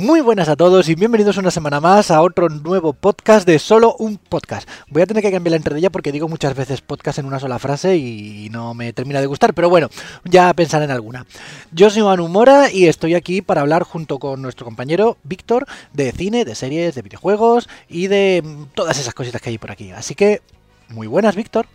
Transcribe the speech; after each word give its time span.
Muy 0.00 0.22
buenas 0.22 0.48
a 0.48 0.56
todos 0.56 0.88
y 0.88 0.94
bienvenidos 0.94 1.36
una 1.36 1.50
semana 1.50 1.78
más 1.78 2.10
a 2.10 2.22
otro 2.22 2.48
nuevo 2.48 2.94
podcast 2.94 3.46
de 3.46 3.58
solo 3.58 3.96
un 3.98 4.16
podcast. 4.16 4.66
Voy 4.88 5.02
a 5.02 5.06
tener 5.06 5.22
que 5.22 5.30
cambiar 5.30 5.50
la 5.50 5.56
entradilla 5.58 5.90
porque 5.90 6.10
digo 6.10 6.26
muchas 6.26 6.56
veces 6.56 6.80
podcast 6.80 7.18
en 7.18 7.26
una 7.26 7.38
sola 7.38 7.58
frase 7.58 7.98
y 7.98 8.48
no 8.50 8.72
me 8.72 8.94
termina 8.94 9.20
de 9.20 9.26
gustar, 9.26 9.52
pero 9.52 9.68
bueno, 9.68 9.90
ya 10.24 10.54
pensaré 10.54 10.86
en 10.86 10.90
alguna. 10.90 11.26
Yo 11.70 11.90
soy 11.90 12.02
Manu 12.02 12.28
Mora 12.28 12.72
y 12.72 12.86
estoy 12.86 13.14
aquí 13.14 13.42
para 13.42 13.60
hablar 13.60 13.82
junto 13.82 14.18
con 14.18 14.40
nuestro 14.40 14.64
compañero 14.64 15.18
Víctor 15.22 15.66
de 15.92 16.12
cine, 16.12 16.46
de 16.46 16.54
series, 16.54 16.94
de 16.94 17.02
videojuegos 17.02 17.68
y 17.86 18.06
de 18.06 18.42
todas 18.74 18.98
esas 18.98 19.12
cositas 19.12 19.42
que 19.42 19.50
hay 19.50 19.58
por 19.58 19.70
aquí. 19.70 19.90
Así 19.90 20.14
que, 20.14 20.40
muy 20.88 21.08
buenas, 21.08 21.36
Víctor. 21.36 21.66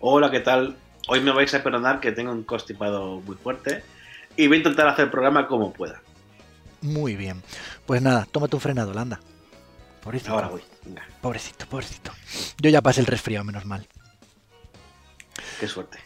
Hola, 0.00 0.30
¿qué 0.30 0.40
tal? 0.40 0.76
Hoy 1.08 1.22
me 1.22 1.32
vais 1.32 1.54
a 1.54 1.62
perdonar 1.62 1.98
que 2.00 2.12
tengo 2.12 2.30
un 2.30 2.42
constipado 2.42 3.22
muy 3.22 3.36
fuerte 3.36 3.84
y 4.36 4.48
voy 4.48 4.56
a 4.56 4.58
intentar 4.58 4.86
hacer 4.86 5.06
el 5.06 5.10
programa 5.10 5.46
como 5.48 5.72
pueda. 5.72 6.02
Muy 6.82 7.16
bien. 7.16 7.42
Pues 7.86 8.02
nada, 8.02 8.26
tómate 8.30 8.56
un 8.56 8.62
frenado, 8.62 8.98
anda. 8.98 9.20
Pobrecito. 10.02 10.32
Ahora 10.32 10.48
voy. 10.48 10.62
Pobrecito, 11.20 11.66
pobrecito. 11.66 12.12
Yo 12.58 12.70
ya 12.70 12.80
pasé 12.80 13.00
el 13.00 13.06
resfriado, 13.06 13.44
menos 13.44 13.64
mal. 13.66 13.86
Qué 15.58 15.68
suerte. 15.68 15.98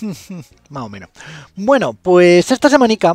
Más 0.70 0.82
o 0.84 0.88
menos. 0.88 1.10
Bueno, 1.56 1.92
pues 1.92 2.50
esta 2.50 2.68
semanica 2.68 3.14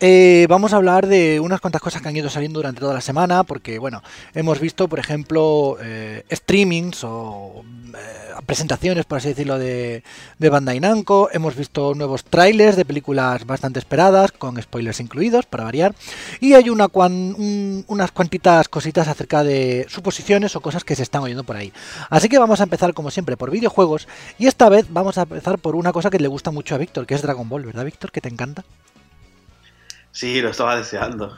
eh, 0.00 0.46
vamos 0.48 0.72
a 0.72 0.76
hablar 0.76 1.06
de 1.06 1.40
unas 1.40 1.60
cuantas 1.60 1.82
cosas 1.82 2.00
que 2.00 2.08
han 2.08 2.16
ido 2.16 2.30
saliendo 2.30 2.58
durante 2.58 2.80
toda 2.80 2.94
la 2.94 3.00
semana, 3.00 3.44
porque 3.44 3.78
bueno, 3.78 4.02
hemos 4.34 4.60
visto, 4.60 4.88
por 4.88 4.98
ejemplo, 4.98 5.76
eh, 5.80 6.24
streamings 6.30 7.04
o 7.04 7.64
eh, 7.88 8.28
presentaciones, 8.46 9.04
por 9.04 9.18
así 9.18 9.28
decirlo, 9.28 9.58
de, 9.58 10.02
de 10.38 10.48
Bandai 10.48 10.80
Namco, 10.80 11.28
hemos 11.32 11.56
visto 11.56 11.94
nuevos 11.94 12.24
trailers 12.24 12.76
de 12.76 12.84
películas 12.84 13.44
bastante 13.44 13.78
esperadas, 13.78 14.32
con 14.32 14.60
spoilers 14.60 15.00
incluidos, 15.00 15.46
para 15.46 15.64
variar, 15.64 15.94
y 16.40 16.54
hay 16.54 16.70
una 16.70 16.88
unas 16.94 18.12
cuantitas 18.12 18.68
cositas 18.68 19.08
acerca 19.08 19.44
de 19.44 19.86
suposiciones 19.88 20.56
o 20.56 20.60
cosas 20.60 20.84
que 20.84 20.96
se 20.96 21.02
están 21.02 21.22
oyendo 21.22 21.44
por 21.44 21.56
ahí. 21.56 21.72
Así 22.10 22.28
que 22.28 22.38
vamos 22.38 22.60
a 22.60 22.64
empezar, 22.64 22.94
como 22.94 23.10
siempre, 23.10 23.36
por 23.36 23.50
videojuegos, 23.50 24.08
y 24.38 24.46
esta 24.46 24.68
vez 24.68 24.86
vamos 24.90 25.18
a 25.18 25.22
empezar 25.22 25.58
por 25.58 25.76
una 25.76 25.92
cosa 25.92 26.10
que 26.10 26.18
le 26.18 26.28
gusta 26.28 26.50
mucho 26.50 26.74
a 26.74 26.78
Víctor, 26.78 27.06
que 27.06 27.14
es 27.14 27.22
Dragon 27.22 27.48
Ball, 27.48 27.64
¿verdad, 27.64 27.84
Víctor? 27.84 28.12
Que 28.12 28.20
te 28.20 28.28
encanta. 28.28 28.64
Sí, 30.18 30.42
lo 30.42 30.48
estaba 30.48 30.74
deseando. 30.74 31.36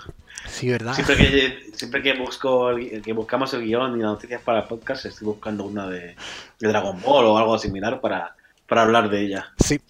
Sí, 0.48 0.70
¿verdad? 0.70 0.94
Siempre 0.94 1.14
que, 1.18 1.70
siempre 1.74 2.02
que, 2.02 2.14
busco 2.14 2.70
que 3.04 3.12
buscamos 3.12 3.52
el 3.52 3.66
guion 3.66 3.94
y 3.98 4.00
las 4.00 4.12
noticias 4.12 4.40
para 4.40 4.60
el 4.60 4.68
podcast, 4.68 5.04
estoy 5.04 5.26
buscando 5.26 5.64
una 5.64 5.86
de, 5.86 6.16
Dragon 6.58 6.98
Ball 7.02 7.26
o 7.26 7.36
algo 7.36 7.58
similar 7.58 8.00
para, 8.00 8.34
para 8.66 8.80
hablar 8.80 9.10
de 9.10 9.20
ella. 9.20 9.52
Sí, 9.62 9.82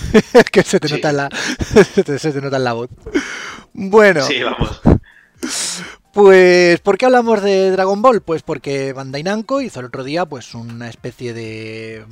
que 0.50 0.62
se 0.62 0.80
te, 0.80 0.88
nota 0.88 1.12
la, 1.12 1.28
se 1.94 2.32
te 2.32 2.40
nota 2.40 2.56
en 2.56 2.64
la 2.64 2.72
voz. 2.72 2.88
Bueno. 3.74 4.22
Sí, 4.22 4.42
vamos. 4.42 4.80
Pues, 6.18 6.80
¿por 6.80 6.98
qué 6.98 7.06
hablamos 7.06 7.42
de 7.42 7.70
Dragon 7.70 8.02
Ball? 8.02 8.22
Pues 8.22 8.42
porque 8.42 8.92
Bandai 8.92 9.22
Namco 9.22 9.60
hizo 9.60 9.78
el 9.78 9.86
otro 9.86 10.02
día 10.02 10.26
pues 10.26 10.52
una 10.52 10.88
especie 10.88 11.32
de 11.32 12.04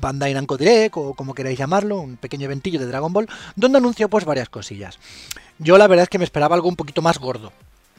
Bandai 0.00 0.32
Namco 0.32 0.56
Direct 0.56 0.96
o 0.96 1.12
como 1.12 1.34
queráis 1.34 1.58
llamarlo, 1.58 1.98
un 1.98 2.16
pequeño 2.16 2.46
eventillo 2.46 2.80
de 2.80 2.86
Dragon 2.86 3.12
Ball, 3.12 3.28
donde 3.54 3.76
anunció 3.76 4.08
pues 4.08 4.24
varias 4.24 4.48
cosillas. 4.48 4.98
Yo 5.58 5.76
la 5.76 5.86
verdad 5.88 6.04
es 6.04 6.08
que 6.08 6.16
me 6.16 6.24
esperaba 6.24 6.54
algo 6.54 6.70
un 6.70 6.76
poquito 6.76 7.02
más 7.02 7.18
gordo, 7.18 7.52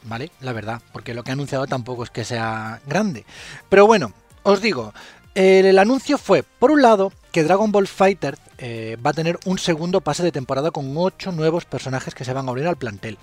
¿vale? 0.05 0.31
La 0.41 0.51
verdad, 0.51 0.81
porque 0.91 1.13
lo 1.13 1.23
que 1.23 1.29
ha 1.29 1.33
anunciado 1.33 1.67
tampoco 1.67 2.03
es 2.03 2.09
que 2.09 2.25
sea 2.25 2.81
grande. 2.87 3.23
Pero 3.69 3.85
bueno, 3.85 4.13
os 4.41 4.63
digo, 4.63 4.95
el, 5.35 5.77
anuncio 5.77 6.17
fue, 6.17 6.41
por 6.41 6.71
un 6.71 6.81
lado, 6.81 7.13
que 7.31 7.43
Dragon 7.43 7.71
Ball 7.71 7.85
Fighter 7.85 8.39
eh, 8.57 8.97
va 9.05 9.11
a 9.11 9.13
tener 9.13 9.37
un 9.45 9.59
segundo 9.59 10.01
pase 10.01 10.23
de 10.23 10.31
temporada 10.31 10.71
con 10.71 10.91
8 10.97 11.33
nuevos 11.33 11.65
personajes 11.65 12.15
que 12.15 12.25
se 12.25 12.33
van 12.33 12.47
a 12.47 12.49
abrir 12.49 12.65
al 12.65 12.77
plantel. 12.77 13.19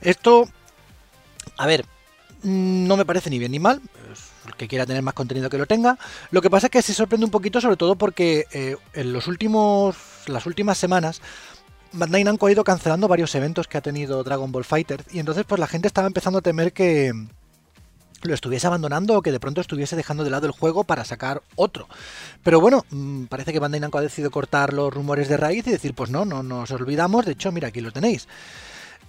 Esto 0.00 0.48
a 1.56 1.66
ver, 1.66 1.84
no 2.42 2.96
me 2.96 3.04
parece 3.04 3.30
ni 3.30 3.38
bien 3.38 3.52
ni 3.52 3.58
mal. 3.58 3.80
El 4.46 4.54
que 4.54 4.68
quiera 4.68 4.86
tener 4.86 5.02
más 5.02 5.14
contenido 5.14 5.50
que 5.50 5.58
lo 5.58 5.66
tenga. 5.66 5.98
Lo 6.30 6.40
que 6.40 6.50
pasa 6.50 6.68
es 6.68 6.70
que 6.70 6.82
se 6.82 6.94
sorprende 6.94 7.24
un 7.24 7.32
poquito, 7.32 7.60
sobre 7.60 7.76
todo 7.76 7.96
porque 7.96 8.46
eh, 8.52 8.76
en 8.92 9.12
los 9.12 9.26
últimos, 9.26 9.96
las 10.26 10.46
últimas 10.46 10.78
semanas, 10.78 11.20
Bandai 11.92 12.22
Namco 12.24 12.46
ha 12.46 12.52
ido 12.52 12.62
cancelando 12.62 13.08
varios 13.08 13.34
eventos 13.34 13.66
que 13.66 13.78
ha 13.78 13.80
tenido 13.80 14.22
Dragon 14.22 14.52
Ball 14.52 14.64
Fighter. 14.64 15.04
Y 15.10 15.18
entonces, 15.18 15.44
pues 15.46 15.58
la 15.58 15.66
gente 15.66 15.88
estaba 15.88 16.06
empezando 16.06 16.38
a 16.38 16.42
temer 16.42 16.72
que 16.72 17.12
lo 18.22 18.34
estuviese 18.34 18.66
abandonando 18.66 19.16
o 19.16 19.22
que 19.22 19.32
de 19.32 19.40
pronto 19.40 19.60
estuviese 19.60 19.96
dejando 19.96 20.24
de 20.24 20.30
lado 20.30 20.46
el 20.46 20.52
juego 20.52 20.84
para 20.84 21.04
sacar 21.04 21.42
otro. 21.56 21.88
Pero 22.42 22.60
bueno, 22.60 22.84
mm, 22.90 23.24
parece 23.24 23.52
que 23.52 23.58
Bandai 23.58 23.80
Namco 23.80 23.98
ha 23.98 24.02
decidido 24.02 24.30
cortar 24.30 24.72
los 24.72 24.92
rumores 24.92 25.28
de 25.28 25.36
raíz 25.36 25.66
y 25.66 25.70
decir, 25.70 25.94
pues 25.94 26.10
no, 26.10 26.24
no 26.24 26.42
nos 26.42 26.70
olvidamos. 26.70 27.26
De 27.26 27.32
hecho, 27.32 27.50
mira, 27.50 27.68
aquí 27.68 27.80
lo 27.80 27.92
tenéis. 27.92 28.28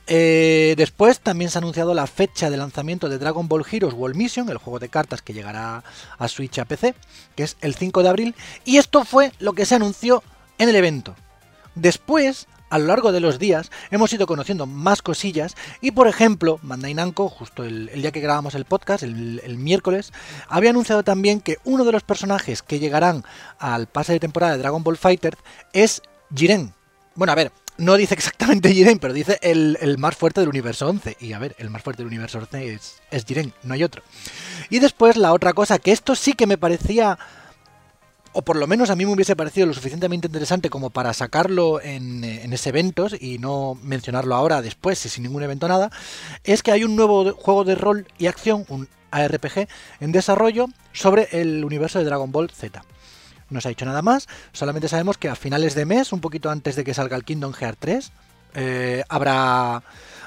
Eh, 0.10 0.76
después 0.78 1.20
también 1.20 1.52
se 1.52 1.58
ha 1.58 1.60
anunciado 1.60 1.94
la 1.94 2.08
fecha 2.08 2.50
de 2.50 2.56
lanzamiento 2.56 3.10
de 3.10 3.18
Dragon 3.18 3.50
Ball 3.50 3.66
Heroes 3.70 3.94
World 3.94 4.16
Mission, 4.16 4.50
el 4.50 4.58
juego 4.58 4.80
de 4.80 4.88
cartas 4.88 5.22
que 5.22 5.34
llegará 5.34 5.84
a 6.18 6.28
Switch 6.30 6.60
a 6.60 6.66
PC, 6.66 6.96
que 7.36 7.44
es 7.44 7.58
el 7.60 7.76
5 7.76 8.04
de 8.04 8.10
abril, 8.10 8.36
y 8.64 8.78
esto 8.78 9.04
fue 9.04 9.34
lo 9.40 9.54
que 9.54 9.66
se 9.66 9.76
anunció 9.76 10.24
en 10.58 10.70
el 10.70 10.78
evento. 10.78 11.14
Después, 11.76 12.48
a 12.70 12.80
lo 12.80 12.86
largo 12.86 13.12
de 13.12 13.20
los 13.20 13.38
días, 13.38 13.70
hemos 13.92 14.12
ido 14.14 14.28
conociendo 14.28 14.66
más 14.66 15.02
cosillas 15.02 15.56
y, 15.82 15.92
por 15.92 16.08
ejemplo, 16.08 16.60
Bandai 16.62 16.94
Namco, 16.94 17.28
justo 17.28 17.66
el, 17.66 17.88
día 17.88 18.14
que 18.14 18.22
grabamos 18.22 18.56
el 18.56 18.64
podcast, 18.64 19.04
el, 19.04 19.42
el, 19.44 19.58
miércoles, 19.58 20.14
había 20.48 20.70
anunciado 20.70 21.04
también 21.04 21.42
que 21.42 21.58
uno 21.66 21.84
de 21.84 21.92
los 21.92 22.04
personajes 22.04 22.62
que 22.62 22.80
llegarán 22.80 23.26
al 23.60 23.88
pase 23.88 24.14
de 24.14 24.22
temporada 24.22 24.54
de 24.54 24.60
Dragon 24.60 24.84
Ball 24.84 24.98
Fighter 24.98 25.38
es 25.74 26.02
Jiren. 26.34 26.74
Bueno, 27.16 27.34
a 27.34 27.36
ver, 27.36 27.52
no 27.78 27.96
dice 27.96 28.14
exactamente 28.14 28.74
Jiren, 28.74 29.00
pero 29.00 29.14
dice 29.14 29.40
el, 29.42 29.98
más 29.98 30.16
fuerte 30.16 30.42
del 30.42 30.50
universo 30.50 30.88
11. 30.88 31.18
Y 31.20 31.34
a 31.34 31.40
ver, 31.40 31.56
el 31.60 31.70
más 31.70 31.82
fuerte 31.82 32.04
del 32.04 32.08
universo 32.08 32.40
11 32.40 32.74
es, 32.74 33.02
es 33.12 33.26
Jiren, 33.26 33.54
no 33.64 33.74
hay 33.74 33.84
otro. 33.84 34.04
Y 34.70 34.80
después 34.80 35.18
la 35.18 35.34
otra 35.34 35.54
cosa, 35.54 35.80
que 35.80 35.92
esto 35.92 36.16
sí 36.16 36.34
que 36.34 36.48
me 36.48 36.58
parecía, 36.58 37.18
o 38.34 38.42
por 38.42 38.56
lo 38.56 38.68
menos 38.68 38.90
a 38.90 38.96
mí 38.96 39.06
me 39.06 39.14
hubiese 39.14 39.36
parecido 39.36 39.68
lo 39.68 39.74
suficientemente 39.74 40.28
interesante 40.28 40.70
como 40.70 40.90
para 40.90 41.14
sacarlo 41.14 41.82
en, 41.82 42.24
en 42.24 42.54
ese 42.54 42.70
evento 42.70 43.08
y 43.20 43.38
no 43.38 43.78
mencionarlo 43.82 44.36
ahora 44.36 44.62
después, 44.62 45.00
sin 45.00 45.24
ningún 45.24 45.44
evento 45.44 45.68
nada, 45.68 45.92
es 46.44 46.64
que 46.64 46.72
hay 46.72 46.84
un 46.84 46.96
nuevo 46.96 47.34
juego 47.34 47.64
de 47.64 47.76
rol 47.76 48.08
y 48.18 48.28
acción, 48.28 48.66
un 48.70 48.88
ARPG, 49.12 49.68
en 50.00 50.12
desarrollo 50.12 50.68
sobre 50.94 51.30
el 51.32 51.64
universo 51.64 52.00
de 52.00 52.06
Dragon 52.06 52.32
Ball 52.32 52.50
Z. 52.50 52.84
No 53.50 53.62
se 53.62 53.68
ha 53.68 53.70
dicho 53.70 53.86
nada 53.86 54.02
más, 54.02 54.28
solamente 54.52 54.88
sabemos 54.88 55.18
que 55.18 55.30
a 55.30 55.36
finales 55.36 55.74
de 55.76 55.86
mes, 55.86 56.12
un 56.12 56.22
poquito 56.22 56.50
antes 56.50 56.76
de 56.76 56.84
que 56.84 56.94
salga 56.94 57.16
el 57.16 57.24
Kingdom 57.24 57.54
Hearts 57.54 57.78
3, 57.80 58.12
eh, 58.56 59.04
habrá 59.10 59.84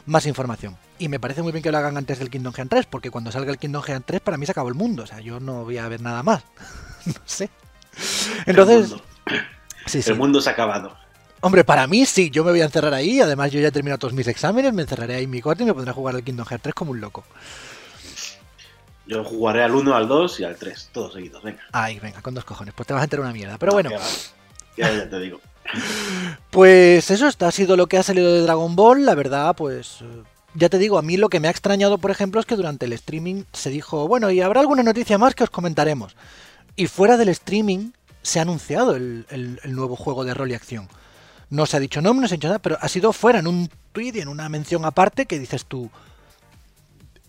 más 0.07 0.27
información. 0.27 0.77
Y 0.99 1.09
me 1.09 1.19
parece 1.19 1.43
muy 1.43 1.53
bien 1.53 1.63
que 1.63 1.73
lo 1.73 1.79
hagan 1.79 1.97
antes 1.97 2.19
del 2.19 2.31
Kingdom 2.31 2.53
Hearts 2.53 2.71
3, 2.71 2.87
porque 2.87 3.11
cuando 3.11 3.33
salga 3.33 3.51
el 3.51 3.59
Kingdom 3.59 3.83
Hearts 3.83 4.07
3 4.07 4.21
para 4.21 4.37
mí 4.37 4.47
se 4.47 4.53
acabó 4.53 4.69
el 4.69 4.75
mundo, 4.75 5.03
o 5.05 5.07
sea, 5.07 5.21
yo 5.21 5.41
no 5.41 5.65
voy 5.65 5.79
a 5.79 5.89
ver 5.89 6.01
nada 6.01 6.23
más. 6.23 6.43
no 7.07 7.15
sé. 7.25 7.51
Entonces... 8.47 8.95
El 10.07 10.17
mundo. 10.17 10.41
se 10.41 10.51
ha 10.51 10.53
acabado. 10.53 10.97
Hombre, 11.41 11.65
para 11.65 11.87
mí 11.87 12.05
sí, 12.05 12.31
yo 12.31 12.45
me 12.45 12.51
voy 12.51 12.61
a 12.61 12.67
encerrar 12.67 12.93
ahí, 12.93 13.21
además 13.21 13.51
yo 13.51 13.61
ya 13.61 13.69
he 13.69 13.73
terminado 13.73 13.99
todos 13.99 14.13
mis 14.13 14.29
exámenes, 14.29 14.75
me 14.75 14.83
encerraré 14.83 15.17
ahí 15.17 15.25
en 15.25 15.31
mi 15.31 15.41
cuarto 15.41 15.63
y 15.63 15.67
me 15.67 15.73
pondré 15.73 15.91
a 15.91 15.95
jugar 15.95 16.15
al 16.15 16.23
Kingdom 16.23 16.47
Hearts 16.47 16.63
3 16.63 16.75
como 16.75 16.91
un 16.91 17.01
loco. 17.01 17.25
Yo 19.11 19.25
jugaré 19.25 19.65
al 19.65 19.75
1, 19.75 19.93
al 19.93 20.07
2 20.07 20.39
y 20.39 20.45
al 20.45 20.55
3, 20.55 20.91
todos 20.93 21.15
seguidos, 21.15 21.43
venga. 21.43 21.61
Ay, 21.73 21.99
venga, 21.99 22.23
con 22.23 22.33
dos 22.33 22.45
cojones, 22.45 22.73
pues 22.75 22.87
te 22.87 22.95
vas 22.95 23.01
a 23.01 23.05
enterar 23.05 23.25
una 23.25 23.33
mierda. 23.33 23.59
Pero 23.59 23.73
bueno. 23.73 23.91
Ya, 24.77 24.93
ya 24.93 25.11
te 25.11 25.19
digo. 25.19 25.41
pues 26.51 27.11
eso 27.11 27.29
ha 27.41 27.51
sido 27.51 27.77
lo 27.77 27.89
que 27.89 27.99
ha 27.99 28.05
salido 28.05 28.33
de 28.33 28.43
Dragon 28.43 28.77
Ball. 28.77 29.05
La 29.05 29.17
verdad, 29.17 29.57
pues 29.57 30.05
ya 30.55 30.69
te 30.69 30.79
digo, 30.79 30.97
a 30.97 31.03
mí 31.03 31.17
lo 31.17 31.29
que 31.29 31.41
me 31.41 31.49
ha 31.49 31.51
extrañado, 31.51 31.99
por 31.99 32.13
ejemplo, 32.13 32.41
es 32.41 32.47
que 32.47 32.55
durante 32.55 32.87
el 32.87 32.93
streaming 32.93 33.43
se 33.53 33.71
dijo, 33.71 34.07
bueno, 34.07 34.31
y 34.31 34.43
habrá 34.43 34.61
alguna 34.61 34.85
noticia 34.85 35.19
más 35.19 35.35
que 35.35 35.43
os 35.43 35.51
comentaremos. 35.51 36.15
Y 36.77 36.87
fuera 36.87 37.17
del 37.17 37.31
streaming 37.31 37.91
se 38.23 38.39
ha 38.39 38.43
anunciado 38.43 38.95
el, 38.95 39.27
el 39.29 39.75
nuevo 39.75 39.97
juego 39.97 40.25
de 40.25 40.35
rol 40.35 40.53
y 40.53 40.55
acción. 40.55 40.89
No 41.49 41.67
se 41.67 41.77
ha 41.77 41.81
dicho 41.81 42.01
nombre, 42.01 42.23
no 42.23 42.29
se 42.29 42.35
ha 42.35 42.37
dicho 42.37 42.47
nada, 42.47 42.61
pero 42.61 42.79
ha 42.81 42.87
sido 42.87 43.13
fuera 43.13 43.41
en 43.41 43.49
un 43.49 43.71
tweet 43.91 44.13
y 44.15 44.21
en 44.21 44.29
una 44.29 44.49
mención 44.49 44.85
aparte 44.85 45.27
que 45.27 45.41
dices 45.41 45.67
tú, 45.67 45.91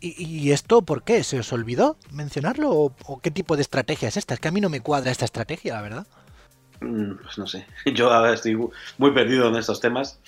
¿Y, 0.04 0.52
esto 0.52 0.82
por 0.82 1.04
qué? 1.04 1.24
¿Se 1.24 1.38
os 1.38 1.54
olvidó 1.54 1.96
mencionarlo? 2.12 2.72
¿O, 2.72 3.22
qué 3.22 3.30
tipo 3.30 3.56
de 3.56 3.62
estrategia 3.62 4.08
es 4.08 4.18
esta? 4.18 4.34
Es 4.34 4.40
que 4.40 4.48
a 4.48 4.52
mí 4.52 4.60
no 4.60 4.70
me 4.70 4.82
cuadra 4.82 5.12
esta 5.12 5.26
estrategia, 5.26 5.76
la 5.76 5.82
verdad. 5.84 6.08
Mm, 6.80 7.18
pues 7.22 7.38
no 7.38 7.46
sé. 7.46 7.68
Yo 7.94 8.26
estoy 8.28 8.58
muy 8.98 9.12
perdido 9.12 9.48
en 9.50 9.56
estos 9.58 9.80
temas. 9.80 10.20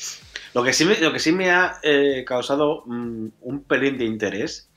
Lo 0.54 0.64
que 0.64 0.74
sí 0.74 0.86
me, 0.86 1.00
lo 1.00 1.12
que 1.12 1.18
sí 1.18 1.32
me 1.32 1.50
ha 1.50 1.80
eh, 1.82 2.24
causado 2.28 2.84
mm, 2.86 3.28
un 3.42 3.64
pelín 3.64 3.98
de 3.98 4.06
interés 4.06 4.70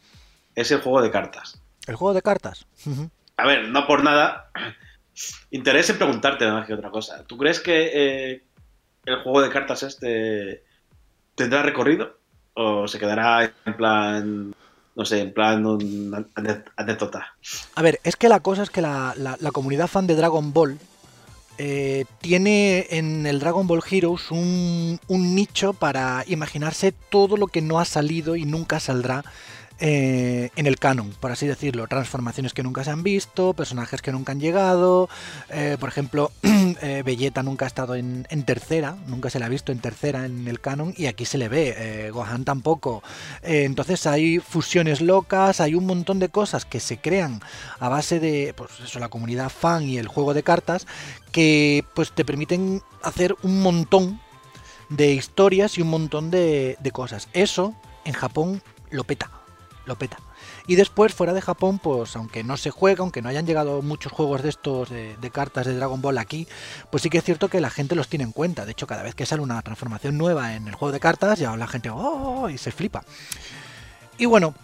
es 0.55 0.71
el 0.71 0.81
juego 0.81 1.03
de 1.03 1.11
cartas. 1.11 1.61
¿El 1.87 1.97
juego 1.97 2.15
de 2.15 2.23
cartas? 2.23 2.67
A 3.37 3.47
ver, 3.47 3.69
no 3.69 3.87
por 3.87 4.03
nada. 4.03 4.51
Interés 5.51 5.91
en 5.91 5.99
preguntarte 5.99 6.51
más 6.51 6.67
que 6.67 6.73
otra 6.73 6.91
cosa. 6.91 7.23
¿Tú 7.25 7.37
crees 7.37 7.61
que 7.61 7.91
eh, 8.33 8.45
el 9.05 9.17
juego 9.23 9.43
de 9.43 9.51
cartas 9.51 9.83
este 9.83 10.65
tendrá 11.35 11.63
recorrido? 11.63 12.17
¿O 12.55 12.89
se 12.89 12.99
quedará 12.99 13.53
en 13.67 13.77
plan 13.77 14.55
no 14.97 15.05
sé, 15.05 15.21
en 15.21 15.33
plan 15.33 15.63
anécdota. 16.77 17.37
A 17.75 17.83
ver, 17.83 18.01
es 18.03 18.17
que 18.17 18.31
la 18.31 18.41
cosa 18.41 18.63
es 18.63 18.71
que 18.71 18.81
la, 18.81 19.15
comunidad 19.53 19.89
fan 19.89 20.07
de 20.07 20.17
Dragon 20.17 20.53
Ball 20.55 20.79
eh, 21.59 22.07
tiene 22.21 22.87
en 22.91 23.27
el 23.27 23.39
Dragon 23.39 23.67
Ball 23.67 23.83
Heroes 23.89 24.31
un, 24.31 24.99
un 25.07 25.35
nicho 25.35 25.75
para 25.75 26.25
imaginarse 26.27 26.93
todo 26.93 27.37
lo 27.37 27.47
que 27.47 27.61
no 27.61 27.79
ha 27.79 27.85
salido 27.85 28.37
y 28.37 28.47
nunca 28.47 28.81
saldrá 28.81 29.25
eh, 29.79 30.49
en 30.57 30.67
el 30.67 30.79
canon, 30.79 31.13
por 31.21 31.31
así 31.31 31.47
decirlo. 31.47 31.87
Transformaciones 31.87 32.55
que 32.55 32.63
nunca 32.63 32.83
se 32.83 32.91
han 32.91 33.03
visto, 33.03 33.53
personajes 33.53 34.01
que 34.01 34.11
nunca 34.11 34.33
han 34.33 34.41
llegado. 34.41 35.11
Eh, 35.51 35.77
por 35.79 35.91
ejemplo, 35.91 36.33
eh, 36.43 37.03
Belleta 37.05 37.43
nunca 37.43 37.67
ha 37.67 37.69
estado 37.69 37.95
en, 37.95 38.25
tercera, 38.47 38.97
nunca 39.07 39.29
se 39.29 39.39
le 39.39 39.45
ha 39.45 39.49
visto 39.49 39.73
en 39.73 39.81
tercera 39.81 40.25
en 40.25 40.49
el 40.49 40.61
canon 40.61 40.95
y 40.97 41.07
aquí 41.07 41.27
se 41.27 41.37
le 41.37 41.49
ve. 41.49 42.11
Gohan 42.13 42.45
tampoco. 42.45 43.03
entonces 43.43 44.07
hay 44.07 44.39
fusiones 44.39 45.01
locas, 45.01 45.61
hay 45.61 45.75
un 45.75 45.87
montón 45.87 46.19
de 46.19 46.29
cosas 46.29 46.65
que 46.65 46.81
se 46.81 46.99
crean 46.99 47.41
a 47.79 47.89
base 47.89 48.21
de 48.21 48.55
pues 48.57 48.71
eso, 48.83 48.99
la 48.99 49.09
comunidad 49.09 49.51
fan 49.51 49.83
y 49.83 49.99
el 49.99 50.09
juego 50.09 50.33
de 50.35 50.43
cartas 50.43 50.87
que 51.33 51.85
pues 51.95 52.13
te 52.13 52.25
permiten 52.25 52.83
hacer 53.03 53.37
un 53.43 53.61
montón 53.63 54.21
de 54.89 55.13
historias 55.13 55.77
y 55.79 55.83
un 55.83 55.89
montón 55.89 56.31
de 56.31 56.91
cosas. 56.93 57.29
Eso 57.33 57.75
en 58.05 58.15
Japón 58.15 58.63
lo 58.91 59.05
peta 59.05 59.31
lo 59.87 59.97
peta. 59.97 60.19
Y 60.67 60.75
después, 60.75 61.15
fuera 61.15 61.33
de 61.33 61.41
Japón, 61.41 61.79
pues 61.79 62.17
aunque 62.17 62.45
no 62.45 62.57
se 62.57 62.71
juega, 62.71 63.01
aunque 63.03 63.23
no 63.23 63.29
hayan 63.29 63.47
llegado 63.47 63.83
muchos 63.83 64.13
juegos 64.13 64.43
de 64.43 64.51
estos 64.51 64.91
de, 64.91 65.31
cartas 65.33 65.67
de 65.67 65.75
Dragon 65.77 66.03
Ball 66.03 66.19
aquí, 66.19 66.47
pues 66.91 67.03
sí 67.03 67.11
que 67.11 67.19
es 67.19 67.25
cierto 67.25 67.49
que 67.49 67.61
la 67.61 67.71
gente 67.71 67.95
los 67.95 68.09
tiene 68.09 68.25
en 68.25 68.33
cuenta. 68.33 68.65
De 68.65 68.73
hecho, 68.73 68.87
cada 68.87 69.03
vez 69.03 69.15
que 69.15 69.27
sale 69.27 69.43
una 69.43 69.61
transformación 69.63 70.19
nueva 70.19 70.55
en 70.55 70.69
el 70.69 70.75
juego 70.75 70.93
de 70.93 71.01
cartas, 71.01 71.39
ya 71.39 71.57
la 71.57 71.67
gente 71.67 71.91
¡oh! 71.91 72.49
y 72.51 72.59
se 72.59 72.73
flipa. 72.73 73.05
Y 74.19 74.27
bueno, 74.27 74.55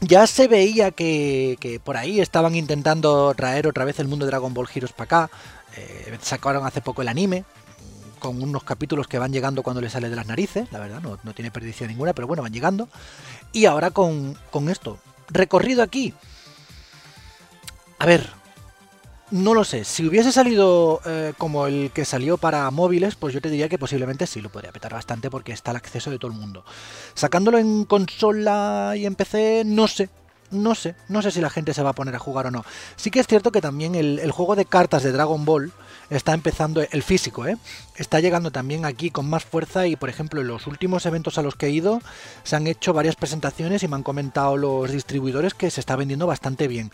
ya 0.00 0.26
se 0.26 0.48
veía 0.48 0.90
que, 0.90 1.80
por 1.84 1.96
ahí 1.96 2.20
estaban 2.20 2.54
intentando 2.54 3.32
traer 3.34 3.66
otra 3.66 3.84
vez 3.84 3.98
el 4.00 4.08
mundo 4.08 4.24
de 4.24 4.30
Dragon 4.30 4.54
Ball 4.54 4.68
Heroes 4.72 4.92
para 4.92 5.04
acá. 5.04 5.30
Eh, 5.76 6.18
sacaron 6.20 6.66
hace 6.66 6.80
poco 6.80 7.02
el 7.02 7.08
anime, 7.08 7.44
con 8.20 8.40
unos 8.42 8.62
capítulos 8.62 9.08
que 9.08 9.18
van 9.18 9.32
llegando 9.32 9.64
cuando 9.64 9.80
le 9.80 9.90
sale 9.90 10.08
de 10.08 10.14
las 10.14 10.26
narices, 10.26 10.70
la 10.70 10.78
verdad, 10.78 11.00
no, 11.00 11.18
no 11.24 11.34
tiene 11.34 11.50
perdición 11.50 11.88
ninguna, 11.88 12.12
pero 12.12 12.28
bueno, 12.28 12.42
van 12.42 12.52
llegando. 12.52 12.88
Y 13.52 13.64
ahora 13.64 13.90
con, 13.90 14.36
esto. 14.68 14.98
Recorrido 15.28 15.82
aquí. 15.82 16.14
A 17.98 18.06
ver, 18.06 18.30
no 19.30 19.54
lo 19.54 19.64
sé. 19.64 19.84
Si 19.84 20.06
hubiese 20.06 20.30
salido 20.30 21.00
eh, 21.04 21.32
como 21.36 21.66
el 21.66 21.90
que 21.92 22.04
salió 22.04 22.36
para 22.38 22.70
móviles, 22.70 23.16
pues 23.16 23.34
yo 23.34 23.40
te 23.40 23.50
diría 23.50 23.68
que 23.68 23.78
posiblemente 23.78 24.26
sí 24.26 24.40
lo 24.40 24.50
podría 24.50 24.72
petar 24.72 24.92
bastante 24.92 25.30
porque 25.30 25.52
está 25.52 25.72
al 25.72 25.78
acceso 25.78 26.10
de 26.10 26.18
todo 26.18 26.30
el 26.30 26.38
mundo. 26.38 26.64
Sacándolo 27.14 27.58
en 27.58 27.84
consola 27.84 28.94
y 28.96 29.06
en 29.06 29.16
PC, 29.16 29.64
no 29.66 29.88
sé. 29.88 30.08
No 30.50 30.74
sé, 30.74 30.94
no 31.08 31.22
sé 31.22 31.30
si 31.30 31.40
la 31.40 31.50
gente 31.50 31.74
se 31.74 31.82
va 31.82 31.90
a 31.90 31.94
poner 31.94 32.14
a 32.14 32.18
jugar 32.18 32.46
o 32.46 32.50
no. 32.50 32.64
Sí 32.96 33.10
que 33.10 33.20
es 33.20 33.26
cierto 33.26 33.52
que 33.52 33.60
también 33.60 33.94
el, 33.94 34.30
juego 34.32 34.56
de 34.56 34.64
cartas 34.64 35.02
de 35.02 35.12
Dragon 35.12 35.44
Ball 35.44 35.72
está 36.10 36.34
empezando, 36.34 36.82
el 36.82 37.02
físico, 37.04 37.46
¿eh? 37.46 37.56
está 37.96 38.18
llegando 38.18 38.50
también 38.50 38.84
aquí 38.84 39.10
con 39.10 39.30
más 39.30 39.44
fuerza 39.44 39.86
y 39.86 39.94
por 39.94 40.08
ejemplo 40.08 40.40
en 40.40 40.48
los 40.48 40.66
últimos 40.66 41.06
eventos 41.06 41.38
a 41.38 41.42
los 41.42 41.54
que 41.54 41.66
he 41.66 41.70
ido 41.70 42.00
se 42.42 42.56
han 42.56 42.66
hecho 42.66 42.92
varias 42.92 43.14
presentaciones 43.14 43.84
y 43.84 43.88
me 43.88 43.94
han 43.94 44.02
comentado 44.02 44.56
los 44.56 44.90
distribuidores 44.90 45.54
que 45.54 45.70
se 45.70 45.78
está 45.78 45.94
vendiendo 45.94 46.26
bastante 46.26 46.66
bien 46.66 46.90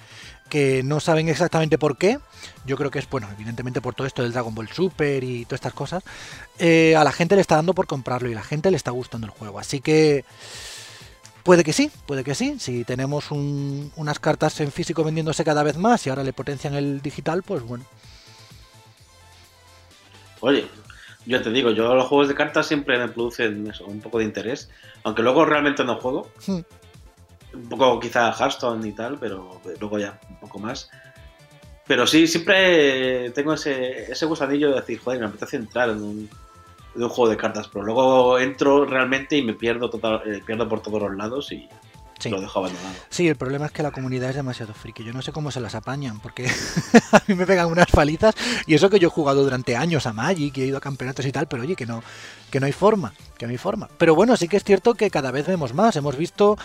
que 0.49 0.83
no 0.83 1.01
saben 1.01 1.29
exactamente 1.29 1.79
por 1.79 1.97
qué. 1.97 2.19
Yo 2.65 2.77
creo 2.77 2.91
que 2.91 2.99
es, 2.99 3.09
bueno, 3.09 3.29
evidentemente 3.33 3.81
por 3.81 3.95
todo 3.95 4.07
esto 4.07 4.23
del 4.23 4.33
Dragon 4.33 4.55
Ball 4.55 4.69
Super 4.69 5.25
y 5.25 5.45
todas 5.45 5.59
estas 5.59 5.73
cosas. 5.73 6.05
Eh, 6.59 6.95
a 6.97 7.05
la 7.05 7.13
gente 7.13 7.35
le 7.35 7.41
está 7.41 7.57
dando 7.57 7.75
por 7.75 7.87
comprarlo 7.87 8.31
y 8.31 8.35
la 8.35 8.43
gente 8.43 8.71
le 8.71 8.77
está 8.77 8.91
gustando 8.91 9.27
el 9.27 9.33
juego. 9.33 9.59
Así 9.59 9.81
que 9.81 10.25
puede 11.47 11.65
que 11.65 11.73
sí, 11.73 11.91
puede 12.07 12.25
que 12.25 12.35
sí. 12.35 12.57
Si 12.59 12.85
tenemos 12.85 13.31
unas 13.31 14.19
cartas 14.19 14.61
en 14.61 14.73
físico 14.73 15.05
vendiéndose 15.05 15.45
cada 15.45 15.63
vez 15.63 15.79
más 15.79 16.05
y 16.07 16.11
ahora 16.11 16.25
le 16.25 16.33
potencian 16.33 16.75
el 16.75 17.01
digital, 17.01 17.43
pues 17.43 17.63
bueno, 17.63 17.87
Oye, 20.41 20.67
yo 21.25 21.41
te 21.43 21.51
digo, 21.51 21.71
yo 21.71 21.95
los 21.95 22.07
juegos 22.07 22.29
de 22.29 22.35
cartas 22.35 22.67
siempre 22.67 22.99
me 22.99 23.09
producen 23.09 23.73
un 23.87 24.01
poco 24.01 24.19
de 24.19 24.25
interés, 24.25 24.71
aunque 25.03 25.23
luego 25.23 25.45
realmente 25.45 25.85
no 25.85 25.97
juego. 25.97 26.31
Hmm. 26.47 26.61
Un 27.55 27.69
poco 27.71 27.99
quizá 28.01 28.33
Hearthstone 28.33 28.87
y 28.87 28.93
tal, 28.93 29.19
pero 29.19 29.61
luego 29.81 29.99
ya 29.99 30.21
un 30.29 30.39
poco 30.41 30.59
más. 30.59 30.91
Pero 31.87 32.07
sí, 32.07 32.27
siempre 32.27 33.31
tengo 33.31 33.55
ese, 33.55 34.13
ese 34.13 34.27
gusanillo 34.27 34.71
de 34.71 34.81
decir, 34.81 34.99
joder, 34.99 35.21
me 35.21 35.27
apetece 35.27 35.57
entrar 35.57 35.89
en 35.89 36.03
un, 36.03 36.31
juego 36.97 37.29
de 37.29 37.37
cartas, 37.37 37.69
pero 37.73 37.85
luego 37.85 38.39
entro 38.39 38.85
realmente 38.85 39.37
y 39.37 39.43
me 39.43 39.55
pierdo, 39.55 39.91
total, 39.91 40.23
eh, 40.27 40.43
pierdo 40.45 40.69
por 40.69 40.81
todos 40.81 41.03
los 41.03 41.17
lados 41.17 41.53
y, 41.53 41.69
Sí. 42.19 42.31
Lo 42.31 42.41
dejo 42.41 42.61
abandonado. 42.61 42.95
Sí, 43.11 43.29
el 43.29 43.37
problema 43.37 43.67
es 43.67 43.73
que 43.73 43.83
la 43.83 43.91
comunidad 43.91 44.31
es 44.31 44.37
demasiado 44.37 44.73
friki. 44.73 45.05
Yo 45.05 45.13
no 45.13 45.21
sé 45.21 45.33
cómo 45.33 45.51
se 45.51 45.61
las 45.61 45.75
apañan, 45.75 46.19
porque 46.21 46.47
a 47.13 47.23
mí 47.27 47.35
me 47.35 47.47
pegan 47.47 47.67
unas 47.67 47.91
palizas. 47.91 48.35
Y 48.67 48.75
eso 48.75 48.89
que 48.89 48.99
yo 48.99 49.09
he 49.09 49.11
jugado 49.11 49.43
durante 49.43 49.77
años 49.77 50.07
a 50.07 50.15
Magic 50.15 50.57
y 50.57 50.63
he 50.63 50.67
ido 50.67 50.79
a 50.79 50.81
campeonatos 50.81 51.27
y 51.27 51.33
tal, 51.33 51.47
pero 51.47 51.63
oye, 51.63 51.77
que 51.77 51.85
no, 51.85 52.03
que 52.51 52.59
no 52.59 52.67
hay 52.67 52.73
forma, 52.73 53.13
que 53.37 53.47
no 53.47 53.53
hay 53.53 53.59
forma. 53.59 53.91
Pero 53.99 54.15
bueno, 54.15 54.37
sí 54.39 54.49
que 54.49 54.57
es 54.57 54.65
cierto 54.65 54.95
que 54.95 55.11
cada 55.11 55.31
vez 55.31 55.47
vemos 55.47 55.75
más. 55.75 55.95
Hemos 55.97 56.17
visto 56.17 56.57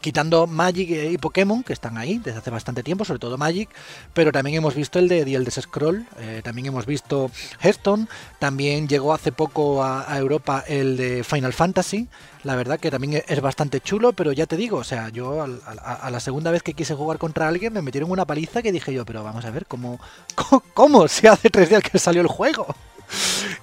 quitando 0.00 0.46
Magic 0.46 0.90
y 0.90 1.18
Pokémon, 1.18 1.62
que 1.62 1.72
están 1.72 1.98
ahí 1.98 2.18
desde 2.18 2.38
hace 2.38 2.50
bastante 2.50 2.82
tiempo, 2.82 3.04
sobre 3.04 3.20
todo 3.20 3.36
Magic, 3.36 3.68
pero 4.14 4.32
también 4.32 4.56
hemos 4.56 4.74
visto 4.74 4.98
el 4.98 5.08
de 5.08 5.24
The 5.24 5.34
Elder 5.34 5.52
Scroll, 5.52 6.06
eh, 6.18 6.40
también 6.42 6.66
hemos 6.66 6.86
visto 6.86 7.30
Hearthstone, 7.60 8.08
también 8.38 8.88
llegó 8.88 9.12
hace 9.12 9.32
poco 9.32 9.84
a, 9.84 10.06
Europa 10.16 10.64
el 10.66 10.96
de 10.96 11.24
Final 11.24 11.52
Fantasy, 11.52 12.08
la 12.44 12.56
verdad 12.56 12.80
que 12.80 12.90
también 12.90 13.22
es 13.26 13.40
bastante 13.40 13.80
chulo, 13.80 14.12
pero 14.12 14.32
ya 14.32 14.46
te 14.46 14.56
digo, 14.56 14.78
o 14.78 14.84
sea, 14.84 15.08
yo 15.10 15.42
a, 15.42 16.10
la 16.10 16.20
segunda 16.20 16.50
vez 16.50 16.62
que 16.62 16.74
quise 16.74 16.94
jugar 16.94 17.18
contra 17.18 17.48
alguien 17.48 17.72
me 17.72 17.82
metieron 17.82 18.10
una 18.10 18.26
paliza 18.26 18.62
que 18.62 18.72
dije 18.72 18.92
yo, 18.92 19.04
pero 19.04 19.22
vamos 19.22 19.44
a 19.44 19.50
ver, 19.50 19.66
¿cómo, 19.66 20.00
cómo, 20.74 21.08
se 21.08 21.28
hace 21.28 21.50
tres 21.50 21.68
días 21.68 21.82
que 21.82 21.98
salió 21.98 22.22
el 22.22 22.28
juego? 22.28 22.66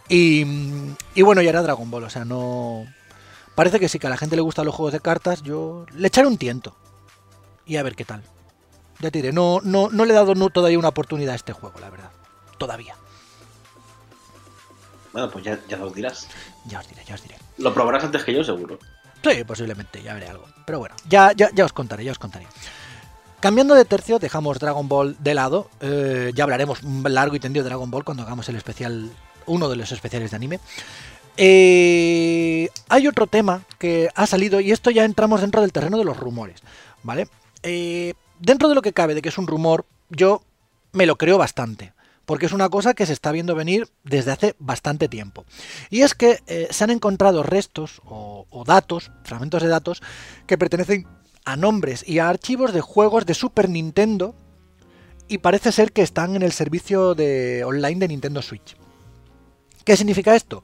Y, 0.10 0.46
y 1.16 1.22
bueno, 1.22 1.42
ya 1.42 1.50
era 1.50 1.62
Dragon 1.62 1.92
Ball, 1.92 2.06
o 2.06 2.10
sea, 2.10 2.24
no 2.24 2.86
Parece 3.58 3.80
que 3.80 3.90
sí, 3.90 3.98
que 3.98 4.06
a 4.06 4.12
la 4.12 4.18
gente 4.18 4.36
le 4.36 4.44
gustan 4.44 4.68
los 4.68 4.76
juegos 4.76 4.94
de 4.94 5.00
cartas. 5.00 5.42
Yo 5.42 5.88
le 5.96 6.10
echaré 6.10 6.28
un 6.28 6.38
tiento. 6.38 6.76
Y 7.66 7.78
a 7.78 7.82
ver 7.82 7.96
qué 7.96 8.06
tal. 8.06 8.22
Ya 9.00 9.10
te 9.10 9.18
diré, 9.18 9.34
no, 9.34 9.62
no, 9.64 9.90
no 9.90 10.06
le 10.06 10.14
he 10.14 10.16
dado 10.16 10.36
todavía 10.52 10.78
una 10.78 10.90
oportunidad 10.90 11.34
a 11.34 11.36
este 11.38 11.54
juego, 11.54 11.80
la 11.80 11.90
verdad. 11.90 12.12
Todavía. 12.60 12.94
Bueno, 15.12 15.32
pues 15.32 15.44
ya, 15.44 15.60
ya 15.68 15.84
os 15.84 15.92
dirás. 15.92 16.28
Ya 16.66 16.82
os 16.82 16.88
diré, 16.88 17.04
ya 17.04 17.16
os 17.16 17.24
diré. 17.24 17.36
Lo 17.58 17.74
probarás 17.74 18.04
antes 18.04 18.24
que 18.24 18.32
yo, 18.32 18.44
seguro. 18.44 18.78
Sí, 19.24 19.44
posiblemente, 19.44 20.04
ya 20.04 20.14
veré 20.14 20.28
algo. 20.28 20.46
Pero 20.64 20.78
bueno, 20.78 20.94
ya, 21.10 21.32
ya, 21.32 21.50
ya 21.52 21.66
os 21.66 21.74
contaré, 21.74 22.04
ya 22.04 22.12
os 22.12 22.20
contaré. 22.20 22.46
Cambiando 23.40 23.74
de 23.74 23.86
tercio, 23.86 24.20
dejamos 24.20 24.60
Dragon 24.60 24.88
Ball 24.88 25.16
de 25.18 25.34
lado. 25.34 25.72
Eh, 25.82 26.32
ya 26.36 26.44
hablaremos 26.44 26.84
largo 26.84 27.36
y 27.36 27.40
tendido 27.40 27.64
de 27.64 27.70
Dragon 27.70 27.90
Ball 27.90 28.04
cuando 28.04 28.22
hagamos 28.22 28.48
el 28.50 28.56
especial, 28.56 29.10
uno 29.48 29.68
de 29.68 29.78
los 29.78 29.92
especiales 29.92 30.30
de 30.30 30.36
anime. 30.36 30.60
Eh, 31.38 32.70
hay 32.90 33.08
otro 33.08 33.28
tema 33.28 33.64
que 33.78 34.10
ha 34.16 34.26
salido 34.26 34.60
y 34.60 34.72
esto 34.72 34.90
ya 34.90 35.06
entramos 35.06 35.42
dentro 35.42 35.62
del 35.62 35.72
terreno 35.72 35.98
de 35.98 36.04
los 36.04 36.18
rumores, 36.18 36.62
¿vale? 37.04 37.28
Eh, 37.64 38.16
dentro 38.40 38.68
de 38.70 38.76
lo 38.76 38.82
que 38.82 38.94
cabe 38.94 39.14
de 39.14 39.22
que 39.22 39.30
es 39.30 39.38
un 39.38 39.48
rumor, 39.48 39.86
yo 40.10 40.42
me 40.94 41.06
lo 41.06 41.18
creo 41.18 41.38
bastante, 41.38 41.94
porque 42.26 42.48
es 42.48 42.54
una 42.54 42.70
cosa 42.70 42.96
que 42.96 43.06
se 43.06 43.14
está 43.14 43.32
viendo 43.32 43.54
venir 43.54 43.88
desde 44.04 44.32
hace 44.32 44.56
bastante 44.58 45.08
tiempo. 45.08 45.46
Y 45.92 46.02
es 46.02 46.16
que 46.16 46.42
eh, 46.48 46.68
se 46.72 46.84
han 46.84 46.90
encontrado 46.90 47.44
restos 47.44 48.02
o, 48.06 48.48
o 48.50 48.64
datos, 48.64 49.12
fragmentos 49.24 49.62
de 49.62 49.70
datos, 49.70 50.02
que 50.48 50.58
pertenecen 50.58 51.06
a 51.46 51.56
nombres 51.56 52.04
y 52.08 52.18
a 52.20 52.30
archivos 52.30 52.74
de 52.74 52.82
juegos 52.82 53.28
de 53.28 53.36
Super 53.36 53.70
Nintendo 53.70 54.34
y 55.28 55.38
parece 55.38 55.72
ser 55.72 55.92
que 55.92 56.02
están 56.02 56.36
en 56.36 56.42
el 56.42 56.52
servicio 56.52 57.14
de 57.14 57.64
online 57.64 58.00
de 58.00 58.08
Nintendo 58.08 58.42
Switch. 58.42 58.76
¿Qué 59.84 59.96
significa 59.96 60.36
esto? 60.36 60.64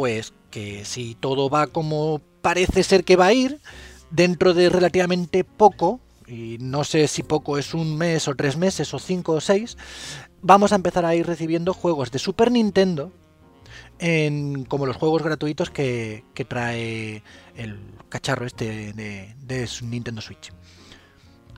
Pues 0.00 0.32
que 0.50 0.86
si 0.86 1.14
todo 1.14 1.50
va 1.50 1.66
como 1.66 2.22
parece 2.40 2.82
ser 2.84 3.04
que 3.04 3.16
va 3.16 3.26
a 3.26 3.34
ir, 3.34 3.60
dentro 4.10 4.54
de 4.54 4.70
relativamente 4.70 5.44
poco, 5.44 6.00
y 6.26 6.56
no 6.58 6.84
sé 6.84 7.06
si 7.06 7.22
poco 7.22 7.58
es 7.58 7.74
un 7.74 7.98
mes 7.98 8.26
o 8.26 8.34
tres 8.34 8.56
meses 8.56 8.94
o 8.94 8.98
cinco 8.98 9.32
o 9.32 9.42
seis, 9.42 9.76
vamos 10.40 10.72
a 10.72 10.76
empezar 10.76 11.04
a 11.04 11.14
ir 11.14 11.26
recibiendo 11.26 11.74
juegos 11.74 12.10
de 12.12 12.18
Super 12.18 12.50
Nintendo 12.50 13.12
en, 13.98 14.64
como 14.64 14.86
los 14.86 14.96
juegos 14.96 15.22
gratuitos 15.22 15.68
que, 15.68 16.24
trae 16.48 17.22
el 17.54 17.78
cacharro 18.08 18.46
este 18.46 18.94
de, 18.94 19.34
de 19.38 19.68
Nintendo 19.82 20.22
Switch. 20.22 20.50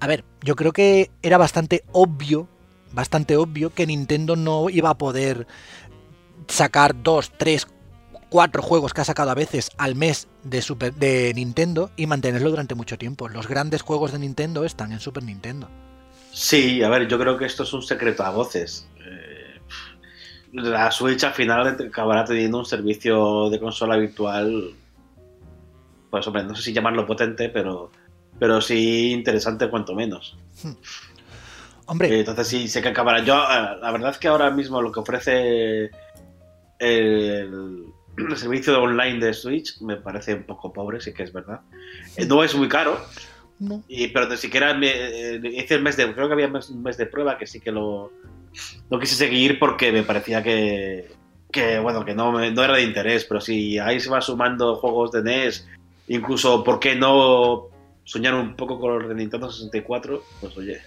A 0.01 0.09
ver, 0.09 0.25
yo 0.43 0.57
creo 0.57 0.73
que 0.73 1.13
era 1.23 1.39
bastante 1.39 1.85
obvio, 1.93 2.49
bastante 2.93 3.37
obvio 3.37 3.73
que 3.73 3.87
Nintendo 3.87 4.35
no 4.35 4.69
iba 4.69 4.91
a 4.91 4.99
poder 4.99 5.47
sacar 6.49 7.03
dos, 7.03 7.31
tres, 7.39 7.69
cuatro 8.33 8.63
juegos 8.63 8.95
que 8.95 9.03
ha 9.03 9.05
sacado 9.05 9.31
a 9.31 9.35
veces 9.35 9.71
al 9.77 9.95
mes 9.95 10.27
de, 10.43 10.63
Super, 10.63 10.95
de 10.95 11.33
Nintendo 11.35 11.91
y 11.99 12.07
mantenerlo 12.07 12.49
durante 12.49 12.75
mucho 12.75 12.97
tiempo. 12.97 13.29
Los 13.29 13.47
grandes 13.47 13.83
juegos 13.83 14.11
de 14.13 14.19
Nintendo 14.19 14.65
están 14.65 14.91
en 14.91 15.01
Super 15.01 15.23
Nintendo. 15.23 15.69
Sí, 16.33 16.83
a 16.83 16.89
ver, 16.89 17.07
yo 17.09 17.19
creo 17.19 17.37
que 17.37 17.45
esto 17.45 17.65
es 17.65 17.73
un 17.75 17.83
secreto 17.83 18.25
a 18.25 18.31
voces. 18.31 18.89
Eh, 19.05 19.61
la 20.55 20.91
Switch 20.91 21.23
al 21.25 21.35
final 21.35 21.77
acabará 21.89 22.25
teniendo 22.25 22.59
un 22.59 22.65
servicio 22.65 23.51
de 23.51 23.61
consola 23.61 23.99
virtual, 23.99 24.75
pues 26.11 26.27
hombre, 26.27 26.45
no 26.45 26.55
sé 26.55 26.63
si 26.63 26.73
llamarlo 26.73 27.07
potente, 27.07 27.51
pero, 27.51 27.91
pero 28.39 28.63
sí 28.63 29.13
interesante 29.13 29.69
cuanto 29.69 29.95
menos. 29.95 30.39
Hmm. 30.63 30.73
Hombre. 31.85 32.21
entonces 32.21 32.49
sí, 32.49 32.67
sé 32.67 32.81
que 32.81 32.89
acabará. 32.89 33.23
Yo, 33.23 33.35
eh, 33.35 33.77
la 33.83 33.91
verdad 33.93 34.13
es 34.13 34.19
que 34.19 34.29
ahora 34.29 34.51
mismo 34.51 34.81
lo 34.81 34.91
que 34.91 35.01
ofrece 35.01 35.91
el, 36.79 37.92
el 38.17 38.37
servicio 38.37 38.81
online 38.81 39.25
de 39.25 39.33
Switch 39.35 39.81
me 39.81 39.97
parece 39.97 40.35
un 40.35 40.45
poco 40.45 40.73
pobre, 40.73 41.01
sí 41.01 41.13
que 41.13 41.23
es 41.23 41.33
verdad. 41.33 41.61
Eh, 42.17 42.27
No 42.27 42.43
es 42.45 42.55
muy 42.55 42.69
caro, 42.69 43.01
No. 43.59 43.83
y, 43.89 44.09
pero 44.09 44.29
ni 44.29 44.37
siquiera 44.37 44.75
me, 44.75 44.91
eh, 44.91 45.41
hice 45.55 45.75
el 45.75 45.83
mes 45.83 45.97
de. 45.97 46.13
Creo 46.15 46.27
que 46.29 46.35
había 46.35 46.47
un 46.49 46.83
mes 46.83 46.97
de 46.97 47.07
prueba 47.07 47.39
que 47.39 47.47
sí 47.47 47.61
que 47.61 47.73
lo. 47.73 48.11
No 48.91 48.99
quise 48.99 49.15
seguir 49.15 49.59
porque 49.59 49.93
me 49.93 50.03
parecía 50.03 50.43
que. 50.43 51.11
que 51.51 51.79
bueno, 51.79 52.05
que 52.05 52.15
no, 52.15 52.33
no 52.33 52.65
era 52.65 52.75
de 52.75 52.83
interés, 52.83 53.25
pero 53.25 53.41
si 53.41 53.79
ahí 53.79 53.99
se 54.01 54.11
va 54.11 54.21
sumando 54.21 54.77
juegos 54.77 55.13
de 55.13 55.23
NES, 55.23 55.67
incluso, 56.09 56.63
¿por 56.65 56.81
qué 56.81 56.95
no 56.97 57.69
soñar 58.05 58.35
un 58.35 58.57
poco 58.57 58.79
con 58.81 58.99
los 58.99 59.09
de 59.09 59.15
Nintendo 59.15 59.51
64? 59.51 60.23
Pues 60.41 60.57
oye, 60.57 60.81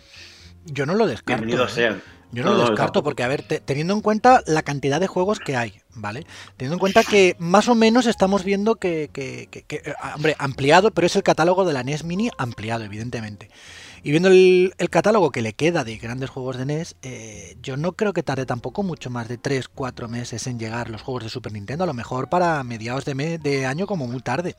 Yo 0.65 0.85
no 0.85 0.93
lo 0.95 1.07
descarto. 1.07 1.41
bienvenidos 1.43 1.71
¿eh? 1.73 1.75
sean. 1.75 2.01
Yo 2.35 2.43
no, 2.43 2.51
No, 2.51 2.57
lo 2.57 2.69
descarto 2.69 3.01
porque, 3.01 3.23
a 3.23 3.27
ver, 3.27 3.43
te- 3.43 3.59
teniendo 3.61 3.93
en 3.93 4.01
cuenta 4.01 4.43
la 4.45 4.61
cantidad 4.61 4.99
de 4.99 5.07
juegos 5.07 5.39
que 5.39 5.55
hay, 5.55 5.79
¿vale? 5.93 6.25
Teniendo 6.57 6.75
en 6.75 6.79
cuenta 6.79 7.03
que 7.03 7.35
más 7.39 7.67
o 7.69 7.75
menos 7.75 8.05
estamos 8.07 8.43
viendo 8.43 8.75
que, 8.75 9.09
que- 9.13 9.47
que- 9.49 9.63
que, 9.63 9.75
eh, 9.77 9.93
hombre, 10.13 10.35
ampliado, 10.37 10.91
pero 10.91 11.07
es 11.07 11.15
el 11.15 11.23
catálogo 11.23 11.63
de 11.65 11.73
la 11.73 11.83
NES 11.83 12.03
Mini 12.03 12.29
ampliado, 12.37 12.83
evidentemente. 12.83 13.49
Y 14.05 14.11
viendo 14.11 14.29
el, 14.29 14.71
catálogo 14.91 15.31
que 15.31 15.41
le 15.41 15.53
queda 15.53 15.83
de 15.83 15.97
grandes 15.97 16.29
juegos 16.29 16.57
de 16.57 16.65
NES, 16.67 16.95
eh, 17.01 17.57
yo 17.63 17.75
no 17.75 17.93
creo 17.93 18.13
que 18.13 18.21
tarde 18.21 18.45
tampoco 18.45 18.83
mucho 18.83 19.09
más 19.09 19.27
de 19.27 19.41
3-4 19.41 20.07
meses 20.09 20.45
en 20.45 20.59
llegar 20.59 20.91
los 20.91 21.01
juegos 21.01 21.23
de 21.23 21.31
Super 21.31 21.51
Nintendo, 21.53 21.85
a 21.85 21.87
lo 21.87 21.95
mejor 21.95 22.29
para 22.29 22.63
mediados 22.63 23.03
de, 23.03 23.15
me- 23.15 23.39
de 23.39 23.65
año 23.65 23.87
como 23.87 24.05
muy 24.05 24.21
tarde. 24.21 24.55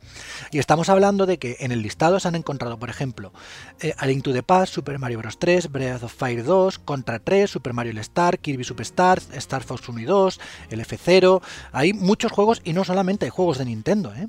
Y 0.50 0.58
estamos 0.58 0.88
hablando 0.88 1.26
de 1.26 1.38
que 1.38 1.58
en 1.60 1.70
el 1.70 1.80
listado 1.82 2.18
se 2.18 2.26
han 2.26 2.34
encontrado, 2.34 2.76
por 2.76 2.90
ejemplo, 2.90 3.32
eh, 3.78 3.94
A 3.98 4.06
Link 4.08 4.24
to 4.24 4.32
the 4.32 4.42
Past, 4.42 4.74
Super 4.74 4.98
Mario 4.98 5.18
Bros. 5.18 5.38
3, 5.38 5.70
Breath 5.70 6.02
of 6.02 6.12
Fire 6.12 6.42
2, 6.42 6.80
Contra 6.80 7.20
3, 7.20 7.48
Super 7.48 7.72
Mario 7.72 7.92
All 7.92 7.98
Star, 7.98 8.40
Kirby 8.40 8.64
Superstars, 8.64 9.28
Star 9.32 9.62
Fox 9.62 9.88
1 9.88 10.00
y 10.00 10.04
2, 10.06 10.40
el 10.70 10.80
F0. 10.80 11.40
Hay 11.70 11.92
muchos 11.92 12.32
juegos 12.32 12.62
y 12.64 12.72
no 12.72 12.82
solamente 12.82 13.26
hay 13.26 13.30
juegos 13.30 13.58
de 13.58 13.66
Nintendo, 13.66 14.12
¿eh? 14.12 14.26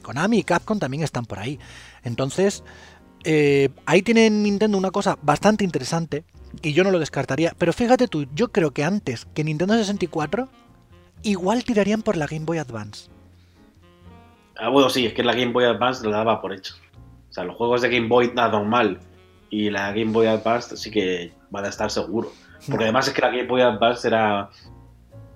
Konami 0.00 0.38
y 0.38 0.44
Capcom 0.44 0.78
también 0.78 1.02
están 1.02 1.26
por 1.26 1.40
ahí. 1.40 1.58
Entonces, 2.04 2.62
eh, 3.24 3.68
ahí 3.86 4.02
tiene 4.02 4.30
Nintendo 4.30 4.78
una 4.78 4.90
cosa 4.90 5.18
bastante 5.22 5.64
interesante 5.64 6.24
y 6.62 6.72
yo 6.72 6.84
no 6.84 6.90
lo 6.90 6.98
descartaría. 6.98 7.54
Pero 7.58 7.72
fíjate 7.72 8.08
tú, 8.08 8.26
yo 8.34 8.48
creo 8.48 8.72
que 8.72 8.84
antes 8.84 9.26
que 9.34 9.44
Nintendo 9.44 9.74
64, 9.74 10.48
igual 11.22 11.64
tirarían 11.64 12.02
por 12.02 12.16
la 12.16 12.26
Game 12.26 12.44
Boy 12.44 12.58
Advance. 12.58 13.10
Ah, 14.56 14.68
bueno, 14.68 14.90
sí, 14.90 15.06
es 15.06 15.14
que 15.14 15.22
la 15.22 15.34
Game 15.34 15.52
Boy 15.52 15.64
Advance 15.64 16.04
lo 16.04 16.10
daba 16.10 16.40
por 16.40 16.52
hecho. 16.52 16.74
O 17.30 17.32
sea, 17.32 17.44
los 17.44 17.56
juegos 17.56 17.82
de 17.82 17.88
Game 17.88 18.08
Boy 18.08 18.32
nada 18.34 18.50
normal 18.50 19.00
y 19.48 19.70
la 19.70 19.92
Game 19.92 20.12
Boy 20.12 20.26
Advance 20.26 20.76
sí 20.76 20.90
que 20.90 21.32
van 21.50 21.64
a 21.64 21.68
estar 21.68 21.90
seguro. 21.90 22.32
Porque 22.68 22.84
además 22.84 23.08
es 23.08 23.14
que 23.14 23.22
la 23.22 23.30
Game 23.30 23.46
Boy 23.46 23.62
Advance 23.62 24.06
era 24.06 24.50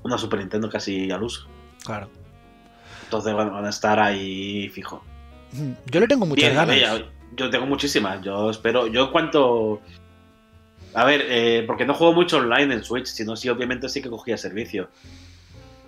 una 0.02 0.18
Super 0.18 0.40
Nintendo 0.40 0.68
casi 0.68 1.10
al 1.10 1.22
uso. 1.22 1.48
Claro. 1.84 2.08
Entonces 3.04 3.34
van 3.34 3.64
a 3.64 3.68
estar 3.68 3.98
ahí 3.98 4.68
fijo. 4.70 5.02
Yo 5.86 6.00
le 6.00 6.08
tengo 6.08 6.26
muchas 6.26 6.50
Bien, 6.50 6.54
ganas. 6.54 7.04
Yo 7.36 7.50
tengo 7.50 7.66
muchísimas. 7.66 8.22
Yo 8.22 8.50
espero. 8.50 8.86
Yo 8.86 9.04
en 9.04 9.10
cuanto. 9.10 9.80
A 10.94 11.04
ver, 11.04 11.24
eh, 11.28 11.64
porque 11.66 11.84
no 11.84 11.94
juego 11.94 12.12
mucho 12.12 12.38
online 12.38 12.74
en 12.74 12.84
Switch, 12.84 13.06
sino 13.06 13.36
sí, 13.36 13.48
obviamente 13.48 13.88
sí 13.88 14.00
que 14.00 14.10
cogía 14.10 14.36
servicio. 14.36 14.88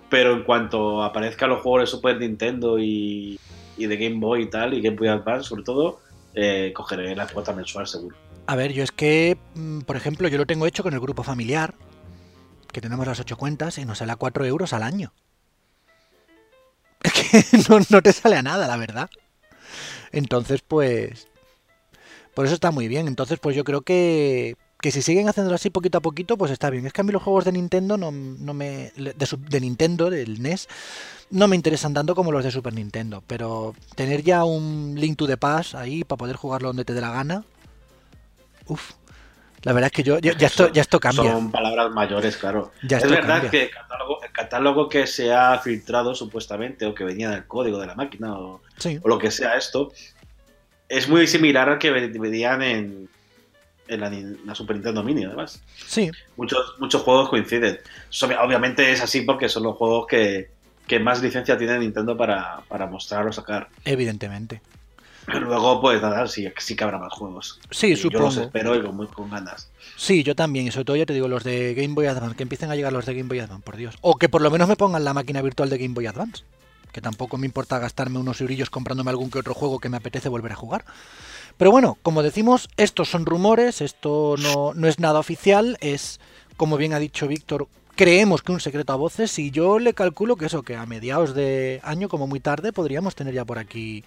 Pero 0.09 0.33
en 0.33 0.43
cuanto 0.43 1.03
aparezcan 1.03 1.49
los 1.49 1.61
juegos 1.61 1.81
de 1.81 1.87
Super 1.87 2.19
Nintendo 2.19 2.77
y, 2.79 3.39
y 3.77 3.85
de 3.85 3.97
Game 3.97 4.19
Boy 4.19 4.43
y 4.43 4.49
tal, 4.49 4.73
y 4.73 4.81
Game 4.81 4.97
Boy 4.97 5.07
Advance 5.07 5.49
sobre 5.49 5.63
todo, 5.63 6.01
eh, 6.33 6.71
cogeré 6.75 7.15
la 7.15 7.27
cuota 7.27 7.53
mensual 7.53 7.87
seguro. 7.87 8.15
A 8.47 8.55
ver, 8.55 8.71
yo 8.73 8.83
es 8.83 8.91
que, 8.91 9.37
mm, 9.55 9.81
por 9.81 9.95
ejemplo, 9.95 10.27
yo 10.27 10.37
lo 10.37 10.45
tengo 10.45 10.65
hecho 10.65 10.83
con 10.83 10.93
el 10.93 10.99
grupo 10.99 11.23
familiar, 11.23 11.75
que 12.71 12.81
tenemos 12.81 13.07
las 13.07 13.19
ocho 13.19 13.37
cuentas 13.37 13.77
y 13.77 13.85
nos 13.85 13.97
sale 13.99 14.11
a 14.11 14.17
4 14.17 14.45
euros 14.45 14.73
al 14.73 14.83
año. 14.83 15.13
Es 17.03 17.13
que 17.13 17.57
no, 17.69 17.79
no 17.89 18.01
te 18.01 18.11
sale 18.11 18.35
a 18.35 18.41
nada, 18.41 18.67
la 18.67 18.77
verdad. 18.77 19.09
Entonces, 20.11 20.61
pues... 20.61 21.27
Por 22.37 22.45
eso 22.45 22.53
está 22.53 22.69
muy 22.69 22.87
bien. 22.87 23.07
Entonces, 23.07 23.39
pues 23.39 23.55
yo 23.55 23.63
creo 23.63 23.81
que, 23.81 24.55
que 24.79 24.91
si 24.91 25.01
siguen 25.01 25.27
haciéndolo 25.27 25.55
así 25.55 25.71
poquito 25.71 25.97
a 25.97 26.01
poquito, 26.01 26.37
pues 26.37 26.51
está 26.51 26.69
bien. 26.69 26.85
Es 26.85 26.93
que 26.93 27.01
a 27.01 27.03
mí 27.03 27.11
los 27.11 27.23
juegos 27.23 27.45
de 27.45 27.51
Nintendo 27.51 27.97
no, 27.97 28.11
no 28.11 28.53
me... 28.53 28.91
De, 28.95 29.25
su- 29.25 29.39
de 29.43 29.59
Nintendo, 29.59 30.11
del 30.11 30.39
NES, 30.39 30.67
no 31.31 31.47
me 31.47 31.55
interesan 31.55 31.95
tanto 31.95 32.13
como 32.13 32.31
los 32.31 32.43
de 32.43 32.51
Super 32.51 32.73
Nintendo. 32.75 33.23
Pero 33.25 33.73
tener 33.95 34.21
ya 34.21 34.43
un 34.43 34.93
Link 34.97 35.17
to 35.17 35.25
the 35.25 35.35
Past 35.37 35.73
ahí 35.73 36.03
para 36.03 36.17
poder 36.19 36.35
jugarlo 36.35 36.67
donde 36.69 36.85
te 36.85 36.93
dé 36.93 37.01
la 37.01 37.09
gana... 37.11 37.43
Uf. 38.67 38.91
La 39.63 39.73
verdad 39.73 39.87
es 39.87 39.91
que 39.93 40.03
yo 40.03 40.19
ya, 40.19 40.37
ya 40.37 40.45
esto, 40.47 40.71
ya 40.71 40.81
esto 40.83 40.99
cambia. 40.99 41.31
Son 41.31 41.51
palabras 41.51 41.89
mayores, 41.91 42.37
claro. 42.37 42.71
Ya 42.87 42.97
es 42.99 43.09
verdad 43.09 43.41
cambia. 43.41 43.49
que 43.49 43.63
el 43.63 43.71
catálogo, 43.71 44.23
el 44.23 44.31
catálogo 44.31 44.87
que 44.89 45.07
se 45.07 45.33
ha 45.33 45.57
filtrado 45.57 46.13
supuestamente, 46.13 46.85
o 46.85 46.93
que 46.93 47.03
venía 47.03 47.31
del 47.31 47.47
código 47.47 47.79
de 47.79 47.87
la 47.87 47.95
máquina, 47.95 48.37
o, 48.37 48.61
Sí. 48.77 48.99
o 49.01 49.07
lo 49.09 49.17
que 49.17 49.31
sea 49.31 49.57
esto, 49.57 49.91
es 50.89 51.07
muy 51.09 51.27
similar 51.27 51.69
al 51.69 51.79
que 51.79 51.91
ve- 51.91 52.07
venían 52.07 52.61
en, 52.61 53.09
en 53.87 54.45
la, 54.45 54.55
Super 54.55 54.75
Nintendo 54.75 55.03
Mini, 55.03 55.25
además. 55.25 55.61
Sí, 55.85 56.09
Muchos, 56.35 56.75
muchos 56.79 57.01
juegos 57.03 57.29
coinciden. 57.29 57.79
Obviamente 58.43 58.91
es 58.91 59.01
así 59.01 59.21
porque 59.21 59.49
son 59.49 59.63
los 59.63 59.75
juegos 59.75 60.07
que, 60.07 60.49
que 60.87 60.99
más 60.99 61.21
licencia 61.21 61.57
tiene 61.57 61.79
Nintendo 61.79 62.15
para, 62.17 62.61
para 62.67 62.85
mostrar 62.87 63.25
o 63.27 63.31
sacar. 63.33 63.67
evidentemente. 63.85 64.61
Luego, 65.27 65.81
pues 65.81 66.01
nada, 66.01 66.25
sí, 66.27 66.47
sí 66.57 66.73
que 66.77 66.83
habrá 66.85 66.97
más 66.99 67.11
juegos. 67.11 67.59
Sí, 67.69 67.87
Y 67.87 67.95
Yo 67.95 67.97
supongo. 68.03 68.25
los 68.27 68.37
espero 68.37 68.75
y 68.75 68.81
con, 68.81 68.95
muy- 68.95 69.07
con 69.07 69.29
ganas. 69.29 69.69
Sí, 69.97 70.23
yo 70.23 70.35
también. 70.35 70.67
Y 70.67 70.71
sobre 70.71 70.85
todo, 70.85 70.95
ya 70.95 71.05
te 71.05 71.13
digo, 71.13 71.27
los 71.27 71.43
de 71.43 71.73
Game 71.73 71.93
Boy 71.95 72.05
Advance. 72.05 72.37
Que 72.37 72.43
empiecen 72.43 72.71
a 72.71 72.75
llegar 72.77 72.93
los 72.93 73.05
de 73.05 73.13
Game 73.13 73.27
Boy 73.27 73.39
Advance, 73.39 73.63
por 73.65 73.75
Dios. 73.75 73.97
O 73.99 74.15
que 74.15 74.29
por 74.29 74.41
lo 74.41 74.49
menos 74.51 74.69
me 74.69 74.77
pongan 74.77 75.03
la 75.03 75.13
máquina 75.13 75.41
virtual 75.41 75.69
de 75.69 75.77
Game 75.79 75.93
Boy 75.93 76.05
Advance. 76.05 76.43
Que 76.97 77.01
tampoco 77.01 77.37
me 77.37 77.45
importa 77.45 77.77
gastarme 77.77 78.17
unos 78.17 78.41
eurillos 78.41 78.71
comprándome 78.71 79.11
algún 79.11 79.29
que 79.29 79.37
otro 79.37 79.53
juego 79.53 79.77
que 79.77 79.87
me 79.87 79.97
apetece 79.97 80.29
volver 80.29 80.53
a 80.53 80.55
jugar. 80.55 80.83
Pero 81.55 81.69
bueno, 81.69 81.99
como 82.01 82.23
decimos, 82.23 82.69
estos 82.75 83.07
son 83.07 83.27
rumores, 83.27 83.81
esto 83.81 84.33
no, 84.39 84.73
no 84.73 84.87
es 84.87 84.97
nada 84.97 85.19
oficial, 85.19 85.77
es, 85.79 86.19
como 86.55 86.75
bien 86.75 86.93
ha 86.93 86.99
dicho 86.99 87.27
Víctor, 87.27 87.67
creemos 87.93 88.41
que 88.41 88.51
un 88.51 88.59
secreto 88.59 88.93
a 88.93 88.95
voces 88.95 89.37
y 89.37 89.51
yo 89.51 89.77
le 89.77 89.93
calculo 89.93 90.37
que 90.37 90.47
eso, 90.47 90.63
que 90.63 90.75
a 90.75 90.87
mediados 90.87 91.35
de 91.35 91.81
año, 91.83 92.09
como 92.09 92.25
muy 92.25 92.39
tarde, 92.39 92.73
podríamos 92.73 93.13
tener 93.13 93.35
ya 93.35 93.45
por 93.45 93.59
aquí 93.59 94.03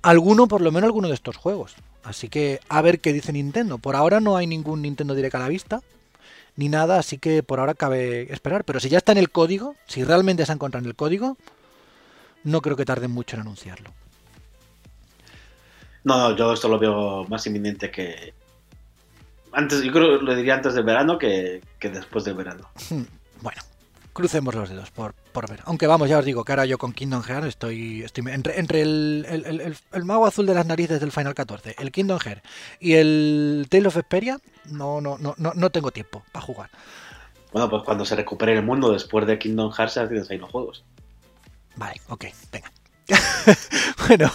alguno, 0.00 0.48
por 0.48 0.62
lo 0.62 0.72
menos 0.72 0.86
alguno 0.86 1.08
de 1.08 1.14
estos 1.14 1.36
juegos. 1.36 1.74
Así 2.04 2.30
que 2.30 2.60
a 2.70 2.80
ver 2.80 3.00
qué 3.00 3.12
dice 3.12 3.34
Nintendo. 3.34 3.76
Por 3.76 3.96
ahora 3.96 4.18
no 4.20 4.38
hay 4.38 4.46
ningún 4.46 4.80
Nintendo 4.80 5.14
Direct 5.14 5.34
a 5.34 5.40
la 5.40 5.48
vista, 5.48 5.82
ni 6.56 6.70
nada, 6.70 6.98
así 6.98 7.18
que 7.18 7.42
por 7.42 7.60
ahora 7.60 7.74
cabe 7.74 8.32
esperar. 8.32 8.64
Pero 8.64 8.80
si 8.80 8.88
ya 8.88 8.96
está 8.96 9.12
en 9.12 9.18
el 9.18 9.28
código, 9.28 9.74
si 9.86 10.04
realmente 10.04 10.46
se 10.46 10.52
ha 10.52 10.54
encontrado 10.54 10.86
en 10.86 10.88
el 10.88 10.96
código, 10.96 11.36
no 12.48 12.60
creo 12.60 12.76
que 12.76 12.84
tarden 12.84 13.10
mucho 13.10 13.36
en 13.36 13.42
anunciarlo. 13.42 13.92
No, 16.04 16.16
no, 16.30 16.36
yo 16.36 16.52
esto 16.52 16.68
lo 16.68 16.78
veo 16.78 17.24
más 17.28 17.46
inminente 17.46 17.90
que. 17.90 18.32
Antes, 19.52 19.82
yo 19.82 19.92
creo 19.92 20.18
que 20.18 20.24
lo 20.24 20.34
diría 20.36 20.54
antes 20.54 20.74
del 20.74 20.84
verano 20.84 21.18
que, 21.18 21.62
que 21.78 21.88
después 21.90 22.24
del 22.24 22.34
verano. 22.34 22.68
Hmm, 22.90 23.02
Bueno, 23.40 23.60
crucemos 24.12 24.54
los 24.54 24.68
dedos 24.68 24.90
por, 24.90 25.14
por 25.32 25.48
ver. 25.48 25.60
Aunque 25.64 25.86
vamos, 25.86 26.08
ya 26.08 26.18
os 26.18 26.24
digo 26.24 26.44
que 26.44 26.52
ahora 26.52 26.66
yo 26.66 26.78
con 26.78 26.92
Kingdom 26.92 27.22
Hearts 27.22 27.46
estoy, 27.48 28.02
estoy 28.02 28.24
entre, 28.32 28.58
entre 28.58 28.82
el, 28.82 29.26
el- 29.28 29.76
el- 29.92 30.04
mago 30.04 30.26
azul 30.26 30.46
de 30.46 30.54
las 30.54 30.66
narices 30.66 31.00
del 31.00 31.12
Final 31.12 31.34
14, 31.34 31.74
el 31.78 31.90
Kingdom 31.90 32.18
Hearts 32.18 32.42
y 32.80 32.94
el 32.94 33.66
Tale 33.70 33.88
of 33.88 33.96
Vesperia, 33.96 34.38
no, 34.66 35.00
no, 35.00 35.18
no, 35.18 35.34
no, 35.38 35.52
no 35.54 35.70
tengo 35.70 35.90
tiempo 35.90 36.22
para 36.32 36.44
jugar. 36.44 36.70
Bueno, 37.52 37.68
pues 37.70 37.82
cuando 37.84 38.04
se 38.04 38.14
recupere 38.16 38.52
el 38.54 38.62
mundo 38.62 38.92
después 38.92 39.26
de 39.26 39.38
Kingdom 39.38 39.72
Hearts, 39.72 39.94
ya 39.94 40.08
tienes 40.08 40.30
ahí 40.30 40.38
los 40.38 40.50
juegos. 40.50 40.84
Vale, 41.78 42.00
ok, 42.08 42.24
venga. 42.52 42.72
bueno, 44.08 44.30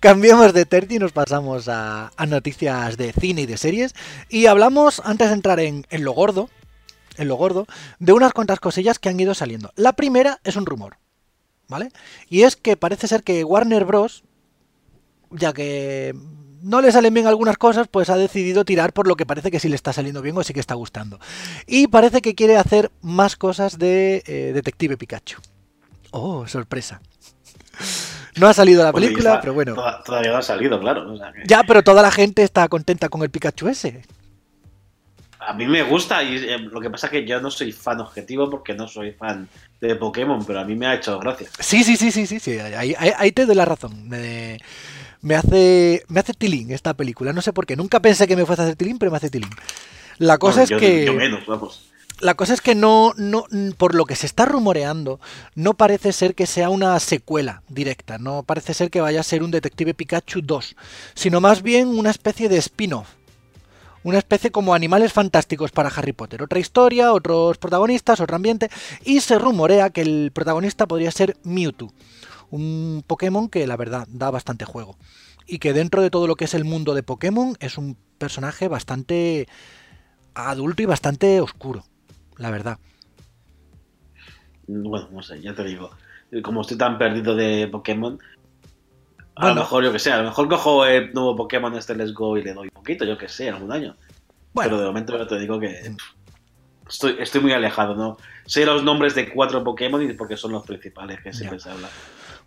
cambiamos 0.00 0.54
de 0.54 0.64
tercio 0.64 0.96
y 0.96 1.00
nos 1.00 1.12
pasamos 1.12 1.68
a, 1.68 2.10
noticias 2.28 2.96
de 2.96 3.12
cine 3.12 3.42
y 3.42 3.46
de 3.46 3.56
series. 3.56 3.94
Y 4.28 4.46
hablamos, 4.46 5.02
antes 5.04 5.28
de 5.28 5.34
entrar 5.34 5.58
en, 5.58 5.86
en 5.90 6.04
lo 6.04 6.12
gordo, 6.12 6.48
en 7.16 7.26
lo 7.26 7.34
gordo, 7.34 7.66
de 7.98 8.12
unas 8.12 8.32
cuantas 8.32 8.60
cosillas 8.60 9.00
que 9.00 9.08
han 9.08 9.18
ido 9.18 9.34
saliendo. 9.34 9.72
La 9.74 9.94
primera 9.94 10.38
es 10.44 10.54
un 10.54 10.66
rumor, 10.66 10.98
¿vale? 11.66 11.90
Y 12.28 12.42
es 12.42 12.54
que 12.54 12.76
parece 12.76 13.08
ser 13.08 13.24
que 13.24 13.42
Warner 13.42 13.84
Bros., 13.84 14.22
ya 15.30 15.52
que 15.52 16.14
no 16.62 16.80
le 16.80 16.92
salen 16.92 17.12
bien 17.12 17.26
algunas 17.26 17.58
cosas, 17.58 17.88
pues 17.88 18.08
ha 18.08 18.16
decidido 18.16 18.64
tirar 18.64 18.92
por 18.92 19.08
lo 19.08 19.16
que 19.16 19.26
parece 19.26 19.50
que 19.50 19.58
sí 19.60 19.68
le 19.68 19.74
está 19.74 19.92
saliendo 19.92 20.22
bien 20.22 20.36
o 20.38 20.44
sí 20.44 20.54
que 20.54 20.60
está 20.60 20.74
gustando. 20.74 21.18
Y 21.66 21.88
parece 21.88 22.22
que 22.22 22.36
quiere 22.36 22.56
hacer 22.56 22.92
más 23.02 23.34
cosas 23.36 23.78
de 23.78 24.22
eh, 24.26 24.52
Detective 24.54 24.96
Pikachu. 24.96 25.40
Oh, 26.10 26.46
sorpresa. 26.46 27.00
No 28.36 28.46
ha 28.46 28.54
salido 28.54 28.82
la 28.84 28.92
película, 28.92 29.30
está- 29.30 29.40
pero 29.40 29.54
bueno. 29.54 29.74
toda- 29.74 30.02
Todavía 30.02 30.30
no 30.32 30.38
ha 30.38 30.42
salido, 30.42 30.80
claro. 30.80 31.12
o 31.12 31.16
sea 31.16 31.32
que- 31.32 31.42
Ya, 31.46 31.62
pero 31.64 31.82
toda 31.82 32.02
la 32.02 32.10
gente 32.10 32.42
está 32.42 32.68
contenta 32.68 33.08
con 33.08 33.22
el 33.22 33.30
Pikachu 33.30 33.68
ese. 33.68 34.02
A 35.40 35.52
mí 35.54 35.66
me 35.66 35.82
gusta 35.82 36.22
y 36.22 36.36
eh, 36.36 36.58
lo 36.58 36.80
que 36.80 36.90
pasa 36.90 37.06
es 37.06 37.12
que 37.12 37.26
yo 37.26 37.40
no 37.40 37.50
soy 37.50 37.72
fan 37.72 38.00
objetivo 38.00 38.50
porque 38.50 38.74
no 38.74 38.86
soy 38.88 39.12
fan 39.12 39.48
de 39.80 39.94
Pokémon, 39.94 40.44
pero 40.44 40.60
a 40.60 40.64
mí 40.64 40.74
me 40.74 40.86
ha 40.86 40.94
hecho 40.94 41.18
gracia. 41.18 41.48
Sí, 41.58 41.84
sí, 41.84 41.96
sí, 41.96 42.10
sí, 42.12 42.26
sí, 42.26 42.38
sí. 42.40 42.58
Ahí, 42.58 42.94
ahí- 42.98 43.12
ahí 43.16 43.32
te 43.32 43.46
doy 43.46 43.54
la 43.54 43.64
razón. 43.64 44.08
Me, 44.08 44.58
me 45.22 45.34
hace 45.36 46.04
me 46.08 46.20
hace 46.20 46.34
tilín 46.34 46.70
esta 46.72 46.94
película. 46.94 47.32
No 47.32 47.40
sé 47.40 47.52
por 47.52 47.66
qué. 47.66 47.76
Nunca 47.76 48.00
pensé 48.00 48.26
que 48.26 48.36
me 48.36 48.44
fuese 48.46 48.62
a 48.62 48.64
hacer 48.66 48.76
tilín, 48.76 48.98
pero 48.98 49.10
me 49.10 49.16
hace 49.16 49.30
tilín. 49.30 49.50
La 50.18 50.38
cosa 50.38 50.60
Bueno, 50.60 50.64
es 50.64 50.70
yo- 50.70 50.78
que. 50.78 51.04
Yo 51.06 51.14
menos, 51.14 51.46
vamos. 51.46 51.88
La 52.20 52.34
cosa 52.34 52.52
es 52.52 52.60
que 52.60 52.74
no, 52.74 53.12
no, 53.16 53.44
por 53.76 53.94
lo 53.94 54.04
que 54.04 54.16
se 54.16 54.26
está 54.26 54.44
rumoreando, 54.44 55.20
no 55.54 55.74
parece 55.74 56.12
ser 56.12 56.34
que 56.34 56.46
sea 56.46 56.68
una 56.68 56.98
secuela 56.98 57.62
directa, 57.68 58.18
no 58.18 58.42
parece 58.42 58.74
ser 58.74 58.90
que 58.90 59.00
vaya 59.00 59.20
a 59.20 59.22
ser 59.22 59.44
un 59.44 59.52
Detective 59.52 59.94
Pikachu 59.94 60.40
2, 60.42 60.74
sino 61.14 61.40
más 61.40 61.62
bien 61.62 61.86
una 61.86 62.10
especie 62.10 62.48
de 62.48 62.56
spin-off. 62.56 63.06
Una 64.02 64.18
especie 64.18 64.50
como 64.50 64.74
animales 64.74 65.12
fantásticos 65.12 65.70
para 65.70 65.90
Harry 65.90 66.12
Potter. 66.12 66.42
Otra 66.42 66.58
historia, 66.58 67.12
otros 67.12 67.58
protagonistas, 67.58 68.20
otro 68.20 68.36
ambiente. 68.36 68.70
Y 69.04 69.20
se 69.20 69.38
rumorea 69.38 69.90
que 69.90 70.02
el 70.02 70.30
protagonista 70.32 70.86
podría 70.86 71.10
ser 71.10 71.36
Mewtwo. 71.42 71.92
Un 72.50 73.04
Pokémon 73.06 73.48
que 73.48 73.66
la 73.66 73.76
verdad 73.76 74.06
da 74.08 74.30
bastante 74.30 74.64
juego. 74.64 74.96
Y 75.46 75.58
que 75.58 75.72
dentro 75.72 76.00
de 76.00 76.10
todo 76.10 76.26
lo 76.26 76.36
que 76.36 76.46
es 76.46 76.54
el 76.54 76.64
mundo 76.64 76.94
de 76.94 77.02
Pokémon 77.02 77.56
es 77.60 77.76
un 77.76 77.96
personaje 78.18 78.68
bastante 78.68 79.48
adulto 80.32 80.82
y 80.82 80.86
bastante 80.86 81.40
oscuro 81.40 81.84
la 82.38 82.50
verdad. 82.50 82.78
Bueno, 84.66 85.08
no 85.12 85.22
sé, 85.22 85.40
ya 85.40 85.54
te 85.54 85.64
digo. 85.64 85.90
Como 86.42 86.60
estoy 86.60 86.76
tan 86.76 86.98
perdido 86.98 87.34
de 87.34 87.68
Pokémon, 87.68 88.18
a 89.34 89.40
Bueno. 89.40 89.54
lo 89.54 89.60
mejor, 89.62 89.84
yo 89.84 89.92
que 89.92 89.98
sé, 89.98 90.12
a 90.12 90.18
lo 90.18 90.24
mejor 90.24 90.48
cojo 90.48 90.84
el 90.84 91.12
nuevo 91.14 91.36
Pokémon 91.36 91.74
este 91.76 91.94
Let's 91.94 92.12
Go 92.12 92.36
y 92.36 92.42
le 92.42 92.52
doy 92.52 92.66
un 92.68 92.74
poquito, 92.74 93.04
yo 93.04 93.16
que 93.16 93.28
sé, 93.28 93.48
algún 93.48 93.72
año. 93.72 93.96
Bueno, 94.52 94.70
Pero 94.70 94.80
de 94.80 94.86
momento 94.86 95.16
yo 95.16 95.26
te 95.26 95.38
digo 95.38 95.58
que 95.60 95.94
estoy, 96.88 97.16
estoy 97.18 97.40
muy 97.40 97.52
alejado, 97.52 97.94
¿no? 97.94 98.16
Sé 98.46 98.66
los 98.66 98.82
nombres 98.82 99.14
de 99.14 99.30
cuatro 99.32 99.62
Pokémon 99.64 100.02
y 100.02 100.12
porque 100.14 100.36
son 100.36 100.52
los 100.52 100.66
principales 100.66 101.20
que 101.22 101.32
siempre 101.32 101.60
se 101.60 101.70
habla. 101.70 101.88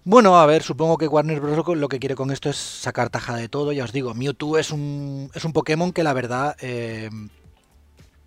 bueno, 0.03 0.39
a 0.39 0.45
ver, 0.45 0.61
supongo 0.63 0.97
que 0.97 1.07
Warner 1.07 1.39
Bros. 1.39 1.77
lo 1.77 1.87
que 1.89 1.99
quiere 1.99 2.15
con 2.15 2.29
esto 2.31 2.49
es 2.49 2.57
sacar 2.57 3.09
taja 3.09 3.35
de 3.35 3.49
todo. 3.49 3.71
Ya 3.71 3.83
os 3.85 3.93
digo, 3.93 4.13
Mewtwo 4.13 4.57
es 4.59 4.71
un, 4.71 5.31
es 5.33 5.43
un 5.45 5.53
Pokémon 5.53 5.91
que 5.93 6.03
la 6.03 6.13
verdad 6.13 6.55
eh, 6.59 7.09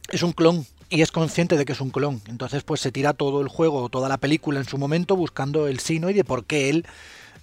es 0.09 0.23
un 0.23 0.33
clon 0.33 0.65
y 0.89 1.03
es 1.03 1.13
consciente 1.13 1.57
de 1.57 1.65
que 1.65 1.73
es 1.73 1.81
un 1.81 1.91
clon. 1.91 2.23
Entonces, 2.27 2.63
pues 2.63 2.81
se 2.81 2.93
tira 2.93 3.13
todo 3.13 3.41
el 3.41 3.49
juego, 3.49 3.89
toda 3.89 4.09
la 4.09 4.19
película 4.19 4.61
en 4.61 4.67
su 4.67 4.79
momento 4.79 5.17
buscando 5.17 5.67
el 5.67 5.81
sino 5.81 6.11
y 6.11 6.15
de 6.15 6.25
por 6.25 6.45
qué 6.45 6.71
él, 6.71 6.87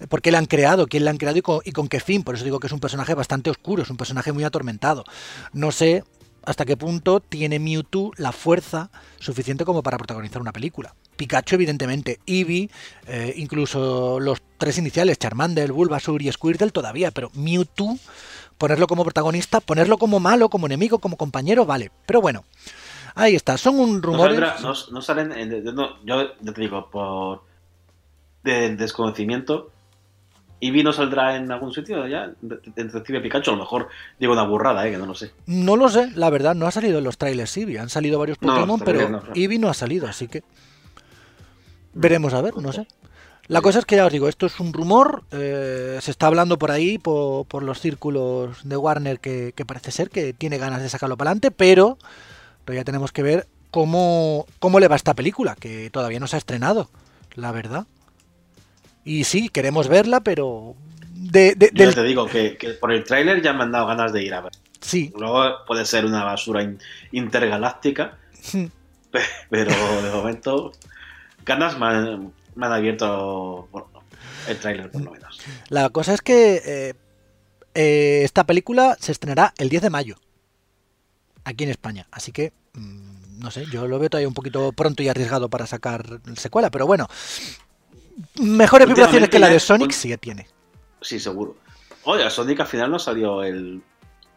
por 0.08 0.22
qué 0.22 0.30
le 0.30 0.38
han 0.38 0.46
creado, 0.46 0.86
quién 0.86 1.04
le 1.04 1.10
han 1.10 1.18
creado 1.18 1.38
y 1.38 1.42
con, 1.42 1.60
y 1.64 1.72
con 1.72 1.88
qué 1.88 2.00
fin. 2.00 2.22
Por 2.22 2.34
eso 2.34 2.44
digo 2.44 2.60
que 2.60 2.66
es 2.66 2.72
un 2.72 2.80
personaje 2.80 3.14
bastante 3.14 3.50
oscuro, 3.50 3.82
es 3.82 3.90
un 3.90 3.96
personaje 3.96 4.32
muy 4.32 4.44
atormentado. 4.44 5.04
No 5.52 5.72
sé 5.72 6.04
hasta 6.44 6.64
qué 6.64 6.76
punto 6.76 7.20
tiene 7.20 7.58
Mewtwo 7.58 8.12
la 8.16 8.32
fuerza 8.32 8.90
suficiente 9.18 9.64
como 9.64 9.82
para 9.82 9.98
protagonizar 9.98 10.40
una 10.42 10.52
película. 10.52 10.94
Pikachu, 11.16 11.54
evidentemente, 11.54 12.18
Eevee, 12.26 12.70
eh, 13.06 13.34
incluso 13.36 14.18
los 14.18 14.42
tres 14.58 14.78
iniciales, 14.78 15.18
Charmander, 15.18 15.72
Bulbasaur 15.72 16.22
y 16.22 16.32
Squirtle 16.32 16.70
todavía, 16.70 17.10
pero 17.10 17.30
Mewtwo, 17.34 17.96
ponerlo 18.58 18.86
como 18.86 19.04
protagonista, 19.04 19.60
ponerlo 19.60 19.98
como 19.98 20.20
malo, 20.20 20.48
como 20.48 20.66
enemigo, 20.66 20.98
como 20.98 21.16
compañero, 21.16 21.64
vale. 21.64 21.92
Pero 22.06 22.20
bueno, 22.20 22.44
ahí 23.14 23.34
está, 23.34 23.56
son 23.58 23.78
un 23.78 24.00
saldrá- 24.36 24.60
no, 24.62 24.74
no 24.92 25.02
salen, 25.02 25.32
en- 25.32 25.64
no, 25.74 26.02
yo 26.04 26.32
te 26.32 26.60
digo, 26.60 26.90
por 26.90 27.42
de 28.42 28.74
desconocimiento, 28.76 29.70
Eevee 30.60 30.84
no 30.84 30.92
saldrá 30.92 31.36
en 31.36 31.50
algún 31.50 31.72
sitio 31.72 32.06
ya, 32.06 32.32
de- 32.40 32.56
de- 32.64 32.84
Detective 32.84 33.20
Pikachu, 33.20 33.50
a 33.50 33.54
lo 33.54 33.60
mejor 33.60 33.88
digo 34.18 34.32
una 34.32 34.44
burrada, 34.44 34.86
eh, 34.86 34.92
que 34.92 34.98
no 34.98 35.06
lo 35.06 35.14
sé. 35.14 35.32
No 35.46 35.76
lo 35.76 35.88
sé, 35.88 36.10
la 36.14 36.30
verdad, 36.30 36.54
no 36.54 36.66
ha 36.66 36.70
salido 36.70 36.98
en 36.98 37.04
los 37.04 37.18
trailers 37.18 37.56
Eevee. 37.56 37.78
Han 37.80 37.88
salido 37.88 38.18
varios 38.18 38.38
Pokémon, 38.38 38.78
pero 38.84 39.08
no. 39.08 39.22
Eevee 39.34 39.58
no 39.58 39.68
ha 39.68 39.74
salido, 39.74 40.06
así 40.08 40.28
que 40.28 40.42
veremos 41.94 42.32
a 42.34 42.40
ver, 42.42 42.56
no 42.56 42.72
sé. 42.72 42.86
La 43.48 43.60
cosa 43.60 43.80
es 43.80 43.84
que 43.84 43.96
ya 43.96 44.06
os 44.06 44.12
digo, 44.12 44.28
esto 44.28 44.46
es 44.46 44.60
un 44.60 44.72
rumor, 44.72 45.24
eh, 45.32 45.98
se 46.00 46.10
está 46.12 46.28
hablando 46.28 46.58
por 46.58 46.70
ahí, 46.70 46.96
por, 46.98 47.44
por 47.46 47.62
los 47.64 47.80
círculos 47.80 48.60
de 48.66 48.76
Warner, 48.76 49.18
que, 49.18 49.52
que 49.54 49.66
parece 49.66 49.90
ser 49.90 50.10
que 50.10 50.32
tiene 50.32 50.58
ganas 50.58 50.80
de 50.80 50.88
sacarlo 50.88 51.16
para 51.16 51.30
adelante, 51.30 51.50
pero 51.50 51.98
todavía 52.64 52.84
tenemos 52.84 53.12
que 53.12 53.22
ver 53.22 53.46
cómo, 53.70 54.46
cómo 54.58 54.80
le 54.80 54.88
va 54.88 54.96
esta 54.96 55.14
película, 55.14 55.56
que 55.58 55.90
todavía 55.90 56.20
no 56.20 56.26
se 56.26 56.36
ha 56.36 56.38
estrenado, 56.38 56.90
la 57.34 57.52
verdad. 57.52 57.86
Y 59.04 59.24
sí, 59.24 59.48
queremos 59.48 59.88
verla, 59.88 60.20
pero... 60.20 60.74
De, 61.14 61.54
de- 61.54 61.70
Yo 61.74 61.86
del- 61.86 61.94
te 61.94 62.02
digo 62.02 62.26
que, 62.26 62.56
que 62.56 62.70
por 62.70 62.92
el 62.92 63.04
tráiler 63.04 63.42
ya 63.42 63.52
me 63.52 63.62
han 63.64 63.72
dado 63.72 63.86
ganas 63.86 64.12
de 64.12 64.22
ir 64.22 64.34
a 64.34 64.40
ver. 64.40 64.52
Sí, 64.80 65.12
Luego 65.16 65.64
puede 65.66 65.84
ser 65.84 66.04
una 66.04 66.24
basura 66.24 66.62
in- 66.62 66.78
intergaláctica, 67.12 68.18
pe- 69.10 69.20
pero 69.50 69.70
de 70.02 70.10
momento 70.10 70.72
ganas 71.44 71.78
me 71.78 71.86
han, 71.86 72.32
me 72.56 72.66
han 72.66 72.72
abierto 72.72 73.68
el 74.48 74.58
tráiler 74.58 74.90
por 74.90 75.02
lo 75.02 75.10
menos. 75.12 75.38
La 75.68 75.88
cosa 75.90 76.14
es 76.14 76.20
que 76.20 76.60
eh, 76.64 76.94
eh, 77.74 78.20
esta 78.24 78.44
película 78.44 78.96
se 79.00 79.12
estrenará 79.12 79.54
el 79.58 79.68
10 79.68 79.82
de 79.82 79.90
mayo 79.90 80.16
aquí 81.44 81.64
en 81.64 81.70
España. 81.70 82.06
Así 82.10 82.32
que, 82.32 82.52
mm, 82.74 83.40
no 83.40 83.50
sé, 83.50 83.66
yo 83.66 83.86
lo 83.86 83.98
veo 83.98 84.10
todavía 84.10 84.28
un 84.28 84.34
poquito 84.34 84.72
pronto 84.72 85.02
y 85.02 85.08
arriesgado 85.08 85.48
para 85.48 85.66
sacar 85.66 86.20
secuela, 86.36 86.70
pero 86.70 86.86
bueno. 86.86 87.06
Mejores 88.40 88.88
vibraciones 88.88 89.28
que 89.30 89.38
la 89.38 89.48
de 89.48 89.58
Sonic 89.58 89.92
sí 89.92 90.08
que 90.08 90.18
tiene. 90.18 90.46
Sí, 91.00 91.18
seguro. 91.18 91.56
Oye, 92.04 92.28
Sonic 92.30 92.60
al 92.60 92.66
final 92.66 92.90
no 92.90 92.98
salió 92.98 93.42
el... 93.42 93.82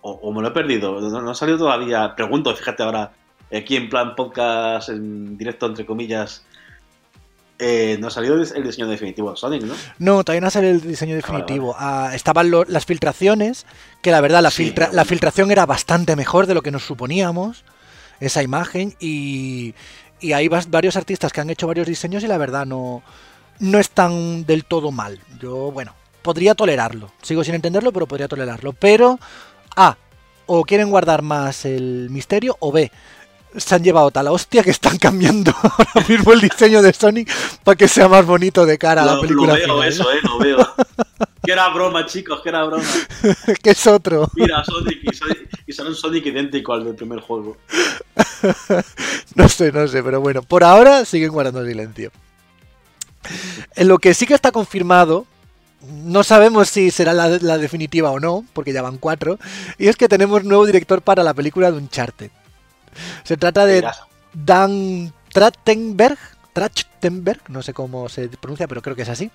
O, 0.01 0.11
o 0.11 0.31
me 0.31 0.41
lo 0.41 0.49
he 0.49 0.51
perdido, 0.51 1.01
no, 1.01 1.21
no 1.21 1.31
ha 1.31 1.35
salido 1.35 1.57
todavía. 1.57 2.15
Pregunto, 2.15 2.55
fíjate 2.55 2.83
ahora, 2.83 3.11
aquí 3.51 3.75
en 3.75 3.89
plan 3.89 4.15
podcast, 4.15 4.89
en 4.89 5.37
directo 5.37 5.65
entre 5.65 5.85
comillas, 5.85 6.45
eh, 7.59 7.97
no 7.99 8.07
ha 8.07 8.11
salido 8.11 8.35
el 8.35 8.63
diseño 8.63 8.87
definitivo 8.87 9.31
de 9.31 9.37
Sonic, 9.37 9.63
¿no? 9.63 9.73
No, 9.99 10.23
todavía 10.23 10.41
no 10.41 10.49
sale 10.49 10.71
el 10.71 10.81
diseño 10.81 11.15
definitivo. 11.15 11.75
Ah, 11.77 12.11
estaban 12.13 12.51
lo- 12.51 12.65
las 12.65 12.85
filtraciones, 12.85 13.65
que 14.01 14.11
la 14.11 14.21
verdad 14.21 14.41
la, 14.41 14.51
Sí, 14.51 14.63
filtra- 14.65 14.85
pero- 14.87 14.95
la 14.97 15.05
filtración 15.05 15.51
era 15.51 15.65
bastante 15.65 16.15
mejor 16.15 16.47
de 16.47 16.53
lo 16.53 16.61
que 16.61 16.71
nos 16.71 16.83
suponíamos, 16.83 17.63
esa 18.19 18.43
imagen, 18.43 18.95
y, 18.99 19.73
y 20.19 20.33
hay 20.33 20.47
varios 20.47 20.95
artistas 20.97 21.31
que 21.31 21.41
han 21.41 21.49
hecho 21.49 21.67
varios 21.67 21.87
diseños 21.87 22.23
y 22.23 22.27
la 22.27 22.37
verdad 22.37 22.65
no, 22.65 23.03
no 23.59 23.79
están 23.79 24.45
del 24.45 24.65
todo 24.65 24.91
mal. 24.91 25.19
Yo, 25.39 25.71
bueno, 25.71 25.93
podría 26.21 26.55
tolerarlo. 26.55 27.11
Sigo 27.21 27.43
sin 27.43 27.55
entenderlo, 27.55 27.91
pero 27.93 28.05
podría 28.07 28.27
tolerarlo. 28.27 28.73
Pero, 28.73 29.19
A, 29.77 29.95
o 30.45 30.63
quieren 30.63 30.89
guardar 30.89 31.21
más 31.21 31.65
el 31.65 32.09
misterio, 32.09 32.55
o 32.59 32.71
B, 32.71 32.91
se 33.57 33.75
han 33.75 33.83
llevado 33.83 34.11
tal 34.11 34.27
hostia 34.27 34.63
que 34.63 34.71
están 34.71 34.97
cambiando 34.97 35.53
ahora 35.61 36.07
mismo 36.07 36.33
el 36.33 36.41
diseño 36.41 36.81
de 36.81 36.93
Sonic 36.93 37.31
para 37.63 37.75
que 37.75 37.87
sea 37.87 38.07
más 38.07 38.25
bonito 38.25 38.65
de 38.65 38.77
cara 38.77 39.03
a 39.03 39.05
la 39.05 39.19
película. 39.19 39.53
lo 39.53 39.53
veo 39.53 39.63
final, 39.63 39.77
¿no? 39.77 39.83
eso, 39.83 40.11
eh, 40.11 40.19
lo 40.23 40.37
veo. 40.39 40.75
que 41.43 41.51
era 41.51 41.69
broma, 41.69 42.05
chicos, 42.05 42.41
que 42.41 42.49
era 42.49 42.63
broma. 42.63 42.83
que 43.63 43.69
es 43.71 43.87
otro. 43.87 44.29
Mira, 44.35 44.63
Sonic 44.63 44.99
y, 45.03 45.15
Sonic, 45.15 45.49
y 45.67 45.73
sale 45.73 45.89
un 45.89 45.95
Sonic 45.95 46.25
idéntico 46.25 46.73
al 46.73 46.83
del 46.83 46.95
primer 46.95 47.19
juego. 47.19 47.57
No 49.33 49.49
sé, 49.49 49.71
no 49.71 49.87
sé, 49.87 50.03
pero 50.03 50.21
bueno, 50.21 50.43
por 50.43 50.63
ahora 50.63 51.03
siguen 51.03 51.31
guardando 51.31 51.65
silencio. 51.65 52.11
En 53.75 53.87
lo 53.87 53.97
que 53.97 54.13
sí 54.13 54.27
que 54.27 54.35
está 54.35 54.51
confirmado, 54.51 55.25
no 55.81 56.23
sabemos 56.23 56.69
si 56.69 56.91
será 56.91 57.11
la, 57.13 57.27
la 57.27 57.57
definitiva 57.57 58.11
o 58.11 58.19
no, 58.19 58.45
porque 58.53 58.71
ya 58.71 58.81
van 58.81 58.97
cuatro, 58.97 59.39
y 59.77 59.87
es 59.87 59.95
que 59.95 60.07
tenemos 60.07 60.43
nuevo 60.43 60.65
director 60.65 61.01
para 61.01 61.23
la 61.23 61.33
película 61.33 61.71
de 61.71 61.77
Uncharted. 61.77 62.31
Se 63.23 63.37
trata 63.37 63.65
de 63.65 63.85
Dan 64.33 65.13
Trachtenberg, 65.31 66.17
Trachtenberg, 66.53 67.49
no 67.49 67.61
sé 67.61 67.73
cómo 67.73 68.07
se 68.09 68.29
pronuncia, 68.29 68.67
pero 68.67 68.81
creo 68.81 68.95
que 68.95 69.01
es 69.01 69.09
así. 69.09 69.31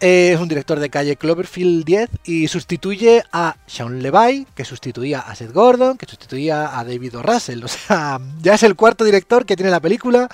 Eh, 0.00 0.32
es 0.34 0.40
un 0.40 0.46
director 0.46 0.78
de 0.78 0.90
calle 0.90 1.16
Cloverfield 1.16 1.84
10 1.84 2.10
y 2.24 2.46
sustituye 2.46 3.24
a 3.32 3.56
Sean 3.66 4.00
Levy, 4.00 4.46
que 4.54 4.64
sustituía 4.64 5.20
a 5.20 5.34
Seth 5.34 5.52
Gordon, 5.52 5.98
que 5.98 6.06
sustituía 6.06 6.78
a 6.78 6.84
David 6.84 7.18
O. 7.18 7.22
Russell. 7.22 7.64
O 7.68 7.68
sea, 7.68 8.20
ya 8.40 8.54
es 8.54 8.62
el 8.62 8.76
cuarto 8.76 9.04
director 9.04 9.44
que 9.44 9.56
tiene 9.56 9.72
la 9.72 9.80
película 9.80 10.28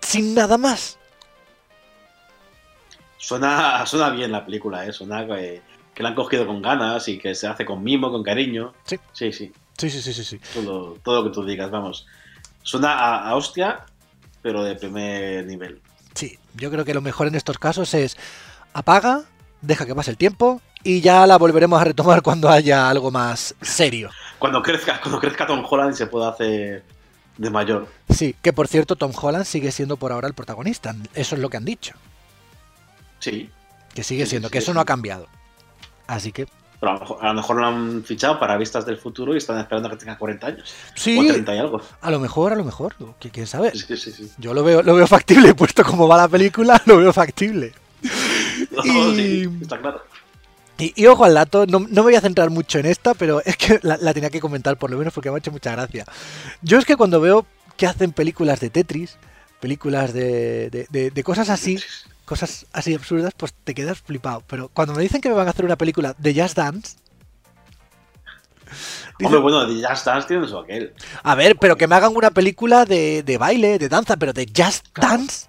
sin 0.00 0.34
nada 0.34 0.58
más. 0.58 0.98
Suena, 3.18 3.84
suena 3.86 4.10
bien 4.10 4.32
la 4.32 4.44
película, 4.44 4.84
¿eh? 4.86 4.92
Suena 4.92 5.26
que, 5.26 5.62
que 5.94 6.02
la 6.02 6.08
han 6.08 6.14
cogido 6.14 6.46
con 6.46 6.60
ganas 6.62 7.06
y 7.08 7.18
que 7.18 7.34
se 7.34 7.46
hace 7.46 7.64
con 7.64 7.84
mimo, 7.84 8.10
con 8.10 8.22
cariño. 8.22 8.74
Sí. 8.84 8.98
Sí, 9.12 9.32
sí. 9.32 9.52
Sí, 9.78 9.88
sí, 9.90 10.02
sí, 10.02 10.12
sí. 10.12 10.24
sí. 10.24 10.40
Todo, 10.52 10.98
todo 11.02 11.22
lo 11.22 11.30
que 11.30 11.34
tú 11.34 11.44
digas, 11.44 11.70
vamos. 11.70 12.06
Suena 12.62 12.92
a, 12.92 13.30
a 13.30 13.34
hostia, 13.36 13.86
pero 14.42 14.62
de 14.62 14.74
primer 14.74 15.46
nivel. 15.46 15.80
Sí, 16.14 16.38
yo 16.54 16.70
creo 16.70 16.84
que 16.84 16.94
lo 16.94 17.00
mejor 17.00 17.28
en 17.28 17.34
estos 17.36 17.58
casos 17.58 17.94
es 17.94 18.16
apaga, 18.72 19.22
deja 19.62 19.86
que 19.86 19.94
pase 19.94 20.10
el 20.10 20.16
tiempo 20.16 20.60
y 20.82 21.00
ya 21.00 21.26
la 21.26 21.38
volveremos 21.38 21.80
a 21.80 21.84
retomar 21.84 22.22
cuando 22.22 22.48
haya 22.48 22.88
algo 22.88 23.10
más 23.10 23.54
serio. 23.60 24.10
Cuando 24.38 24.62
crezca, 24.62 25.00
cuando 25.00 25.18
crezca 25.18 25.48
Tom 25.48 25.66
Holland 25.68 25.96
se 25.96 26.06
puede 26.06 26.28
hacer 26.28 26.84
de 27.38 27.50
mayor. 27.50 27.88
Sí, 28.08 28.36
que 28.40 28.52
por 28.52 28.68
cierto 28.68 28.94
Tom 28.94 29.10
Holland 29.20 29.44
sigue 29.44 29.72
siendo 29.72 29.96
por 29.96 30.12
ahora 30.12 30.28
el 30.28 30.34
protagonista. 30.34 30.94
Eso 31.12 31.34
es 31.34 31.40
lo 31.40 31.50
que 31.50 31.56
han 31.56 31.64
dicho. 31.64 31.94
Sí. 33.18 33.50
Que 33.94 34.04
sigue 34.04 34.26
siendo, 34.26 34.46
sí, 34.46 34.52
que 34.52 34.60
sí, 34.60 34.66
eso 34.66 34.74
no 34.74 34.80
ha 34.80 34.84
cambiado. 34.84 35.26
Así 36.06 36.30
que 36.30 36.46
Pero 36.80 36.92
a 36.92 36.94
lo, 36.94 37.00
mejor, 37.00 37.18
a 37.20 37.28
lo 37.28 37.34
mejor 37.34 37.56
lo 37.56 37.66
han 37.66 38.04
fichado 38.04 38.38
para 38.38 38.56
vistas 38.56 38.86
del 38.86 38.96
futuro 38.98 39.34
y 39.34 39.38
están 39.38 39.58
esperando 39.58 39.88
a 39.88 39.90
que 39.90 39.96
tenga 39.96 40.16
40 40.16 40.46
años. 40.46 40.74
sí, 40.94 41.18
O 41.18 41.26
30 41.26 41.54
y 41.54 41.58
algo. 41.58 41.82
a 42.00 42.10
lo 42.10 42.20
mejor, 42.20 42.52
a 42.52 42.56
lo 42.56 42.64
mejor, 42.64 42.94
quién 43.32 43.46
sabe. 43.48 43.72
Sí, 43.72 43.96
sí, 43.96 44.12
sí. 44.12 44.30
Yo 44.38 44.54
lo 44.54 44.62
veo, 44.62 44.82
lo 44.82 44.94
veo 44.94 45.06
factible, 45.06 45.54
puesto 45.56 45.82
como 45.84 46.06
va 46.06 46.16
la 46.16 46.28
película, 46.28 46.80
lo 46.86 46.96
veo 46.98 47.12
factible. 47.12 47.72
No, 48.70 49.12
Y- 49.14 49.48
está 49.62 49.78
claro. 49.78 50.02
Y, 50.78 50.92
y 50.94 51.06
ojo 51.06 51.24
al 51.24 51.34
dato, 51.34 51.66
no, 51.66 51.80
no 51.80 51.86
me 51.88 52.00
voy 52.02 52.14
a 52.14 52.20
centrar 52.20 52.50
mucho 52.50 52.78
en 52.78 52.86
esta, 52.86 53.14
pero 53.14 53.42
es 53.44 53.56
que 53.56 53.80
la, 53.82 53.96
la 53.96 54.14
tenía 54.14 54.30
que 54.30 54.40
comentar 54.40 54.76
por 54.76 54.90
lo 54.90 54.98
menos 54.98 55.12
porque 55.12 55.28
me 55.30 55.36
ha 55.36 55.38
hecho 55.38 55.50
mucha 55.50 55.72
gracia. 55.72 56.04
Yo 56.62 56.78
es 56.78 56.84
que 56.84 56.96
cuando 56.96 57.20
veo 57.20 57.46
que 57.76 57.86
hacen 57.86 58.12
películas 58.12 58.60
de 58.60 58.70
Tetris, 58.70 59.16
películas 59.60 60.12
de, 60.12 60.70
de- 60.70 60.86
de- 60.90 61.10
de 61.10 61.22
cosas 61.24 61.48
así, 61.50 61.80
cosas 62.28 62.66
así 62.72 62.94
absurdas, 62.94 63.32
pues 63.36 63.52
te 63.64 63.74
quedas 63.74 63.98
flipado. 64.00 64.42
Pero 64.46 64.68
cuando 64.68 64.94
me 64.94 65.02
dicen 65.02 65.20
que 65.20 65.28
me 65.28 65.34
van 65.34 65.48
a 65.48 65.50
hacer 65.50 65.64
una 65.64 65.76
película 65.76 66.14
de 66.18 66.40
Just 66.40 66.56
Dance, 66.56 66.96
Hombre, 69.20 69.28
dicen, 69.30 69.42
bueno, 69.42 69.66
de 69.66 69.86
Just 69.88 70.04
Dance 70.06 70.28
tiene 70.28 70.46
su 70.46 70.58
aquel. 70.58 70.92
a 71.22 71.34
ver, 71.34 71.56
pero 71.56 71.76
que 71.76 71.86
me 71.88 71.94
hagan 71.94 72.14
una 72.14 72.30
película 72.30 72.84
de, 72.84 73.22
de 73.22 73.38
baile, 73.38 73.78
de 73.78 73.88
danza, 73.88 74.16
pero 74.16 74.32
de 74.32 74.46
Just 74.54 74.86
Dance. 74.96 75.46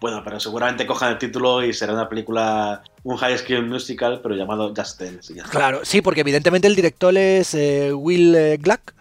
Bueno, 0.00 0.20
pero 0.24 0.38
seguramente 0.40 0.86
cojan 0.86 1.12
el 1.12 1.18
título 1.18 1.64
y 1.64 1.72
será 1.72 1.94
una 1.94 2.08
película, 2.08 2.82
un 3.02 3.16
high 3.16 3.38
school 3.38 3.66
musical, 3.66 4.20
pero 4.22 4.34
llamado 4.34 4.74
Just 4.76 5.00
Dance. 5.00 5.32
y 5.32 5.36
ya 5.36 5.42
está. 5.44 5.56
Claro, 5.56 5.80
sí, 5.84 6.02
porque 6.02 6.20
evidentemente 6.20 6.68
el 6.68 6.76
director 6.76 7.16
es 7.16 7.54
eh, 7.54 7.92
Will 7.94 8.34
eh, 8.34 8.58
Gluck, 8.58 8.92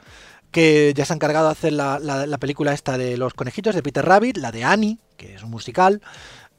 que 0.51 0.93
ya 0.95 1.03
se 1.03 1.11
ha 1.11 1.15
encargado 1.17 1.47
de 1.47 1.51
hacer 1.51 1.73
la, 1.73 1.99
la- 1.99 2.25
la 2.27 2.37
película 2.37 2.71
esta 2.73 2.97
de 2.97 3.17
los 3.17 3.33
conejitos 3.33 3.75
de 3.75 3.83
Peter 3.83 4.05
Rabbit, 4.05 4.37
la 4.37 4.53
de 4.53 4.63
Annie, 4.63 4.99
que 5.17 5.35
es 5.35 5.43
un 5.43 5.49
musical, 5.49 6.01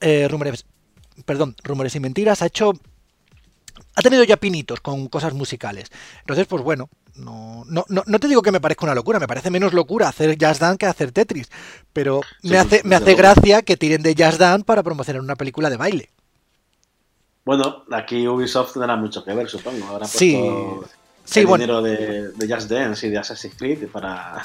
eh, 0.00 0.28
Rumores, 0.28 0.64
perdón, 1.24 1.56
Rumores 1.62 1.94
y 1.94 2.00
Mentiras, 2.00 2.42
ha 2.42 2.46
hecho, 2.46 2.72
ha 3.94 4.02
tenido 4.02 4.24
ya 4.24 4.36
pinitos 4.36 4.80
con 4.80 5.08
cosas 5.08 5.32
musicales. 5.34 5.90
Entonces, 6.20 6.46
pues 6.46 6.62
bueno, 6.62 6.88
no, 7.14 7.64
no, 7.66 7.84
no, 7.88 8.02
no 8.06 8.18
te 8.20 8.28
digo 8.28 8.42
que 8.42 8.52
me 8.52 8.60
parezca 8.60 8.84
una 8.84 8.94
locura, 8.94 9.18
me 9.18 9.26
parece 9.26 9.50
menos 9.50 9.72
locura 9.72 10.08
hacer 10.08 10.36
Jazz 10.36 10.58
Dance 10.58 10.78
que 10.78 10.86
hacer 10.86 11.12
Tetris, 11.12 11.48
pero 11.92 12.20
me 12.42 12.50
sí, 12.50 12.56
hace, 12.56 12.82
me 12.84 12.96
hace 12.96 13.14
gracia 13.14 13.62
que 13.62 13.76
tiren 13.76 14.02
de 14.02 14.14
Jazz 14.14 14.38
Dance 14.38 14.64
para 14.64 14.82
promocionar 14.82 15.22
una 15.22 15.36
película 15.36 15.70
de 15.70 15.76
baile. 15.78 16.10
Bueno, 17.44 17.84
aquí 17.92 18.26
Ubisoft 18.26 18.72
tendrá 18.72 18.96
mucho 18.96 19.24
que 19.24 19.32
ver, 19.32 19.48
supongo. 19.48 19.84
Habrá 19.86 20.00
puesto 20.00 20.18
Sí, 20.18 20.34
sí, 21.24 21.40
el 21.40 21.46
bueno. 21.46 21.62
dinero 21.62 21.80
de, 21.82 22.32
de 22.32 22.54
Just 22.54 22.68
Dance 22.68 23.06
y 23.06 23.10
de 23.10 23.18
Assassin's 23.18 23.54
Creed 23.56 23.86
para, 23.88 24.42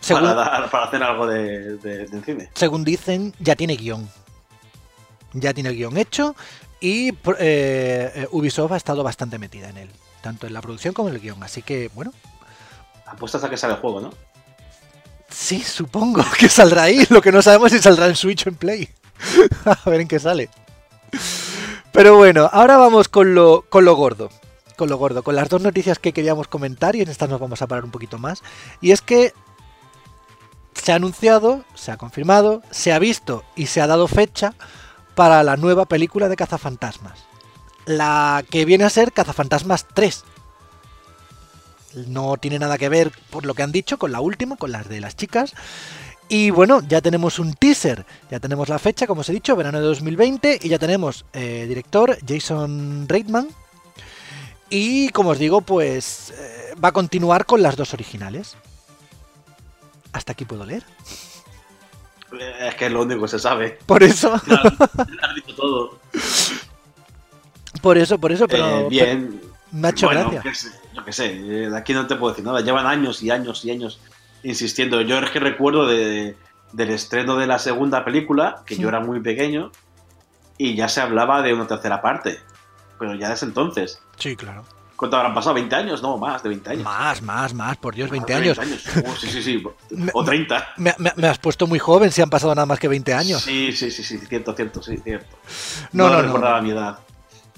Según, 0.00 0.22
para, 0.24 0.34
dar- 0.34 0.70
para 0.70 0.84
hacer 0.84 1.02
algo 1.02 1.26
de, 1.26 1.78
de- 1.78 2.06
de 2.06 2.22
cine. 2.22 2.50
según 2.54 2.84
dicen, 2.84 3.34
ya 3.40 3.56
tiene 3.56 3.76
guion. 3.76 4.08
Ya 5.34 5.54
tiene 5.54 5.70
el 5.70 5.76
guion 5.76 5.96
hecho 5.96 6.36
y 6.80 7.08
eh, 7.08 7.14
eh, 7.38 8.28
Ubisoft 8.32 8.72
ha 8.72 8.76
estado 8.76 9.02
bastante 9.02 9.38
metida 9.38 9.68
en 9.68 9.78
él, 9.78 9.90
tanto 10.20 10.46
en 10.46 10.52
la 10.52 10.60
producción 10.60 10.94
como 10.94 11.08
en 11.08 11.14
el 11.14 11.20
guion. 11.20 11.42
Así 11.42 11.62
que, 11.62 11.90
bueno, 11.94 12.12
Apuestas 13.12 13.44
a 13.44 13.50
que 13.50 13.58
sale 13.58 13.74
el 13.74 13.80
juego, 13.80 14.00
¿no? 14.00 14.10
sí, 15.28 15.60
supongo 15.60 16.24
que 16.38 16.48
saldrá 16.48 16.84
ahí. 16.84 17.06
Lo 17.10 17.20
que 17.20 17.32
no 17.32 17.42
sabemos 17.42 17.72
es 17.72 17.78
si 17.78 17.82
saldrá 17.82 18.06
en 18.06 18.16
Switch 18.16 18.46
o 18.46 18.48
en 18.48 18.56
Play. 18.56 18.88
a 19.64 19.90
ver 19.90 20.00
en 20.00 20.08
qué 20.08 20.18
sale. 20.18 20.48
Pero 21.92 22.16
bueno, 22.16 22.48
ahora 22.52 22.78
vamos 22.78 23.08
con 23.08 23.34
lo, 23.34 23.66
con 23.68 23.84
lo 23.84 23.94
gordo. 23.94 24.30
Con 24.76 24.88
lo 24.88 24.96
gordo, 24.96 25.22
con 25.22 25.36
las 25.36 25.48
dos 25.48 25.60
noticias 25.60 25.98
que 25.98 26.12
queríamos 26.12 26.48
comentar 26.48 26.96
y 26.96 27.02
en 27.02 27.08
estas 27.08 27.28
nos 27.28 27.38
vamos 27.38 27.60
a 27.60 27.66
parar 27.66 27.84
un 27.84 27.90
poquito 27.90 28.18
más. 28.18 28.42
Y 28.80 28.92
es 28.92 29.02
que 29.02 29.34
se 30.72 30.92
ha 30.92 30.96
anunciado, 30.96 31.64
se 31.74 31.92
ha 31.92 31.98
confirmado, 31.98 32.62
se 32.70 32.92
ha 32.92 32.98
visto 32.98 33.44
y 33.54 33.66
se 33.66 33.82
ha 33.82 33.86
dado 33.86 34.08
fecha 34.08 34.54
para 35.14 35.42
la 35.42 35.56
nueva 35.56 35.86
película 35.86 36.28
de 36.28 36.36
Cazafantasmas. 36.36 37.18
La 37.86 38.44
que 38.48 38.64
viene 38.64 38.84
a 38.84 38.90
ser 38.90 39.12
Cazafantasmas 39.12 39.86
3. 39.92 40.24
No 42.06 42.36
tiene 42.36 42.58
nada 42.58 42.78
que 42.78 42.88
ver, 42.88 43.12
por 43.30 43.44
lo 43.44 43.54
que 43.54 43.62
han 43.62 43.72
dicho, 43.72 43.98
con 43.98 44.12
la 44.12 44.20
última, 44.20 44.56
con 44.56 44.72
las 44.72 44.88
de 44.88 45.00
las 45.00 45.16
chicas. 45.16 45.54
Y 46.28 46.50
bueno, 46.50 46.80
ya 46.88 47.02
tenemos 47.02 47.38
un 47.38 47.52
teaser, 47.52 48.06
ya 48.30 48.40
tenemos 48.40 48.68
la 48.70 48.78
fecha, 48.78 49.06
como 49.06 49.20
os 49.20 49.28
he 49.28 49.32
dicho, 49.32 49.54
verano 49.54 49.80
de 49.80 49.84
2020, 49.84 50.60
y 50.62 50.68
ya 50.68 50.78
tenemos 50.78 51.26
eh, 51.34 51.66
director 51.68 52.16
Jason 52.26 53.06
Reitman. 53.08 53.48
Y 54.70 55.10
como 55.10 55.30
os 55.30 55.38
digo, 55.38 55.60
pues 55.60 56.32
eh, 56.34 56.74
va 56.82 56.88
a 56.88 56.92
continuar 56.92 57.44
con 57.44 57.60
las 57.60 57.76
dos 57.76 57.92
originales. 57.92 58.56
Hasta 60.14 60.32
aquí 60.32 60.46
puedo 60.46 60.64
leer. 60.64 60.84
Es 62.40 62.74
que 62.76 62.86
es 62.86 62.92
lo 62.92 63.02
único 63.02 63.22
que 63.22 63.28
se 63.28 63.38
sabe. 63.38 63.78
Por 63.86 64.02
eso, 64.02 64.32
Claro, 64.44 64.70
has 64.78 65.34
dicho 65.34 65.54
todo. 65.56 65.98
por 67.80 67.98
eso, 67.98 68.18
por 68.18 68.32
eso, 68.32 68.46
pero, 68.48 68.64
Eh, 68.80 68.86
bien. 68.88 69.40
pero 69.40 69.52
me 69.72 69.88
ha 69.88 69.90
hecho 69.90 70.06
Bueno, 70.06 70.30
gracia. 70.30 70.42
qué 70.42 70.54
sé, 70.54 70.70
yo 70.94 71.04
qué 71.04 71.12
sé, 71.12 71.26
eh, 71.32 71.70
de 71.70 71.76
aquí 71.76 71.92
no 71.94 72.06
te 72.06 72.16
puedo 72.16 72.32
decir 72.32 72.44
nada. 72.44 72.60
Llevan 72.60 72.86
años 72.86 73.22
y 73.22 73.30
años 73.30 73.64
y 73.64 73.70
años 73.70 74.00
insistiendo. 74.42 75.00
Yo 75.02 75.18
es 75.18 75.30
que 75.30 75.40
recuerdo 75.40 75.86
de- 75.86 76.36
del 76.72 76.90
estreno 76.90 77.36
de 77.36 77.46
la 77.46 77.58
segunda 77.58 78.04
película, 78.04 78.62
que 78.66 78.76
yo 78.76 78.88
era 78.88 79.00
muy 79.00 79.20
pequeño, 79.20 79.70
y 80.58 80.74
ya 80.74 80.88
se 80.88 81.00
hablaba 81.00 81.42
de 81.42 81.52
una 81.54 81.66
tercera 81.66 82.00
parte. 82.00 82.38
Pero 82.98 83.14
ya 83.14 83.28
desde 83.30 83.46
entonces. 83.46 84.00
Sí, 84.16 84.36
claro. 84.36 84.64
¿Cuánto 85.02 85.16
habrán 85.16 85.34
pasado? 85.34 85.56
¿20 85.56 85.72
años? 85.72 86.00
No, 86.00 86.16
más 86.16 86.44
de 86.44 86.48
20 86.50 86.70
años. 86.70 86.84
Más, 86.84 87.20
más, 87.22 87.52
más, 87.54 87.76
por 87.76 87.92
Dios, 87.92 88.08
20 88.08 88.32
Más 88.34 88.40
de 88.44 88.50
años. 88.52 88.84
Oh, 89.04 89.16
sí, 89.16 89.26
sí, 89.28 89.42
sí. 89.42 89.60
O 90.14 90.22
30. 90.22 90.74
Me, 90.76 90.94
me- 90.98 91.12
me 91.16 91.26
has 91.26 91.38
puesto 91.38 91.66
muy 91.66 91.80
joven 91.80 92.12
si 92.12 92.22
han 92.22 92.30
pasado 92.30 92.54
nada 92.54 92.66
más 92.66 92.78
que 92.78 92.86
20 92.86 93.12
años. 93.12 93.42
Sí, 93.42 93.72
sí, 93.72 93.90
sí, 93.90 94.04
sí, 94.04 94.18
cierto, 94.18 94.52
cierto, 94.54 94.80
sí, 94.80 94.96
cierto. 95.02 95.36
No, 95.90 96.08
no, 96.08 96.18
no. 96.18 96.22
recordaba 96.22 96.62
mi 96.62 96.70
edad. 96.70 97.00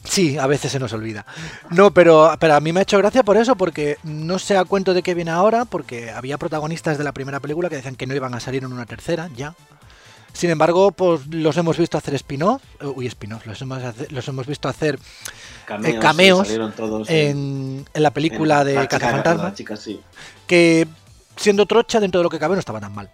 Sí, 0.05 0.39
a 0.39 0.47
veces 0.47 0.73
se 0.73 0.79
nos 0.79 0.95
olvida. 0.95 1.27
No, 1.69 1.91
pero, 1.91 2.35
pero 2.41 2.55
a 2.55 2.61
mí 2.61 2.73
me 2.73 2.81
ha 2.81 2.85
hecho 2.85 2.97
gracia 2.97 3.23
por 3.23 3.37
eso, 3.37 3.57
porque 3.57 3.99
no 4.05 4.39
sé 4.39 4.57
a 4.57 4.65
cuento 4.65 4.95
de 4.95 5.03
qué 5.03 5.13
viene 5.13 5.31
ahora, 5.31 5.67
porque 5.67 6.13
había 6.13 6.39
protagonistas 6.39 6.97
de 6.97 7.05
la 7.05 7.13
primera 7.13 7.41
película 7.41 7.69
que 7.69 7.77
decían 7.77 7.97
que 7.97 8.07
no 8.07 8.15
iban 8.15 8.33
a 8.35 8.41
salir 8.41 8.65
en 8.65 8.73
una 8.73 8.87
tercera, 8.87 9.29
ya. 9.37 9.55
Sin 10.35 10.51
embargo, 10.51 10.91
pues 10.91 11.27
los 11.29 11.57
hemos 11.57 11.79
visto 11.79 11.97
hacer 11.97 12.15
spin-off, 12.17 12.61
eh, 12.81 12.87
uy, 12.87 13.07
spin-off, 13.07 13.47
los 13.47 13.63
hemos, 13.63 13.81
los 14.11 14.29
hemos 14.29 14.47
visto 14.47 14.69
hacer 14.69 14.99
Cameos, 15.65 15.95
Eh, 15.95 15.99
cameos 15.99 16.39
sí, 16.41 16.45
salieron 16.45 16.73
todos 16.73 17.09
en, 17.09 17.87
en 17.95 18.03
la 18.03 18.11
película 18.11 18.61
en 18.61 18.67
de 18.67 18.75
la 18.75 18.81
la 18.83 19.55
chica, 19.55 19.77
sí. 19.77 20.01
que 20.47 20.87
siendo 21.37 21.65
trocha 21.67 22.01
dentro 22.01 22.19
de 22.19 22.25
lo 22.25 22.31
que 22.31 22.39
cabe 22.41 22.55
no 22.57 22.59
estaba 22.61 22.81
tan 22.81 22.93
mal. 22.95 23.09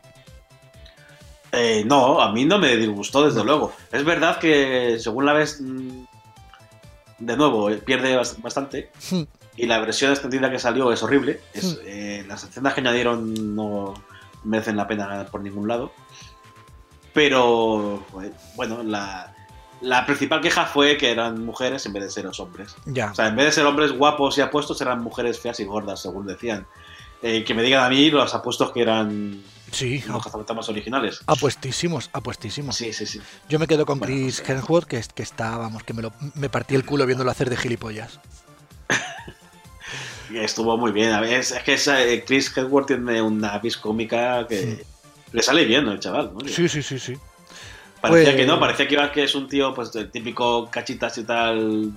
Eh, 1.52 1.82
no, 1.86 2.20
a 2.20 2.32
mí 2.32 2.44
no 2.44 2.58
me 2.58 2.76
disgustó, 2.76 3.24
desde 3.26 3.44
luego. 3.44 3.72
Es 3.92 4.04
verdad 4.04 4.38
que 4.38 4.96
según 4.98 5.26
la 5.26 5.32
ves, 5.32 5.60
mm, 5.60 6.04
de 7.18 7.36
nuevo, 7.36 7.70
eh, 7.70 7.76
pierde 7.78 8.16
bas- 8.16 8.40
bastante. 8.40 8.90
Hmm. 9.10 9.22
Y 9.56 9.66
la 9.66 9.78
versión 9.80 10.12
extendida 10.12 10.50
que 10.50 10.58
salió 10.58 10.92
es 10.92 11.02
horrible. 11.02 11.40
Es, 11.52 11.64
Hmm. 11.74 11.78
eh, 11.84 12.24
las 12.26 12.44
escenas 12.44 12.72
que 12.74 12.80
añadieron 12.80 13.54
no 13.56 13.94
merecen 14.44 14.76
la 14.76 14.86
pena 14.86 15.26
por 15.30 15.42
ningún 15.42 15.68
lado. 15.68 15.92
Pero, 17.12 18.04
bueno, 18.54 18.82
la, 18.82 19.34
la 19.80 20.06
principal 20.06 20.40
queja 20.40 20.66
fue 20.66 20.96
que 20.96 21.10
eran 21.10 21.44
mujeres 21.44 21.84
en 21.86 21.92
vez 21.92 22.04
de 22.04 22.10
ser 22.10 22.24
los 22.24 22.38
hombres. 22.40 22.74
Ya. 22.86 23.10
O 23.10 23.14
sea, 23.14 23.28
en 23.28 23.36
vez 23.36 23.46
de 23.46 23.52
ser 23.52 23.66
hombres 23.66 23.92
guapos 23.92 24.38
y 24.38 24.40
apuestos, 24.40 24.80
eran 24.80 25.02
mujeres 25.02 25.40
feas 25.40 25.58
y 25.60 25.64
gordas, 25.64 26.02
según 26.02 26.26
decían. 26.26 26.66
Eh, 27.22 27.44
que 27.44 27.52
me 27.52 27.62
digan 27.62 27.84
a 27.84 27.88
mí 27.90 28.10
los 28.10 28.34
apuestos 28.34 28.72
que 28.72 28.80
eran 28.80 29.42
Sí, 29.72 30.02
los 30.08 30.24
cazafantasmas 30.24 30.68
originales. 30.68 31.20
apuestísimos, 31.26 32.08
apuestísimos. 32.12 32.74
Sí, 32.74 32.92
sí, 32.92 33.06
sí. 33.06 33.20
Yo 33.48 33.58
me 33.58 33.66
quedo 33.66 33.84
con 33.86 33.98
Bueno, 33.98 34.14
Chris 34.14 34.40
pues, 34.40 34.50
Hemsworth, 34.50 34.86
que, 34.86 35.00
que 35.14 35.22
está, 35.22 35.56
vamos, 35.58 35.82
que 35.84 35.92
me, 35.92 36.02
lo, 36.02 36.12
me 36.34 36.48
partí 36.48 36.74
el 36.74 36.84
culo 36.84 37.06
viéndolo 37.06 37.30
hacer 37.30 37.50
de 37.50 37.56
gilipollas. 37.56 38.18
Estuvo 40.34 40.76
muy 40.76 40.92
bien. 40.92 41.12
A 41.12 41.20
ver, 41.20 41.34
es, 41.34 41.50
es 41.52 41.62
que 41.62 41.74
esa, 41.74 42.02
eh, 42.02 42.24
Chris 42.24 42.56
Hemsworth 42.56 42.86
tiene 42.88 43.20
una 43.20 43.58
vis 43.58 43.76
cómica 43.76 44.46
que 44.48 44.84
le 45.32 45.42
sale 45.42 45.64
bien, 45.64 45.84
¿no, 45.84 45.92
el 45.92 46.00
chaval? 46.00 46.32
¿no? 46.34 46.40
Sí, 46.48 46.68
sí, 46.68 46.82
sí, 46.82 46.98
sí. 46.98 47.14
Parecía 48.00 48.24
Pues- 48.32 48.36
que 48.36 48.46
no, 48.46 48.58
parecía 48.58 48.88
que, 48.88 48.94
iba, 48.94 49.12
que 49.12 49.24
es 49.24 49.34
un 49.34 49.48
tío, 49.48 49.74
pues, 49.74 49.94
el 49.96 50.10
típico 50.10 50.68
cachitas 50.70 51.16
y 51.18 51.24
tal, 51.24 51.92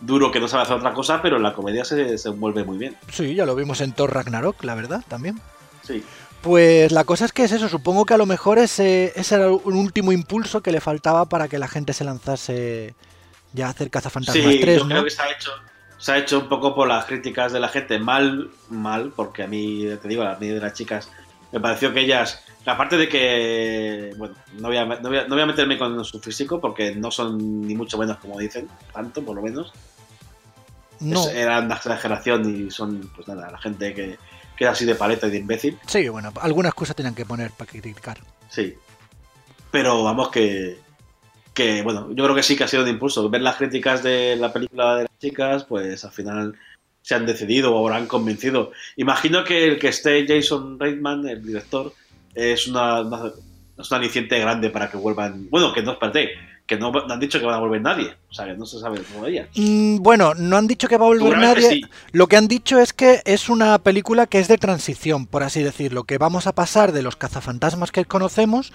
duro 0.00 0.30
que 0.30 0.40
no 0.40 0.48
sabe 0.48 0.62
hacer 0.64 0.76
otra 0.76 0.92
cosa, 0.94 1.20
pero 1.22 1.36
en 1.36 1.42
la 1.42 1.52
comedia 1.52 1.84
se, 1.84 2.16
se 2.18 2.28
envuelve 2.30 2.64
muy 2.64 2.78
bien. 2.78 2.96
Sí, 3.12 3.34
ya 3.34 3.44
lo 3.46 3.54
vimos 3.54 3.80
en 3.80 3.92
Thor 3.92 4.12
Ragnarok, 4.14 4.62
la 4.64 4.74
verdad, 4.74 5.02
también. 5.06 5.40
Sí. 5.82 6.02
Pues 6.40 6.92
la 6.92 7.04
cosa 7.04 7.24
es 7.24 7.32
que 7.32 7.44
es 7.44 7.52
eso, 7.52 7.68
supongo 7.68 8.04
que 8.04 8.14
a 8.14 8.18
lo 8.18 8.26
mejor 8.26 8.58
ese, 8.58 9.12
ese 9.16 9.34
era 9.36 9.48
un 9.50 9.76
último 9.76 10.12
impulso 10.12 10.62
que 10.62 10.72
le 10.72 10.80
faltaba 10.80 11.26
para 11.26 11.48
que 11.48 11.58
la 11.58 11.68
gente 11.68 11.92
se 11.94 12.04
lanzase 12.04 12.94
ya 13.54 13.66
a 13.66 13.70
hacer 13.70 13.88
Cazafantasmas 13.90 14.44
Sí, 14.52 14.60
3, 14.60 14.78
yo 14.78 14.84
¿no? 14.84 14.90
creo 14.90 15.04
que 15.04 15.10
se 15.10 15.22
ha 15.22 15.30
hecho. 15.30 15.50
Se 15.96 16.12
ha 16.12 16.18
hecho 16.18 16.38
un 16.40 16.48
poco 16.50 16.74
por 16.74 16.86
las 16.86 17.06
críticas 17.06 17.52
de 17.52 17.60
la 17.60 17.68
gente 17.68 17.98
mal, 17.98 18.50
mal, 18.68 19.12
porque 19.16 19.42
a 19.42 19.46
mí, 19.46 19.86
te 20.02 20.08
digo, 20.08 20.22
a 20.22 20.36
mí 20.36 20.48
de 20.48 20.60
las 20.60 20.74
chicas, 20.74 21.08
me 21.50 21.60
pareció 21.60 21.94
que 21.94 22.00
ellas, 22.00 22.42
aparte 22.66 22.96
de 22.96 23.08
que, 23.08 24.12
bueno, 24.16 24.34
no 24.58 24.68
voy 24.68 24.76
a, 24.76 24.84
no 24.84 25.08
voy 25.08 25.18
a, 25.18 25.26
no 25.26 25.34
voy 25.34 25.42
a 25.42 25.46
meterme 25.46 25.78
con 25.78 26.04
su 26.04 26.20
físico 26.20 26.60
porque 26.60 26.94
no 26.94 27.10
son 27.10 27.66
ni 27.66 27.74
mucho 27.74 27.98
menos 27.98 28.18
como 28.18 28.38
dicen, 28.38 28.68
tanto 28.92 29.22
por 29.22 29.36
lo 29.36 29.42
menos. 29.42 29.72
No, 31.00 31.28
Es- 31.28 31.34
era 31.34 31.60
una 31.60 31.74
exageración 31.74 32.66
y 32.66 32.70
son, 32.70 33.10
pues 33.14 33.26
nada, 33.28 33.50
la 33.50 33.58
gente 33.58 33.92
que, 33.94 34.18
que 34.56 34.64
es 34.64 34.70
así 34.70 34.84
de 34.84 34.94
paleta 34.94 35.26
y 35.26 35.30
de 35.30 35.38
imbécil, 35.38 35.78
sí, 35.86 36.08
bueno, 36.08 36.32
algunas 36.40 36.72
cosas 36.74 36.96
tenían 36.96 37.14
que 37.14 37.26
poner 37.26 37.50
para 37.50 37.70
criticar. 37.70 38.18
sí. 38.48 38.74
Pero 39.70 40.04
vamos 40.04 40.28
que, 40.30 40.78
que, 41.52 41.82
bueno, 41.82 42.06
yo 42.12 42.22
creo 42.22 42.36
que 42.36 42.44
sí 42.44 42.54
que 42.56 42.62
ha 42.62 42.68
sido 42.68 42.84
un 42.84 42.88
impulso. 42.90 43.28
Ver 43.28 43.42
las 43.42 43.56
críticas 43.56 44.04
de 44.04 44.36
la 44.36 44.52
película 44.52 44.94
de 44.98 45.02
las 45.02 45.18
chicas, 45.18 45.64
pues 45.64 46.04
al 46.04 46.12
final 46.12 46.54
se 47.02 47.16
han 47.16 47.26
decidido 47.26 47.74
o 47.74 47.84
habrán 47.84 48.06
convencido. 48.06 48.70
Imagino 48.96 49.42
que 49.42 49.64
el 49.66 49.78
que 49.80 49.88
esté 49.88 50.24
Jason 50.28 50.78
Reitman, 50.78 51.26
el 51.26 51.44
director, 51.44 51.92
es 52.34 52.66
una, 52.66 53.00
una, 53.02 53.32
es 53.78 53.90
una 53.90 53.98
aliciente 53.98 54.38
grande 54.38 54.70
para 54.70 54.90
que 54.90 54.96
vuelvan. 54.96 55.48
Bueno, 55.50 55.72
que 55.72 55.82
no, 55.82 55.92
espérate, 55.92 56.30
que 56.66 56.78
no, 56.78 56.90
no 56.90 57.12
han 57.12 57.20
dicho 57.20 57.38
que 57.38 57.46
van 57.46 57.56
a 57.56 57.60
volver 57.60 57.80
nadie. 57.80 58.14
O 58.30 58.34
sea, 58.34 58.46
que 58.46 58.54
no 58.54 58.64
se 58.64 58.80
sabe 58.80 59.00
todavía. 59.00 59.48
Mm, 59.54 59.98
bueno, 59.98 60.34
no 60.34 60.56
han 60.56 60.66
dicho 60.66 60.88
que 60.88 60.96
va 60.96 61.04
a 61.04 61.08
volver 61.08 61.36
nadie. 61.36 61.68
sí. 61.68 61.82
Lo 62.12 62.26
que 62.26 62.36
han 62.36 62.48
dicho 62.48 62.78
es 62.78 62.92
que 62.92 63.22
es 63.24 63.48
una 63.48 63.78
película 63.78 64.26
que 64.26 64.38
es 64.38 64.48
de 64.48 64.58
transición, 64.58 65.26
por 65.26 65.42
así 65.42 65.62
decirlo, 65.62 66.04
que 66.04 66.18
vamos 66.18 66.46
a 66.46 66.54
pasar 66.54 66.92
de 66.92 67.02
los 67.02 67.16
cazafantasmas 67.16 67.92
que 67.92 68.04
conocemos 68.04 68.72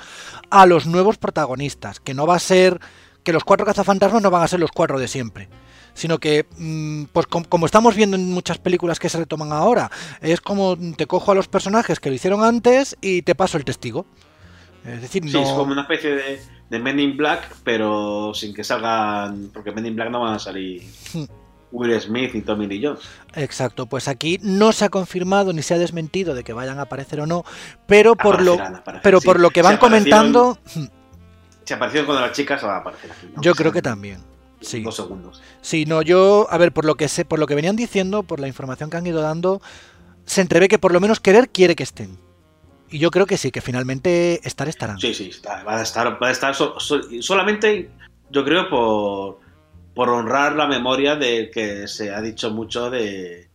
a 0.49 0.65
los 0.65 0.85
nuevos 0.85 1.17
protagonistas, 1.17 1.99
que 1.99 2.13
no 2.13 2.27
va 2.27 2.35
a 2.35 2.39
ser 2.39 2.79
que 3.23 3.33
los 3.33 3.43
cuatro 3.43 3.65
cazafantasmas 3.65 4.21
no 4.21 4.31
van 4.31 4.43
a 4.43 4.47
ser 4.47 4.59
los 4.59 4.71
cuatro 4.71 4.99
de 4.99 5.07
siempre, 5.07 5.49
sino 5.99 6.17
que 6.17 6.45
mm, 6.57 7.03
pues 7.11 7.27
com- 7.27 7.43
como 7.43 7.65
estamos 7.65 7.95
viendo 7.95 8.15
en 8.15 8.31
muchas 8.31 8.57
películas 8.57 8.99
que 8.99 9.09
se 9.09 9.17
retoman 9.17 9.51
ahora, 9.51 9.91
es 10.21 10.39
como 10.41 10.77
te 10.95 11.05
cojo 11.05 11.31
a 11.31 11.35
los 11.35 11.47
personajes 11.47 11.99
que 11.99 12.09
lo 12.09 12.15
hicieron 12.15 12.43
antes 12.43 12.95
y 13.01 13.21
te 13.21 13.35
paso 13.35 13.57
el 13.57 13.65
testigo. 13.65 14.05
Es 14.85 15.01
decir, 15.01 15.23
Sí, 15.25 15.33
no 15.33 15.41
es 15.41 15.49
como 15.49 15.73
una 15.73 15.81
especie 15.81 16.11
de, 16.15 16.41
de 16.69 16.79
Men 16.79 16.99
in 16.99 17.17
Black, 17.17 17.53
pero 17.65 18.31
sin 18.33 18.53
que 18.53 18.63
salgan. 18.63 19.49
Porque 19.53 19.71
Men 19.73 19.85
in 19.85 19.95
Black 19.95 20.09
no 20.09 20.21
van 20.21 20.35
a 20.35 20.39
salir 20.39 20.83
Hmm. 21.13 21.25
Will 21.71 21.99
Smith 22.01 22.33
y 22.33 22.41
Tommy 22.41 22.65
Lee 22.65 22.81
Jones. 22.83 23.01
Exacto, 23.35 23.85
pues 23.85 24.07
aquí 24.07 24.39
no 24.41 24.71
se 24.71 24.85
ha 24.85 24.89
confirmado 24.89 25.53
ni 25.53 25.61
se 25.61 25.73
ha 25.75 25.77
desmentido 25.77 26.33
de 26.33 26.43
que 26.43 26.53
vayan 26.53 26.79
a 26.79 26.83
aparecer 26.83 27.19
o 27.21 27.27
no, 27.27 27.43
pero 27.85 28.15
por 28.15 28.41
lo 28.41 28.53
Aparecerán, 28.53 29.01
pero 29.03 29.19
sí. 29.19 29.25
por 29.27 29.39
lo 29.39 29.49
que 29.51 29.61
van 29.61 29.77
comentando, 29.77 30.57
Si 31.65 31.73
aparecieron 31.73 32.07
cuando 32.07 32.25
las 32.25 32.35
chicas, 32.35 32.63
va 32.63 32.77
a 32.77 32.79
aparecer 32.79 33.11
aquí. 33.11 33.27
¿no? 33.35 33.41
yo 33.43 33.53
creo 33.53 33.71
que 33.71 33.81
también. 33.83 34.19
Sí. 34.61 34.81
Dos 34.81 34.95
segundos. 34.97 35.41
Sí, 35.61 35.85
no, 35.85 36.01
yo, 36.01 36.47
a 36.49 36.57
ver, 36.57 36.71
por 36.73 36.83
lo 36.85 36.95
que 36.95 37.07
sé, 37.07 37.23
por 37.25 37.39
lo 37.39 37.47
que 37.47 37.55
venían 37.55 37.75
diciendo, 37.75 38.23
por 38.23 38.39
la 38.39 38.47
información 38.47 38.89
que 38.89 38.97
han 38.97 39.07
ido 39.07 39.21
dando, 39.21 39.61
se 40.25 40.41
entrevé 40.41 40.67
que 40.67 40.79
por 40.79 40.91
lo 40.91 40.99
menos 40.99 41.19
querer 41.19 41.49
quiere 41.49 41.75
que 41.75 41.83
estén. 41.83 42.17
Y 42.91 42.99
yo 42.99 43.09
creo 43.11 43.25
que 43.25 43.37
sí, 43.37 43.51
que 43.51 43.61
finalmente 43.61 44.41
estar 44.47 44.67
estarán. 44.67 44.99
Sí, 44.99 45.13
sí, 45.13 45.29
está- 45.29 45.63
va 45.63 45.77
a 45.77 45.81
estar, 45.83 46.21
va 46.21 46.27
a 46.27 46.31
estar 46.31 46.53
so- 46.55 46.79
so- 46.79 47.01
solamente, 47.21 47.89
yo 48.31 48.43
creo, 48.43 48.69
por, 48.69 49.39
por 49.95 50.09
honrar 50.09 50.55
la 50.55 50.67
memoria 50.67 51.15
de 51.15 51.49
que 51.53 51.87
se 51.87 52.13
ha 52.13 52.19
dicho 52.21 52.51
mucho 52.51 52.89
de 52.89 53.47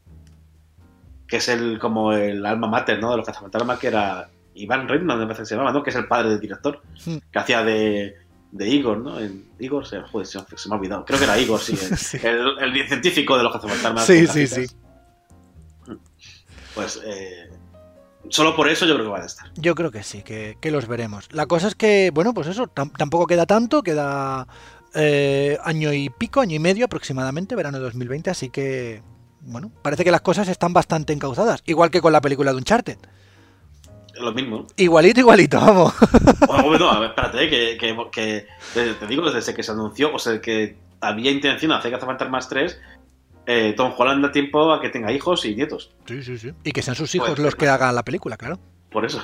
que 1.27 1.38
es 1.38 1.49
el 1.49 1.79
como 1.79 2.12
el 2.12 2.45
alma 2.47 2.69
mater, 2.69 3.01
¿no? 3.01 3.11
De 3.11 3.17
los 3.17 3.27
cazafantasmas, 3.27 3.79
que 3.79 3.88
era 3.88 4.29
Iván 4.55 4.88
Reitman, 4.88 5.19
me 5.19 5.25
parece 5.25 5.43
que 5.43 5.47
se 5.47 5.55
llamaba, 5.55 5.73
¿no? 5.73 5.83
Que 5.83 5.90
es 5.90 5.97
el 5.97 6.07
padre 6.07 6.31
del 6.31 6.40
director, 6.40 6.81
Hmm. 7.07 7.17
que 7.33 7.38
hacía 7.38 7.64
de, 7.64 8.17
de 8.55 8.69
Igor, 8.69 8.99
¿no? 8.99 9.17
Igor, 9.59 9.85
se, 9.85 10.01
joder, 10.01 10.27
se, 10.29 10.38
se 10.57 10.69
me 10.69 10.75
ha 10.77 10.79
olvidado. 10.79 11.05
Creo 11.05 11.19
que 11.19 11.25
era 11.25 11.37
Igor, 11.38 11.61
sí. 11.61 11.73
El, 11.90 11.97
Sí. 11.99 12.19
el- 12.23 12.59
el 12.61 12.87
científico 12.88 13.37
de 13.37 13.43
los 13.43 13.53
cazafantasmas. 13.53 14.07
Sí, 14.07 14.27
sí, 14.29 14.43
gafitas. 14.45 14.77
Pues 16.75 17.01
eh, 17.05 17.49
solo 18.29 18.57
por 18.57 18.69
eso 18.69 18.87
yo 18.87 18.95
creo 18.95 19.07
que 19.07 19.12
van 19.12 19.23
a 19.23 19.27
estar. 19.27 19.51
Yo 19.57 19.75
creo 19.75 19.90
que 19.90 20.03
sí, 20.03 20.23
que, 20.23 20.57
que 20.61 20.71
los 20.71 20.87
veremos. 20.87 21.29
La 21.33 21.47
cosa 21.47 21.69
es 21.69 21.75
que, 21.75 22.11
bueno, 22.12 22.35
pues 22.35 22.47
eso, 22.49 22.67
tam- 22.69 22.93
tampoco 22.97 23.27
queda 23.27 23.47
tanto, 23.47 23.83
queda 23.83 24.47
eh, 24.95 25.59
año 25.64 25.93
y 25.93 26.11
pico, 26.11 26.40
año 26.40 26.55
y 26.57 26.59
medio 26.59 26.85
aproximadamente, 26.87 27.55
verano 27.55 27.79
de 27.79 27.85
2020, 27.85 28.31
así 28.31 28.51
que, 28.51 29.03
bueno, 29.40 29.71
parece 29.83 30.05
que 30.05 30.11
las 30.11 30.21
cosas 30.23 30.49
están 30.49 30.73
bastante 30.73 31.12
encauzadas, 31.12 31.62
igual 31.67 31.90
que 31.90 32.01
con 32.01 32.12
la 32.12 32.21
película 32.21 32.51
de 32.53 32.59
Uncharted. 32.59 32.99
Lo 34.20 34.33
mismo. 34.33 34.66
Igualito, 34.77 35.20
igualito, 35.20 35.61
vamos. 35.61 35.92
Bueno, 36.46 36.64
bueno, 36.64 36.90
a 36.90 37.00
ver, 37.00 37.11
espérate, 37.11 37.50
que, 37.50 37.77
que, 37.79 37.96
que 38.12 38.46
te, 38.72 38.94
te 38.94 39.07
digo, 39.07 39.31
desde 39.31 39.55
que 39.55 39.62
se 39.62 39.72
anunció, 39.72 40.14
o 40.14 40.18
sea, 40.18 40.40
que 40.40 40.77
había 41.00 41.31
intención 41.31 41.70
de 41.70 41.77
hacer 41.77 41.90
Cazafantasmas 41.92 42.48
3, 42.48 42.81
eh, 43.46 43.74
Tom 43.77 43.92
Holland 43.96 44.22
da 44.24 44.33
tiempo 44.33 44.72
a 44.72 44.81
que 44.81 44.88
tenga 44.88 45.12
hijos 45.12 45.44
y 45.44 45.55
nietos. 45.55 45.90
Sí, 46.07 46.22
sí, 46.22 46.38
sí. 46.38 46.53
Y 46.64 46.72
que 46.72 46.83
sean 46.83 46.96
sus 46.96 47.14
hijos 47.14 47.31
Pues, 47.31 47.40
los 47.40 47.55
que 47.57 47.68
hagan 47.68 47.94
la 47.94 48.05
película, 48.05 48.37
claro. 48.37 48.59
Por 48.90 49.05
eso. 49.05 49.22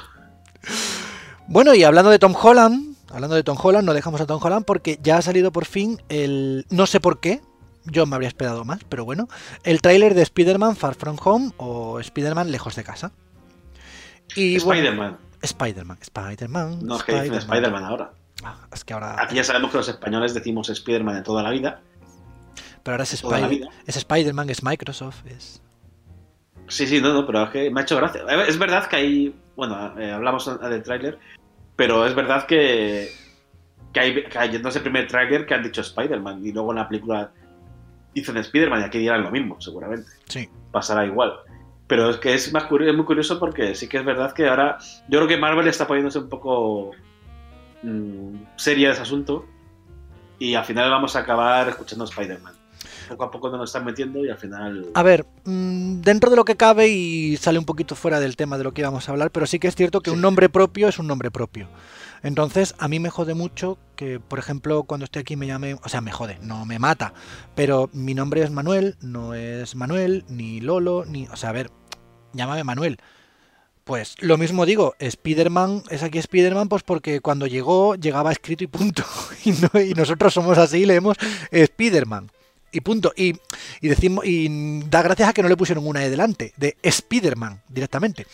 Bueno, 1.46 1.74
y 1.74 1.84
hablando 1.84 2.10
de 2.10 2.18
Tom 2.18 2.34
Holland, 2.40 2.96
hablando 3.10 3.36
de 3.36 3.42
Tom 3.42 3.56
Holland, 3.60 3.86
no 3.86 3.94
dejamos 3.94 4.20
a 4.20 4.26
Tom 4.26 4.40
Holland 4.42 4.64
porque 4.64 4.98
ya 5.02 5.16
ha 5.18 5.22
salido 5.22 5.52
por 5.52 5.64
fin 5.64 6.00
el. 6.08 6.66
No 6.70 6.86
sé 6.86 7.00
por 7.00 7.20
qué, 7.20 7.40
yo 7.84 8.06
me 8.06 8.14
habría 8.14 8.28
esperado 8.28 8.64
más, 8.64 8.80
pero 8.88 9.04
bueno, 9.04 9.28
el 9.64 9.80
tráiler 9.80 10.14
de 10.14 10.22
Spider-Man 10.22 10.76
Far 10.76 10.94
From 10.94 11.16
Home 11.22 11.50
o 11.56 11.98
Spider-Man 12.00 12.50
Lejos 12.50 12.76
de 12.76 12.84
Casa. 12.84 13.12
Y 14.36 14.56
Spider-Man. 14.56 15.16
Spider-Man, 15.42 15.98
Spider-Man. 16.00 16.78
No, 16.86 16.96
es 16.96 17.02
que 17.02 17.12
dicen 17.22 17.34
Spider-Man 17.34 17.84
ahora. 17.84 18.12
Ah, 18.44 18.56
es 18.72 18.84
que 18.84 18.92
ahora. 18.94 19.16
Aquí 19.22 19.36
ya 19.36 19.44
sabemos 19.44 19.70
que 19.70 19.78
los 19.78 19.88
españoles 19.88 20.34
decimos 20.34 20.68
Spider-Man 20.68 21.16
de 21.16 21.22
toda 21.22 21.42
la 21.42 21.50
vida. 21.50 21.80
Pero 22.82 22.94
ahora 22.94 23.04
es, 23.04 23.20
Toda 23.20 23.38
la 23.40 23.46
Spider- 23.46 23.68
vida. 23.68 23.82
es 23.86 23.96
Spider-Man, 23.96 24.50
es 24.50 24.62
Microsoft, 24.62 25.26
es. 25.26 25.62
Sí, 26.68 26.86
sí, 26.86 27.00
no, 27.00 27.12
no, 27.12 27.26
pero 27.26 27.44
es 27.44 27.50
que 27.50 27.70
me 27.70 27.80
ha 27.80 27.82
hecho 27.82 27.96
gracia. 27.96 28.22
Eh, 28.28 28.44
Es 28.48 28.58
verdad 28.58 28.86
que 28.86 28.96
hay. 28.96 29.34
Bueno, 29.56 29.98
eh, 29.98 30.12
hablamos 30.12 30.46
del 30.60 30.82
tráiler, 30.82 31.18
pero 31.76 32.06
es 32.06 32.14
verdad 32.14 32.46
que. 32.46 33.10
Que 33.92 34.00
hay, 34.00 34.24
que 34.24 34.38
hay- 34.38 34.58
no 34.62 34.68
es 34.68 34.76
el 34.76 34.82
primer 34.82 35.08
tráiler 35.08 35.44
que 35.46 35.54
han 35.54 35.62
dicho 35.64 35.80
Spider-Man 35.80 36.46
y 36.46 36.52
luego 36.52 36.70
en 36.70 36.76
la 36.78 36.88
película 36.88 37.32
dicen 38.14 38.36
Spider-Man 38.36 38.82
y 38.82 38.84
aquí 38.84 38.98
dirán 38.98 39.22
lo 39.22 39.30
mismo, 39.30 39.60
seguramente. 39.60 40.08
Sí. 40.28 40.48
pasará 40.70 41.04
igual. 41.04 41.32
Pero 41.90 42.08
es 42.08 42.18
que 42.18 42.32
es 42.32 42.52
más 42.52 42.64
curioso, 42.64 42.92
es 42.92 42.96
muy 42.96 43.04
curioso 43.04 43.40
porque 43.40 43.74
sí 43.74 43.88
que 43.88 43.98
es 43.98 44.04
verdad 44.04 44.32
que 44.32 44.46
ahora 44.48 44.78
yo 45.08 45.18
creo 45.18 45.26
que 45.26 45.36
Marvel 45.36 45.66
está 45.66 45.88
poniéndose 45.88 46.20
un 46.20 46.28
poco 46.28 46.92
mm, 47.82 48.34
seria 48.54 48.92
ese 48.92 49.02
asunto 49.02 49.44
y 50.38 50.54
al 50.54 50.64
final 50.64 50.88
vamos 50.88 51.16
a 51.16 51.18
acabar 51.18 51.68
escuchando 51.68 52.04
Spider-Man. 52.04 52.54
Poco 53.08 53.24
a 53.24 53.30
poco 53.32 53.50
nos 53.50 53.70
están 53.70 53.84
metiendo 53.84 54.24
y 54.24 54.30
al 54.30 54.38
final... 54.38 54.86
A 54.94 55.02
ver, 55.02 55.26
mm, 55.44 56.00
dentro 56.00 56.30
de 56.30 56.36
lo 56.36 56.44
que 56.44 56.56
cabe 56.56 56.86
y 56.86 57.36
sale 57.36 57.58
un 57.58 57.64
poquito 57.64 57.96
fuera 57.96 58.20
del 58.20 58.36
tema 58.36 58.56
de 58.56 58.62
lo 58.62 58.72
que 58.72 58.82
íbamos 58.82 59.08
a 59.08 59.12
hablar, 59.12 59.32
pero 59.32 59.46
sí 59.46 59.58
que 59.58 59.66
es 59.66 59.74
cierto 59.74 60.00
que 60.00 60.10
Sí. 60.10 60.14
un 60.16 60.22
nombre 60.22 60.48
propio 60.48 60.86
es 60.86 61.00
un 61.00 61.08
nombre 61.08 61.32
propio. 61.32 61.66
Entonces, 62.22 62.76
a 62.78 62.86
mí 62.86 63.00
me 63.00 63.10
jode 63.10 63.34
mucho 63.34 63.78
que, 63.96 64.20
por 64.20 64.38
ejemplo, 64.38 64.84
cuando 64.84 65.04
estoy 65.04 65.20
aquí 65.20 65.34
me 65.34 65.48
llame, 65.48 65.74
o 65.82 65.88
sea, 65.88 66.00
me 66.00 66.12
jode, 66.12 66.38
no 66.40 66.64
me 66.66 66.78
mata, 66.78 67.14
pero 67.56 67.90
mi 67.92 68.14
nombre 68.14 68.42
es 68.42 68.50
Manuel, 68.50 68.96
no 69.00 69.34
es 69.34 69.74
Manuel, 69.74 70.24
ni 70.28 70.60
Lolo, 70.60 71.04
ni, 71.06 71.26
o 71.28 71.36
sea, 71.36 71.48
a 71.50 71.52
ver, 71.52 71.70
llámame 72.32 72.64
Manuel. 72.64 72.98
Pues 73.84 74.14
lo 74.20 74.36
mismo 74.38 74.66
digo, 74.66 74.94
Spider-Man 74.98 75.82
es 75.90 76.02
aquí 76.02 76.18
Spider-Man, 76.18 76.68
pues 76.68 76.82
porque 76.82 77.20
cuando 77.20 77.46
llegó, 77.46 77.94
llegaba 77.96 78.30
escrito 78.30 78.64
y 78.64 78.68
punto. 78.68 79.04
Y, 79.44 79.52
no- 79.52 79.80
y 79.80 79.94
nosotros 79.94 80.32
somos 80.34 80.58
así 80.58 80.78
y 80.82 80.86
leemos 80.86 81.16
Spider-Man. 81.50 82.30
Y 82.72 82.82
punto. 82.82 83.12
Y, 83.16 83.34
y 83.80 83.88
decimos, 83.88 84.24
y 84.24 84.80
da 84.88 85.02
gracias 85.02 85.28
a 85.30 85.32
que 85.32 85.42
no 85.42 85.48
le 85.48 85.56
pusieron 85.56 85.84
una 85.86 86.00
de 86.00 86.10
delante, 86.10 86.52
de 86.56 86.76
Spider-Man 86.82 87.62
directamente. 87.68 88.26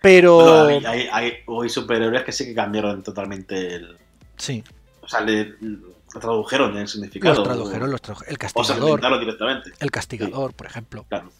Pero. 0.00 0.64
Bueno, 0.64 0.88
hay, 0.88 1.06
hay, 1.06 1.08
hay- 1.12 1.32
hay 1.62 1.68
superhéroes 1.68 2.24
que 2.24 2.32
sí 2.32 2.44
que 2.46 2.54
cambiaron 2.54 3.02
totalmente 3.04 3.74
el... 3.76 3.96
Sí, 4.36 4.64
O 5.02 5.08
sea, 5.08 5.20
le, 5.20 5.54
lo 5.60 6.20
tradujeron 6.20 6.76
el 6.76 6.88
significado. 6.88 7.34
los 7.36 7.44
tradujeron, 7.44 7.90
los 7.92 8.02
tradujeron. 8.02 8.30
El 8.30 8.36
O 8.36 8.38
castigador. 8.38 9.20
directamente. 9.20 9.70
El 9.78 9.90
castigador, 9.92 10.54
por 10.54 10.66
ejemplo. 10.66 11.04
Claro. 11.08 11.30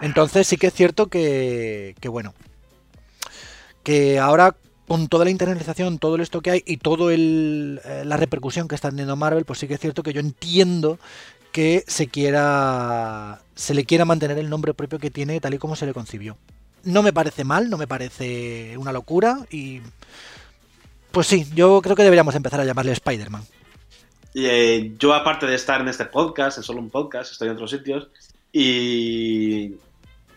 Entonces 0.00 0.46
sí 0.46 0.56
que 0.56 0.68
es 0.68 0.74
cierto 0.74 1.08
que, 1.08 1.94
bueno, 2.04 2.34
que 3.82 4.18
ahora 4.18 4.56
con 4.86 5.08
toda 5.08 5.24
la 5.24 5.30
internalización, 5.30 5.98
todo 5.98 6.16
esto 6.16 6.40
que 6.40 6.50
hay 6.50 6.62
y 6.66 6.78
todo 6.78 7.10
el, 7.10 7.80
eh, 7.84 8.02
la 8.04 8.16
repercusión 8.16 8.66
que 8.66 8.74
está 8.74 8.90
teniendo 8.90 9.14
Marvel, 9.14 9.44
pues 9.44 9.60
sí 9.60 9.68
que 9.68 9.74
es 9.74 9.80
cierto 9.80 10.02
que 10.02 10.12
yo 10.12 10.20
entiendo 10.20 10.98
que 11.52 11.84
se 11.86 12.08
quiera 12.08 13.40
se 13.54 13.74
le 13.74 13.84
quiera 13.84 14.04
mantener 14.04 14.38
el 14.38 14.50
nombre 14.50 14.74
propio 14.74 14.98
que 14.98 15.10
tiene 15.10 15.40
tal 15.40 15.54
y 15.54 15.58
como 15.58 15.76
se 15.76 15.86
le 15.86 15.94
concibió. 15.94 16.36
No 16.82 17.02
me 17.02 17.12
parece 17.12 17.44
mal, 17.44 17.68
no 17.70 17.76
me 17.76 17.86
parece 17.86 18.76
una 18.78 18.92
locura 18.92 19.46
y 19.50 19.80
pues 21.10 21.26
sí, 21.26 21.46
yo 21.54 21.82
creo 21.82 21.96
que 21.96 22.04
deberíamos 22.04 22.34
empezar 22.34 22.60
a 22.60 22.64
llamarle 22.64 22.92
Spider-Man. 22.92 23.42
Eh, 24.34 24.94
yo, 24.98 25.12
aparte 25.12 25.46
de 25.46 25.56
estar 25.56 25.80
en 25.80 25.88
este 25.88 26.04
podcast, 26.04 26.58
en 26.58 26.64
solo 26.64 26.80
un 26.80 26.90
podcast, 26.90 27.32
estoy 27.32 27.48
en 27.48 27.54
otros 27.54 27.70
sitios. 27.70 28.08
Y 28.52 29.74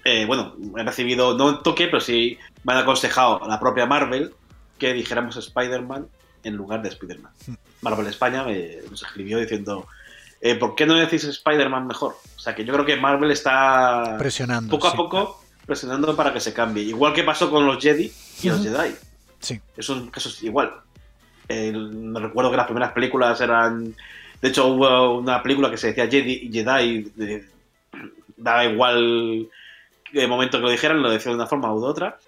eh, 0.06 0.26
bueno, 0.26 0.56
he 0.78 0.84
recibido, 0.84 1.38
no 1.38 1.47
un 1.47 1.63
toque, 1.63 1.86
pero 1.88 1.99
sí 2.02 2.38
me 2.63 2.73
han 2.73 2.80
aconsejado 2.80 3.43
a 3.43 3.47
la 3.47 3.60
propia 3.60 3.86
Marvel 3.86 4.34
que 4.78 4.93
dijéramos 4.93 5.38
Spider-Man 5.38 6.08
en 6.43 6.56
lugar 6.56 6.82
de 6.82 6.89
Spider-Man. 6.89 7.32
Hmm. 7.47 7.54
Marvel 7.82 8.08
España 8.08 8.43
me, 8.43 8.78
nos 8.89 9.02
escribió 9.04 9.39
diciendo, 9.39 9.88
eh, 10.41 10.56
¿por 10.56 10.76
qué 10.76 10.86
no 10.86 10.95
decís 10.95 11.23
Spider-Man 11.23 11.88
mejor? 11.88 12.15
O 12.36 12.39
sea 12.39 12.54
que 12.56 12.65
yo 12.65 12.73
creo 12.73 12.86
que 12.86 12.97
Marvel 12.97 13.32
está 13.32 14.15
Presionando. 14.17 14.69
poco 14.69 14.88
a 14.88 14.91
sí. 14.91 14.97
poco 14.97 15.43
presionando 15.65 16.13
para 16.15 16.34
que 16.34 16.41
se 16.41 16.54
cambie. 16.54 16.84
Igual 16.84 17.13
que 17.13 17.23
pasó 17.23 17.49
con 17.49 17.65
los 17.65 17.82
Jedi 17.82 18.12
y 18.41 18.49
los. 18.49 18.62
Jedi. 18.62 18.95
Sí. 19.39 19.60
Es 19.78 19.88
un 19.89 20.10
caso 20.10 20.30
igual. 20.41 20.73
Me 21.49 22.19
recuerdo 22.19 22.52
que 22.52 22.58
las 22.58 22.65
primeras 22.65 22.91
películas 22.91 23.39
eran. 23.39 23.95
De 24.41 24.49
hecho, 24.49 24.67
hubo 24.67 25.17
una 25.19 25.41
película 25.41 25.71
que 25.71 25.78
se 25.78 25.88
decía 25.88 26.08
Jedi, 26.10 26.49
Jedi 26.52 27.04
de- 27.15 27.52
daba 28.37 28.65
igual 28.65 29.49
el 30.13 30.27
momento 30.27 30.57
que 30.57 30.63
lo 30.63 30.69
dijeran, 30.69 31.01
lo 31.01 31.09
decían 31.09 31.33
de 31.33 31.37
una 31.37 31.47
forma 31.47 31.73
u 31.73 31.81
de 31.81 31.87
otra. 31.87 32.19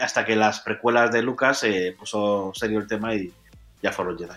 Hasta 0.00 0.24
que 0.24 0.36
las 0.36 0.60
precuelas 0.60 1.12
de 1.12 1.22
Lucas 1.22 1.58
se 1.58 1.94
puso 1.98 2.52
serio 2.54 2.78
el 2.78 2.86
tema 2.86 3.14
y 3.14 3.32
ya 3.82 3.92
fueron 3.92 4.18
Jedi. 4.18 4.32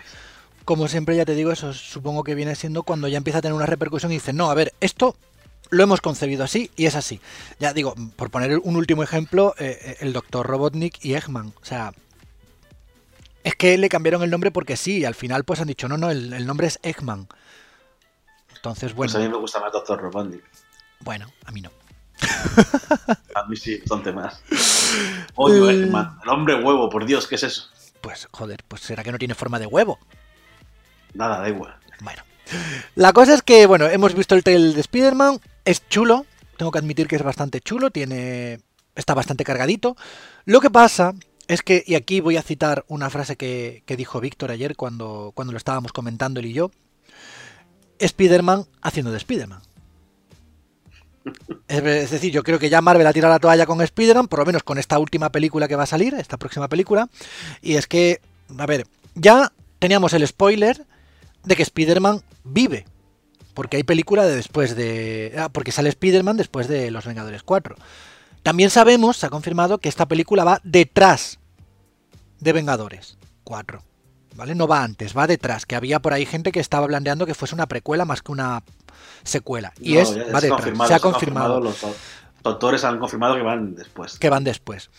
Como 0.65 0.87
siempre 0.87 1.15
ya 1.15 1.25
te 1.25 1.35
digo, 1.35 1.51
eso 1.51 1.73
supongo 1.73 2.23
que 2.23 2.35
viene 2.35 2.55
siendo 2.55 2.83
cuando 2.83 3.07
ya 3.07 3.17
empieza 3.17 3.39
a 3.39 3.41
tener 3.41 3.55
una 3.55 3.65
repercusión 3.65 4.11
y 4.11 4.15
dicen, 4.15 4.35
no, 4.35 4.49
a 4.49 4.53
ver, 4.55 4.73
esto 4.81 5.15
lo 5.69 5.83
hemos 5.83 6.01
concebido 6.01 6.43
así 6.43 6.71
y 6.75 6.87
es 6.87 6.95
así. 6.95 7.21
Ya 7.59 7.71
digo, 7.73 7.95
por 8.15 8.29
poner 8.31 8.57
un 8.57 8.75
último 8.75 9.01
ejemplo, 9.03 9.53
eh, 9.57 9.77
eh, 9.81 9.97
el 10.01 10.11
doctor 10.11 10.45
Robotnik 10.45 11.03
y 11.05 11.13
Eggman. 11.15 11.53
O 11.61 11.65
sea, 11.65 11.93
Es 13.43 13.55
que 13.55 13.77
le 13.77 13.89
cambiaron 13.89 14.23
el 14.23 14.31
nombre 14.31 14.49
porque 14.49 14.75
sí, 14.75 14.97
y 14.99 15.05
al 15.05 15.13
final 15.13 15.43
pues 15.43 15.61
han 15.61 15.67
dicho, 15.67 15.87
no, 15.87 15.97
no, 15.97 16.09
el, 16.09 16.33
el 16.33 16.47
nombre 16.47 16.65
es 16.65 16.79
Eggman. 16.81 17.27
Entonces, 18.55 18.95
bueno. 18.95 19.13
Pues 19.13 19.23
a 19.23 19.23
mí 19.23 19.31
me 19.31 19.37
gusta 19.37 19.59
más 19.59 19.71
Doctor 19.71 20.01
Robotnik. 20.01 20.43
Bueno, 21.05 21.31
a 21.45 21.51
mí 21.51 21.61
no. 21.61 21.71
A 23.35 23.45
mí 23.47 23.55
sí, 23.55 23.77
bastante 23.79 24.11
más. 24.11 24.41
Oye, 25.35 25.59
Eh. 25.59 25.83
Eggman, 25.83 26.17
el 26.23 26.29
hombre 26.29 26.55
huevo, 26.55 26.89
por 26.89 27.05
Dios, 27.05 27.27
¿qué 27.27 27.35
es 27.35 27.43
eso? 27.43 27.69
Pues 28.01 28.27
joder, 28.31 28.63
pues 28.67 28.81
será 28.81 29.03
que 29.03 29.11
no 29.11 29.17
tiene 29.17 29.35
forma 29.35 29.59
de 29.59 29.65
huevo. 29.67 29.99
Nada, 31.13 31.39
da 31.39 31.49
igual. 31.49 31.75
Bueno. 32.01 32.23
La 32.95 33.13
cosa 33.13 33.33
es 33.33 33.41
que, 33.41 33.65
bueno, 33.67 33.85
hemos 33.87 34.13
visto 34.15 34.35
el 34.35 34.43
trailer 34.43 34.73
de 34.73 34.81
Spider-Man. 34.81 35.39
Es 35.63 35.87
chulo. 35.89 36.25
Tengo 36.57 36.71
que 36.71 36.79
admitir 36.79 37.07
que 37.07 37.15
es 37.17 37.23
bastante 37.23 37.61
chulo. 37.61 37.91
Tiene. 37.91 38.61
Está 38.95 39.13
bastante 39.13 39.43
cargadito. 39.43 39.95
Lo 40.45 40.61
que 40.61 40.69
pasa 40.69 41.13
es 41.47 41.61
que, 41.61 41.83
y 41.85 41.95
aquí 41.95 42.21
voy 42.21 42.37
a 42.37 42.41
citar 42.41 42.85
una 42.87 43.09
frase 43.09 43.35
que, 43.35 43.83
que 43.85 43.97
dijo 43.97 44.21
Víctor 44.21 44.51
ayer 44.51 44.75
cuando, 44.75 45.31
cuando 45.35 45.51
lo 45.51 45.57
estábamos 45.57 45.91
comentando 45.91 46.39
él 46.39 46.47
y 46.47 46.53
yo. 46.53 46.71
Spider-Man 47.99 48.65
haciendo 48.81 49.11
de 49.11 49.17
Spider-Man. 49.17 49.61
Es 51.67 52.11
decir, 52.11 52.31
yo 52.31 52.43
creo 52.43 52.59
que 52.59 52.69
ya 52.69 52.81
Marvel 52.81 53.07
ha 53.07 53.13
tirado 53.13 53.33
la 53.33 53.39
toalla 53.39 53.65
con 53.65 53.81
Spider-Man, 53.81 54.27
por 54.27 54.39
lo 54.39 54.45
menos 54.45 54.63
con 54.63 54.77
esta 54.77 54.99
última 54.99 55.31
película 55.31 55.67
que 55.67 55.75
va 55.75 55.83
a 55.83 55.87
salir, 55.87 56.13
esta 56.13 56.37
próxima 56.37 56.67
película. 56.67 57.09
Y 57.61 57.75
es 57.75 57.87
que, 57.87 58.21
a 58.57 58.65
ver, 58.65 58.85
ya 59.15 59.51
teníamos 59.79 60.13
el 60.13 60.27
spoiler 60.27 60.85
de 61.43 61.55
que 61.55 61.63
Spider-Man 61.63 62.21
vive. 62.43 62.85
Porque 63.53 63.77
hay 63.77 63.83
película 63.83 64.25
de 64.25 64.35
después 64.35 64.75
de. 64.75 65.33
ah, 65.37 65.49
porque 65.49 65.71
sale 65.71 65.89
Spider-Man 65.89 66.37
después 66.37 66.67
de 66.67 66.91
Los 66.91 67.05
Vengadores 67.05 67.41
4. 67.41 67.75
También 68.43 68.69
sabemos, 68.69 69.17
se 69.17 69.25
ha 69.25 69.29
confirmado, 69.29 69.79
que 69.79 69.89
esta 69.89 70.07
película 70.07 70.43
va 70.43 70.61
detrás 70.63 71.39
de 72.39 72.53
Vengadores 72.53 73.17
4. 73.43 73.81
¿Vale? 74.35 74.53
No 74.53 74.67
va 74.67 74.83
antes, 74.83 75.17
va 75.17 75.25
detrás. 75.25 75.65
Que 75.65 75.75
había 75.75 76.01
por 76.01 76.13
ahí 76.13 76.25
gente 76.25 76.51
que 76.51 76.59
estaba 76.59 76.85
planteando 76.87 77.25
que 77.25 77.33
fuese 77.33 77.55
una 77.55 77.67
precuela 77.67 78.03
más 78.03 78.21
que 78.21 78.33
una 78.33 78.63
secuela. 79.25 79.73
Y 79.81 79.95
No, 79.95 79.99
es, 79.99 80.09
va 80.09 80.13
se 80.13 80.19
detrás. 80.19 80.49
confirmado, 80.51 80.87
se 80.87 80.93
ha 80.93 80.99
confirmado 80.99 81.59
Los 81.59 81.81
do- 81.81 81.95
doctores 82.43 82.83
han 82.85 82.97
confirmado 82.99 83.35
que 83.35 83.41
van 83.41 83.75
después. 83.75 84.17
que 84.17 84.29
van 84.29 84.43
después. 84.45 84.89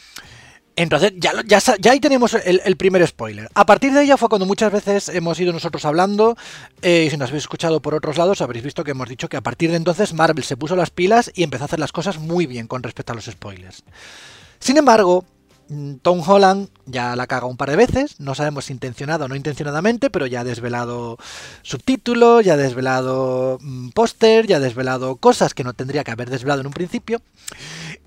Entonces, 0.79 1.15
ya, 1.17 1.33
ya, 1.47 1.59
ya 1.81 1.93
ahí 1.93 2.01
tenemos 2.01 2.35
el, 2.35 2.61
el 2.63 2.77
primer 2.77 3.07
spoiler. 3.07 3.49
A 3.55 3.65
partir 3.65 3.95
de 3.95 4.03
ella 4.03 4.19
fue 4.19 4.29
cuando 4.29 4.45
muchas 4.45 4.71
veces 4.71 5.09
hemos 5.09 5.41
ido 5.41 5.51
nosotros 5.55 5.87
hablando, 5.87 6.37
eh, 6.83 7.05
y 7.07 7.11
si 7.11 7.17
nos 7.17 7.31
habéis 7.31 7.45
escuchado 7.45 7.81
por 7.81 7.95
otros 7.95 8.19
lados, 8.19 8.43
habréis 8.43 8.63
visto 8.63 8.85
que 8.85 8.91
hemos 8.91 9.09
dicho 9.09 9.31
que 9.31 9.39
a 9.39 9.41
partir 9.41 9.71
de 9.71 9.77
entonces 9.77 10.13
Marvel 10.13 10.45
se 10.45 10.59
puso 10.59 10.77
las 10.77 10.91
pilas 10.91 11.33
y 11.35 11.45
empezó 11.45 11.65
a 11.65 11.67
hacer 11.67 11.79
las 11.81 11.93
cosas 11.93 12.19
muy 12.19 12.45
bien 12.45 12.67
con 12.67 12.83
respecto 12.83 13.13
a 13.13 13.17
los 13.17 13.25
spoilers. 13.25 13.85
Sin 14.59 14.77
embargo, 14.77 15.25
Tom 16.03 16.23
Holland 16.27 16.69
ya 16.87 17.17
la 17.17 17.27
caga 17.27 17.47
un 17.47 17.57
par 17.57 17.71
de 17.71 17.77
veces, 17.77 18.21
no 18.21 18.35
sabemos 18.35 18.67
si 18.67 18.73
intencionado 18.73 19.25
o 19.25 19.29
no 19.29 19.35
intencionadamente, 19.35 20.11
pero 20.11 20.27
ya 20.27 20.41
ha 20.41 20.45
desvelado 20.45 21.19
subtítulos, 21.63 22.45
ya 22.45 22.55
ha 22.55 22.57
desvelado 22.57 23.59
mm, 23.61 23.89
póster, 23.91 24.47
ya 24.47 24.57
ha 24.59 24.61
desvelado 24.61 25.17
cosas 25.17 25.55
que 25.55 25.65
no 25.65 25.73
tendría 25.75 26.05
que 26.05 26.13
haber 26.13 26.31
desvelado 26.31 26.61
en 26.61 26.69
un 26.69 26.73
principio. 26.73 27.21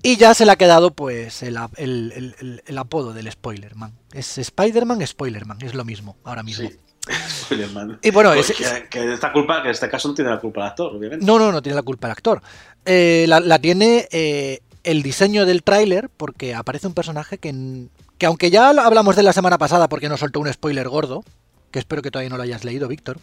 Y 0.02 0.16
ya 0.16 0.32
se 0.32 0.46
le 0.46 0.52
ha 0.52 0.56
quedado 0.56 0.92
pues 0.92 1.42
el, 1.42 1.58
el- 1.76 2.12
el- 2.16 2.34
el- 2.40 2.62
el 2.66 2.78
apodo 2.78 3.12
del 3.12 3.30
Spoilerman. 3.30 3.92
Es 4.12 4.38
Spider-Man, 4.38 5.06
Spoilerman, 5.06 5.58
es 5.62 5.74
lo 5.74 5.84
mismo 5.84 6.16
ahora 6.24 6.42
mismo. 6.42 6.68
Sí. 6.68 6.76
Y 8.02 8.10
bueno, 8.10 8.32
Pues 8.34 8.50
es- 8.50 8.56
que, 8.56 8.88
que 8.88 9.12
esta 9.14 9.32
culpa, 9.32 9.62
que 9.62 9.68
en 9.68 9.72
este 9.74 9.88
caso 9.90 10.08
no 10.08 10.14
tiene 10.14 10.30
la 10.30 10.38
culpa 10.38 10.60
el 10.62 10.66
actor, 10.68 10.94
obviamente. 10.94 11.24
No, 11.26 11.38
no, 11.38 11.50
no 11.50 11.60
tiene 11.60 11.74
la 11.76 11.82
culpa 11.82 12.06
el 12.06 12.12
actor. 12.12 12.40
Eh, 12.84 13.24
la, 13.28 13.40
la 13.40 13.58
tiene 13.58 14.06
eh, 14.12 14.60
el 14.84 15.02
diseño 15.02 15.46
del 15.46 15.62
tráiler 15.62 16.10
porque 16.16 16.54
aparece 16.54 16.86
un 16.86 16.94
personaje 16.94 17.38
que, 17.38 17.86
que 18.18 18.26
aunque 18.26 18.50
ya 18.50 18.70
hablamos 18.70 19.16
de 19.16 19.22
la 19.22 19.32
semana 19.32 19.58
pasada 19.58 19.88
porque 19.88 20.08
nos 20.08 20.20
soltó 20.20 20.40
un 20.40 20.52
spoiler 20.52 20.88
gordo, 20.88 21.24
que 21.70 21.78
espero 21.78 22.02
que 22.02 22.10
todavía 22.10 22.30
no 22.30 22.36
lo 22.36 22.42
hayas 22.42 22.64
leído, 22.64 22.88
Víctor. 22.88 23.18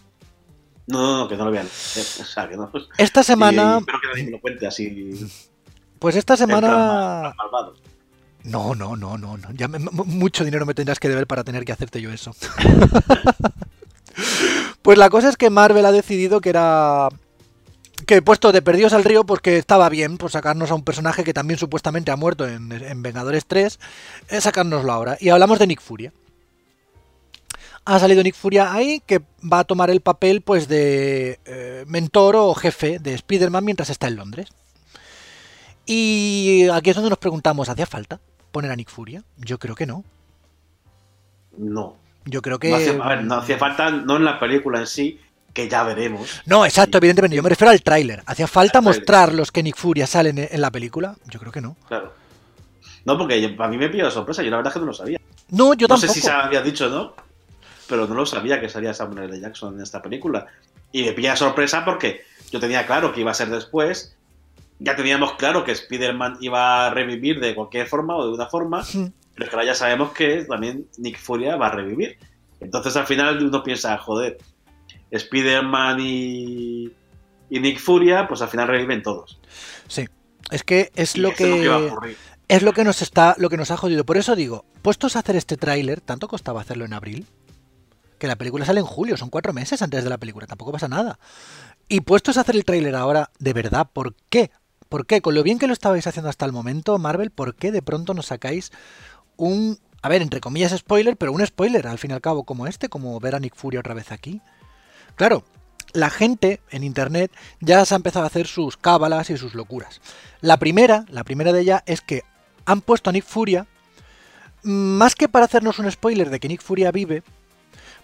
No, 0.88 1.20
no, 1.20 1.28
que 1.28 1.36
no 1.36 1.46
lo 1.46 1.52
vean. 1.52 1.68
O 1.68 2.26
sea, 2.26 2.48
que 2.48 2.56
no. 2.58 2.72
Esta 2.98 3.24
semana, 3.24 3.76
Y 3.76 3.80
espero 3.80 4.00
que 4.02 4.08
nadie 4.08 4.24
me 4.26 4.32
lo 4.32 4.42
cuente 4.42 4.68
así. 4.68 5.12
pues 6.00 6.16
esta 6.16 6.38
semana... 6.38 7.34
No, 8.44 8.76
no, 8.76 8.96
no, 8.96 9.18
no, 9.18 9.36
no. 9.38 9.52
Ya 9.54 9.68
me- 9.68 9.80
mucho 9.80 10.46
dinero 10.46 10.66
me 10.66 10.74
tendrás 10.74 11.00
que 11.00 11.10
deber 11.10 11.28
para 11.28 11.44
tener 11.44 11.66
que 11.66 11.74
hacerte 11.74 12.02
yo 12.02 12.12
eso. 12.14 12.34
pues 14.82 14.98
la 14.98 15.10
cosa 15.10 15.30
es 15.30 15.38
que 15.38 15.50
Marvel 15.50 15.86
ha 15.86 15.92
decidido 15.92 16.42
que 16.42 16.50
era 16.50 17.10
que 18.08 18.22
puesto 18.22 18.52
de 18.52 18.62
perdidos 18.62 18.94
al 18.94 19.04
río, 19.04 19.26
pues 19.26 19.42
que 19.42 19.58
estaba 19.58 19.90
bien, 19.90 20.18
por 20.18 20.32
sacarnos 20.32 20.72
a 20.72 20.76
un 20.76 20.84
personaje 20.84 21.24
que 21.24 21.34
también 21.34 21.60
supuestamente 21.60 22.10
ha 22.10 22.16
muerto 22.16 22.48
en, 22.48 22.72
en 22.72 23.04
Vengadores 23.04 23.46
3, 23.46 23.80
eh, 24.30 24.42
sacárnoslo 24.42 24.92
ahora. 24.92 25.18
Y 25.20 25.30
hablamos 25.30 25.60
de 25.60 25.68
Nick 25.68 25.82
Furia. 25.82 26.14
Ha 27.84 28.00
salido 28.00 28.24
Nick 28.24 28.36
Furia 28.36 28.74
ahí, 28.74 29.02
que 29.06 29.22
va 29.42 29.60
a 29.60 29.64
tomar 29.66 29.90
el 29.90 30.02
papel 30.02 30.42
pues 30.42 30.68
de 30.68 31.40
eh, 31.46 31.84
mentor 31.88 32.38
o 32.38 32.54
jefe 32.56 32.98
de 33.00 33.14
Spider-Man 33.14 33.64
mientras 33.64 33.90
está 33.90 34.08
en 34.08 34.16
Londres. 34.16 34.50
Y 35.86 36.68
aquí 36.70 36.90
es 36.90 36.96
donde 36.96 37.10
nos 37.10 37.20
preguntamos, 37.20 37.70
¿hacía 37.70 37.86
falta 37.86 38.20
poner 38.52 38.72
a 38.72 38.76
Nick 38.76 38.90
Furia? 38.90 39.24
Yo 39.38 39.60
creo 39.60 39.76
que 39.76 39.86
no. 39.86 40.04
No. 41.58 41.96
Yo 42.26 42.42
creo 42.42 42.60
que... 42.60 42.70
No 42.70 42.76
hacía, 42.78 43.04
a 43.04 43.10
ver, 43.10 43.24
no 43.24 43.36
hacía 43.36 43.58
falta, 43.58 43.92
no 43.92 44.18
en 44.18 44.26
la 44.26 44.40
película 44.40 44.80
en 44.80 44.88
sí, 44.88 45.20
que 45.58 45.68
ya 45.68 45.82
veremos. 45.82 46.44
No, 46.46 46.64
exacto, 46.66 47.00
evidentemente. 47.00 47.36
Yo 47.36 47.42
me 47.42 47.50
refiero 47.50 47.72
al 47.72 47.82
tráiler. 47.82 48.22
¿Hacía 48.28 48.46
falta 48.46 48.80
mostrar 48.80 49.34
los 49.34 49.52
que 49.52 49.64
Nick 49.64 49.76
Furia 49.76 50.06
salen 50.06 50.38
en 50.38 50.62
la 50.62 50.70
película? 50.70 51.16
Yo 51.26 51.40
creo 51.40 51.52
que 51.52 51.62
no. 51.62 51.76
Claro. 51.88 52.14
No, 53.06 53.18
porque 53.18 53.56
a 53.58 53.68
mí 53.68 53.78
me 53.78 53.90
pilló 53.90 54.06
de 54.06 54.12
sorpresa, 54.12 54.44
yo 54.44 54.52
la 54.52 54.58
verdad 54.58 54.70
es 54.70 54.74
que 54.76 54.80
no 54.82 54.86
lo 54.86 54.94
sabía. 54.94 55.20
No, 55.50 55.74
yo 55.74 55.88
no 55.88 55.96
tampoco. 55.96 56.14
sé 56.14 56.20
si 56.20 56.22
se 56.22 56.30
había 56.30 56.62
dicho 56.62 56.90
no, 56.90 57.16
pero 57.88 58.06
no 58.06 58.14
lo 58.14 58.28
sabía 58.28 58.62
que 58.62 58.70
salía 58.70 58.94
Samuel 58.94 59.32
L. 59.32 59.40
Jackson 59.40 59.74
en 59.74 59.82
esta 59.82 60.00
película. 60.00 60.46
Y 60.92 61.04
me 61.06 61.14
pilla 61.14 61.32
de 61.32 61.38
sorpresa 61.38 61.84
porque 61.84 62.22
yo 62.52 62.60
tenía 62.60 62.86
claro 62.86 63.12
que 63.12 63.22
iba 63.22 63.32
a 63.32 63.34
ser 63.34 63.50
después. 63.50 64.16
Ya 64.78 64.96
teníamos 64.96 65.34
claro 65.34 65.64
que 65.64 65.72
Spider-Man 65.72 66.38
iba 66.42 66.86
a 66.86 66.90
revivir 66.92 67.40
de 67.40 67.56
cualquier 67.56 67.88
forma 67.88 68.16
o 68.16 68.28
de 68.28 68.34
una 68.34 68.46
forma, 68.46 68.86
pero 68.94 69.12
es 69.40 69.50
que 69.50 69.56
ahora 69.56 69.66
ya 69.66 69.74
sabemos 69.74 70.12
que 70.12 70.44
también 70.44 70.86
Nick 71.00 71.18
Furia 71.18 71.56
va 71.56 71.68
a 71.68 71.72
revivir. 71.72 72.20
Entonces 72.60 72.96
al 72.96 73.08
final 73.08 73.44
uno 73.44 73.64
piensa, 73.64 73.98
joder, 73.98 74.38
Spider-Man 75.12 75.98
y, 76.00 76.92
y 77.50 77.60
Nick 77.60 77.80
Furia, 77.80 78.28
pues 78.28 78.42
al 78.42 78.50
final 78.50 78.68
reviven 78.68 79.02
todos. 79.04 79.40
Sí. 79.88 80.08
Es 80.52 80.64
que 80.64 80.92
es 80.96 81.18
lo 81.18 81.30
eso 81.30 81.44
es 81.44 81.50
lo 81.50 81.58
que 81.58 81.68
va 81.68 81.76
a 81.76 81.80
que 81.80 81.86
ocurrir. 81.88 82.18
es 82.48 82.64
lo 82.64 82.74
que 82.74 82.84
nos 82.84 83.02
está 83.02 83.36
lo 83.38 83.50
que 83.50 83.58
nos 83.58 83.72
ha 83.72 83.78
jodido. 83.78 84.06
Por 84.06 84.18
eso 84.18 84.36
digo, 84.36 84.66
puestos 84.82 85.16
a 85.16 85.20
hacer 85.20 85.36
este 85.36 85.58
tráiler, 85.58 86.02
tanto 86.02 86.28
costaba 86.28 86.62
hacerlo 86.62 86.86
en 86.86 86.94
abril, 86.94 87.26
que 88.18 88.28
la 88.28 88.36
película 88.36 88.66
sale 88.66 88.80
en 88.80 88.86
julio, 88.86 89.18
son 89.18 89.30
cuatro 89.30 89.54
meses 89.54 89.82
antes 89.82 90.04
de 90.04 90.10
la 90.10 90.18
película, 90.18 90.48
tampoco 90.48 90.72
pasa 90.72 90.88
nada. 90.88 91.20
Y 91.90 92.02
puestos 92.02 92.38
a 92.38 92.42
hacer 92.42 92.56
el 92.56 92.66
tráiler 92.66 92.96
ahora, 92.96 93.32
de 93.40 93.54
verdad, 93.54 93.90
¿por 93.92 94.16
qué? 94.30 94.52
¿Por 94.90 95.06
qué? 95.06 95.22
Con 95.22 95.36
lo 95.36 95.44
bien 95.44 95.60
que 95.60 95.68
lo 95.68 95.74
estabais 95.74 96.08
haciendo 96.08 96.30
hasta 96.30 96.46
el 96.46 96.54
momento, 96.54 96.98
Marvel, 96.98 97.32
¿por 97.32 97.56
qué 97.56 97.72
de 97.72 97.82
pronto 97.82 98.14
nos 98.14 98.28
sacáis 98.28 98.72
un, 99.36 99.80
a 100.02 100.10
ver, 100.10 100.22
entre 100.22 100.40
comillas 100.40 100.76
spoiler, 100.78 101.18
pero 101.18 101.34
un 101.34 101.46
spoiler 101.46 101.88
al 101.88 101.98
fin 101.98 102.12
y 102.12 102.14
al 102.14 102.22
cabo 102.22 102.44
como 102.44 102.68
este, 102.68 102.88
como 102.88 103.20
ver 103.20 103.36
a 103.36 103.40
Nick 103.40 103.56
Fury 103.56 103.78
otra 103.78 103.94
vez 103.94 104.12
aquí? 104.12 104.42
Claro, 105.18 105.44
la 105.94 106.10
gente 106.10 106.62
en 106.70 106.84
internet 106.84 107.32
ya 107.60 107.84
se 107.84 107.96
ha 107.96 107.98
empezado 107.98 108.24
a 108.24 108.28
hacer 108.28 108.48
sus 108.48 108.78
cábalas 108.78 109.30
y 109.32 109.38
sus 109.38 109.56
locuras. 109.56 110.00
La 110.42 110.58
primera, 110.58 111.06
la 111.10 111.24
primera 111.24 111.52
de 111.52 111.62
ellas 111.62 111.84
es 111.88 112.02
que 112.02 112.24
han 112.66 112.82
puesto 112.82 113.10
a 113.10 113.14
Nick 113.14 113.26
Furia 113.26 113.68
más 114.64 115.16
que 115.16 115.28
para 115.28 115.46
hacernos 115.46 115.80
un 115.80 115.92
spoiler 115.92 116.30
de 116.30 116.40
que 116.40 116.48
Nick 116.48 116.62
Furia 116.62 116.92
vive, 116.92 117.24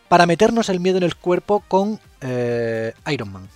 para 0.08 0.26
meternos 0.26 0.70
el 0.70 0.80
miedo 0.80 0.98
en 0.98 1.04
el 1.04 1.16
cuerpo 1.16 1.64
con 1.68 2.00
eh, 2.22 2.94
Iron 3.12 3.32
Man. 3.32 3.48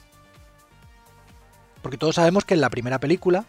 Porque 1.82 1.98
todos 1.98 2.16
sabemos 2.16 2.46
que 2.46 2.54
en 2.54 2.62
la 2.62 2.70
primera 2.70 3.00
película 3.00 3.46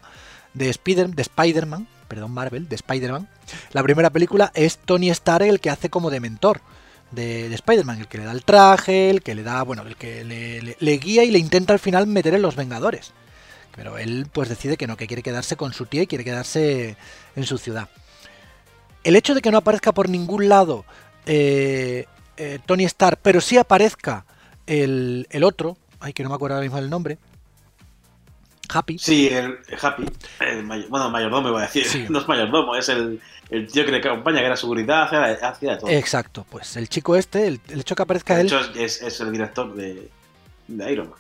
de, 0.54 0.70
Spider, 0.70 1.08
de 1.10 1.22
Spider-Man, 1.22 1.86
perdón, 2.06 2.32
Marvel, 2.32 2.68
de 2.68 2.76
Spider-Man, 2.76 3.28
la 3.72 3.82
primera 3.82 4.10
película 4.10 4.52
es 4.54 4.78
Tony 4.78 5.10
Stark 5.10 5.44
el 5.44 5.60
que 5.60 5.70
hace 5.70 5.90
como 5.90 6.10
de 6.10 6.20
mentor 6.20 6.62
de, 7.10 7.48
de 7.48 7.54
Spider-Man, 7.54 8.00
el 8.00 8.08
que 8.08 8.18
le 8.18 8.24
da 8.24 8.32
el 8.32 8.44
traje, 8.44 9.10
el 9.10 9.22
que 9.22 9.34
le 9.34 9.42
da, 9.42 9.62
bueno, 9.62 9.82
el 9.82 9.96
que 9.96 10.24
le 10.24 10.98
guía 10.98 11.24
y 11.24 11.30
le 11.30 11.38
intenta 11.38 11.72
al 11.72 11.78
final 11.78 12.06
meter 12.06 12.34
en 12.34 12.42
los 12.42 12.56
Vengadores. 12.56 13.12
Pero 13.74 13.96
él 13.96 14.26
pues 14.32 14.48
decide 14.48 14.76
que 14.76 14.86
no, 14.86 14.96
que 14.96 15.06
quiere 15.06 15.22
quedarse 15.22 15.56
con 15.56 15.72
su 15.72 15.86
tía 15.86 16.02
y 16.02 16.06
quiere 16.06 16.24
quedarse 16.24 16.96
en 17.36 17.44
su 17.44 17.58
ciudad. 17.58 17.88
El 19.04 19.14
hecho 19.14 19.34
de 19.34 19.40
que 19.40 19.52
no 19.52 19.58
aparezca 19.58 19.92
por 19.92 20.08
ningún 20.08 20.48
lado 20.48 20.84
eh, 21.26 22.06
eh, 22.36 22.58
Tony 22.66 22.84
Stark, 22.84 23.20
pero 23.22 23.40
sí 23.40 23.56
aparezca 23.56 24.24
el, 24.66 25.28
el 25.30 25.44
otro, 25.44 25.76
ay 26.00 26.12
que 26.12 26.22
no 26.22 26.28
me 26.28 26.34
acuerdo 26.34 26.56
ahora 26.56 26.64
mismo 26.64 26.78
el 26.78 26.90
nombre, 26.90 27.18
Happy, 28.72 28.98
Sí, 28.98 29.28
el 29.28 29.58
Happy, 29.80 30.04
el 30.40 30.62
may- 30.64 30.86
bueno, 30.88 31.10
mayordomo 31.10 31.48
iba 31.48 31.60
a 31.60 31.62
decir, 31.62 31.84
Sí. 31.86 32.06
no 32.10 32.18
es 32.20 32.28
mayordomo, 32.28 32.76
es 32.76 32.88
el, 32.88 33.20
el 33.50 33.66
tío 33.70 33.84
que 33.84 33.92
le 33.92 33.98
acompaña, 33.98 34.40
que 34.40 34.46
era 34.46 34.56
seguridad, 34.56 35.02
hacía, 35.04 35.48
hacía 35.48 35.70
de 35.72 35.76
todo. 35.78 35.90
exacto, 35.90 36.46
pues 36.50 36.76
el 36.76 36.88
chico 36.88 37.16
este, 37.16 37.46
el, 37.46 37.60
el 37.68 37.80
hecho 37.80 37.94
que 37.96 38.02
aparezca 38.02 38.34
de 38.34 38.42
él, 38.42 38.46
hecho, 38.48 38.60
es, 38.74 39.00
es 39.02 39.20
el 39.20 39.32
director 39.32 39.74
de, 39.74 40.10
de 40.68 40.92
Iron 40.92 41.10
Man. 41.10 41.18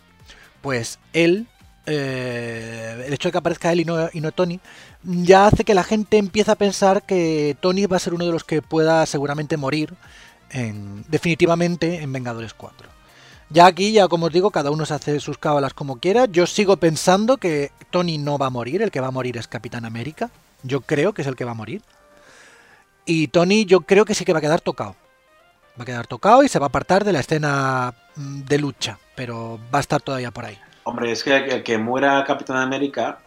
pues 0.60 0.98
él, 1.12 1.46
eh, 1.86 3.04
el 3.06 3.12
hecho 3.12 3.28
de 3.28 3.32
que 3.32 3.38
aparezca 3.38 3.72
él 3.72 3.80
y 3.80 3.84
no, 3.84 4.08
y 4.12 4.20
no 4.20 4.32
Tony, 4.32 4.60
ya 5.02 5.46
hace 5.46 5.64
que 5.64 5.74
la 5.74 5.84
gente 5.84 6.16
empiece 6.18 6.50
a 6.50 6.54
pensar 6.56 7.04
que 7.04 7.56
Tony 7.60 7.86
va 7.86 7.96
a 7.96 8.00
ser 8.00 8.14
uno 8.14 8.26
de 8.26 8.32
los 8.32 8.44
que 8.44 8.62
pueda 8.62 9.04
seguramente 9.06 9.56
morir 9.56 9.94
en, 10.50 11.04
definitivamente 11.08 12.02
en 12.02 12.12
Vengadores 12.12 12.54
4. 12.54 12.88
Ya 13.50 13.66
aquí, 13.66 13.92
ya 13.92 14.08
como 14.08 14.26
os 14.26 14.32
digo, 14.32 14.50
cada 14.50 14.70
uno 14.70 14.84
se 14.84 14.94
hace 14.94 15.20
sus 15.20 15.38
cábalas 15.38 15.72
como 15.72 15.98
quiera. 15.98 16.26
Yo 16.26 16.46
sigo 16.46 16.76
pensando 16.76 17.38
que 17.38 17.72
Tony 17.90 18.18
no 18.18 18.36
va 18.36 18.46
a 18.46 18.50
morir, 18.50 18.82
el 18.82 18.90
que 18.90 19.00
va 19.00 19.08
a 19.08 19.12
morir 19.12 19.38
es 19.38 19.48
Capitán 19.48 19.86
América. 19.86 20.30
Yo 20.62 20.82
creo 20.82 21.14
que 21.14 21.22
es 21.22 21.28
el 21.28 21.36
que 21.36 21.44
va 21.44 21.52
a 21.52 21.54
morir. 21.54 21.82
Y 23.06 23.28
Tony 23.28 23.64
yo 23.64 23.80
creo 23.80 24.04
que 24.04 24.14
sí 24.14 24.26
que 24.26 24.34
va 24.34 24.40
a 24.40 24.42
quedar 24.42 24.60
tocado. 24.60 24.96
Va 25.78 25.84
a 25.84 25.86
quedar 25.86 26.06
tocado 26.06 26.42
y 26.42 26.48
se 26.48 26.58
va 26.58 26.66
a 26.66 26.68
apartar 26.68 27.04
de 27.04 27.12
la 27.12 27.20
escena 27.20 27.94
mm, 28.16 28.40
de 28.42 28.58
lucha, 28.58 28.98
pero 29.14 29.58
va 29.72 29.78
a 29.78 29.80
estar 29.80 30.02
todavía 30.02 30.30
por 30.30 30.44
ahí. 30.44 30.58
Hombre, 30.82 31.12
es 31.12 31.24
que 31.24 31.44
que, 31.44 31.62
que 31.62 31.78
muera 31.78 32.24
Capitán 32.24 32.58
América, 32.58 33.18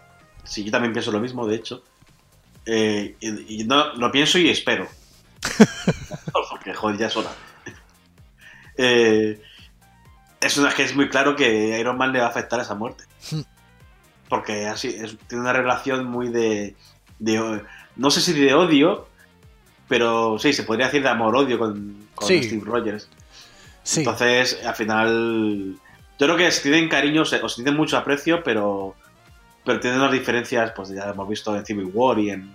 sí, 0.44 0.64
yo 0.64 0.72
también 0.72 0.94
pienso 0.94 1.12
lo 1.12 1.20
mismo, 1.20 1.48
de 1.48 1.56
hecho. 1.56 1.84
Eh, 2.68 3.16
y, 3.20 3.62
y 3.62 3.64
no, 3.64 3.96
lo 3.96 4.12
pienso 4.12 4.38
y 4.38 4.50
espero. 4.50 4.88
Porque, 6.52 6.74
joder, 6.76 6.98
ya 6.98 7.08
es 7.08 7.18
hora. 7.18 7.32
Eh, 8.78 9.40
es, 10.42 10.58
una, 10.58 10.74
que 10.74 10.84
es 10.84 10.96
muy 10.96 11.08
claro 11.10 11.36
que 11.36 11.80
Iron 11.80 11.98
Man 11.98 12.12
le 12.12 12.20
va 12.20 12.26
a 12.26 12.30
afectar 12.30 12.60
esa 12.60 12.76
muerte. 12.76 13.04
Hmm. 13.32 13.42
Porque 14.30 14.68
así 14.68 14.88
es- 14.90 15.18
tiene 15.28 15.42
una 15.44 15.54
relación 15.54 16.06
muy 16.06 16.30
de, 16.30 16.76
de- 17.20 17.62
No 17.96 18.10
sé 18.12 18.22
si 18.22 18.34
de 18.34 18.54
odio, 18.54 19.08
pero 19.88 20.38
sí, 20.40 20.54
se 20.54 20.64
podría 20.64 20.86
decir 20.88 21.04
de 21.04 21.10
amor-odio 21.10 21.60
con, 21.60 22.08
con 22.16 22.28
Sí. 22.28 22.42
Steve 22.44 22.64
Rogers. 22.66 23.10
Sí, 23.84 24.00
Entonces, 24.02 24.60
al 24.66 24.76
final. 24.76 25.76
Yo 26.20 26.28
creo 26.28 26.38
que 26.38 26.52
se 26.52 26.62
tienen 26.62 26.88
cariño, 26.88 27.26
se- 27.26 27.42
o 27.42 27.50
se 27.50 27.56
tienen 27.64 27.76
mucho 27.76 27.98
aprecio, 27.98 28.44
pero. 28.44 28.96
Pero 29.66 29.80
tienen 29.80 30.00
unas 30.00 30.12
diferencias, 30.12 30.72
pues 30.76 30.90
ya 30.90 31.10
hemos 31.10 31.28
visto 31.30 31.56
en 31.56 31.66
Civil 31.66 31.90
War 31.94 32.18
y 32.20 32.30
en. 32.32 32.54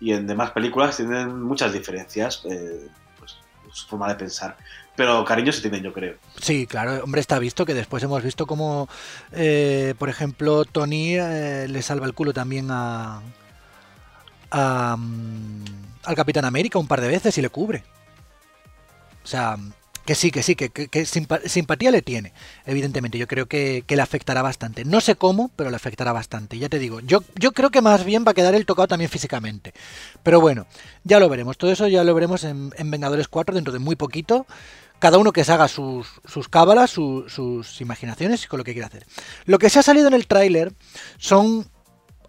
Y 0.00 0.12
en 0.12 0.26
demás 0.26 0.50
películas 0.50 0.96
tienen 0.96 1.42
muchas 1.42 1.72
diferencias, 1.72 2.42
eh, 2.50 2.88
pues, 3.18 3.36
su 3.72 3.86
forma 3.86 4.08
de 4.08 4.14
pensar. 4.16 4.56
Pero 4.94 5.24
cariño 5.24 5.52
se 5.52 5.62
tienen, 5.62 5.82
yo 5.82 5.92
creo. 5.92 6.16
sí, 6.40 6.66
claro, 6.66 7.02
hombre, 7.02 7.20
está 7.22 7.38
visto 7.38 7.64
que 7.64 7.72
después 7.74 8.02
hemos 8.02 8.22
visto 8.22 8.46
como, 8.46 8.88
eh, 9.32 9.94
por 9.98 10.10
ejemplo, 10.10 10.64
Tony 10.66 11.16
eh, 11.16 11.66
le 11.68 11.80
salva 11.82 12.04
el 12.06 12.12
culo 12.14 12.32
también 12.34 12.68
a, 12.70 13.22
mm, 14.96 15.64
al 16.04 16.14
Capitán 16.14 16.44
América 16.44 16.78
un 16.78 16.86
par 16.88 17.00
de 17.00 17.08
veces 17.08 17.36
y 17.38 17.42
le 17.42 17.48
cubre. 17.48 17.84
O 19.24 19.26
sea, 19.26 19.56
que 20.04 20.14
sí, 20.16 20.32
que 20.32 20.42
sí, 20.42 20.56
que, 20.56 20.68
que- 20.70 20.88
que 20.88 21.02
simpa- 21.06 21.40
simpatía 21.46 21.92
le 21.92 22.02
tiene, 22.02 22.32
evidentemente. 22.66 23.18
Yo 23.18 23.28
creo 23.28 23.46
que, 23.46 23.84
que 23.86 23.94
le 23.94 24.02
afectará 24.02 24.42
bastante. 24.42 24.84
No 24.84 25.00
sé 25.00 25.14
cómo, 25.14 25.50
pero 25.54 25.70
le 25.70 25.76
afectará 25.76 26.12
bastante. 26.12 26.58
Ya 26.58 26.68
te 26.68 26.80
digo, 26.80 26.98
yo, 27.00 27.22
yo 27.36 27.52
creo 27.52 27.70
que 27.70 27.80
más 27.82 28.04
bien 28.04 28.24
va 28.26 28.32
a 28.32 28.34
quedar 28.34 28.54
el 28.56 28.66
tocado 28.66 28.88
también 28.88 29.10
físicamente. 29.10 29.72
Pero 30.24 30.40
bueno, 30.40 30.66
ya 31.04 31.20
lo 31.20 31.28
veremos. 31.28 31.56
Todo 31.56 31.70
eso 31.70 31.86
ya 31.86 32.02
lo 32.02 32.14
veremos 32.14 32.42
en, 32.42 32.72
en 32.76 32.90
Vengadores 32.90 33.28
4 33.28 33.54
dentro 33.54 33.72
de 33.72 33.78
muy 33.78 33.94
poquito. 33.94 34.44
Cada 35.02 35.18
uno 35.18 35.32
que 35.32 35.42
se 35.42 35.50
haga 35.50 35.66
sus, 35.66 36.06
cábalas, 36.48 36.90
su- 36.90 37.24
sus 37.28 37.80
imaginaciones 37.80 38.44
y 38.44 38.46
con 38.46 38.58
lo 38.58 38.62
que 38.64 38.72
quiera 38.72 38.86
hacer. 38.86 39.04
Lo 39.46 39.58
que 39.58 39.68
se 39.68 39.80
ha 39.80 39.82
salido 39.82 40.06
en 40.06 40.14
el 40.14 40.28
tráiler 40.28 40.72
son 41.18 41.66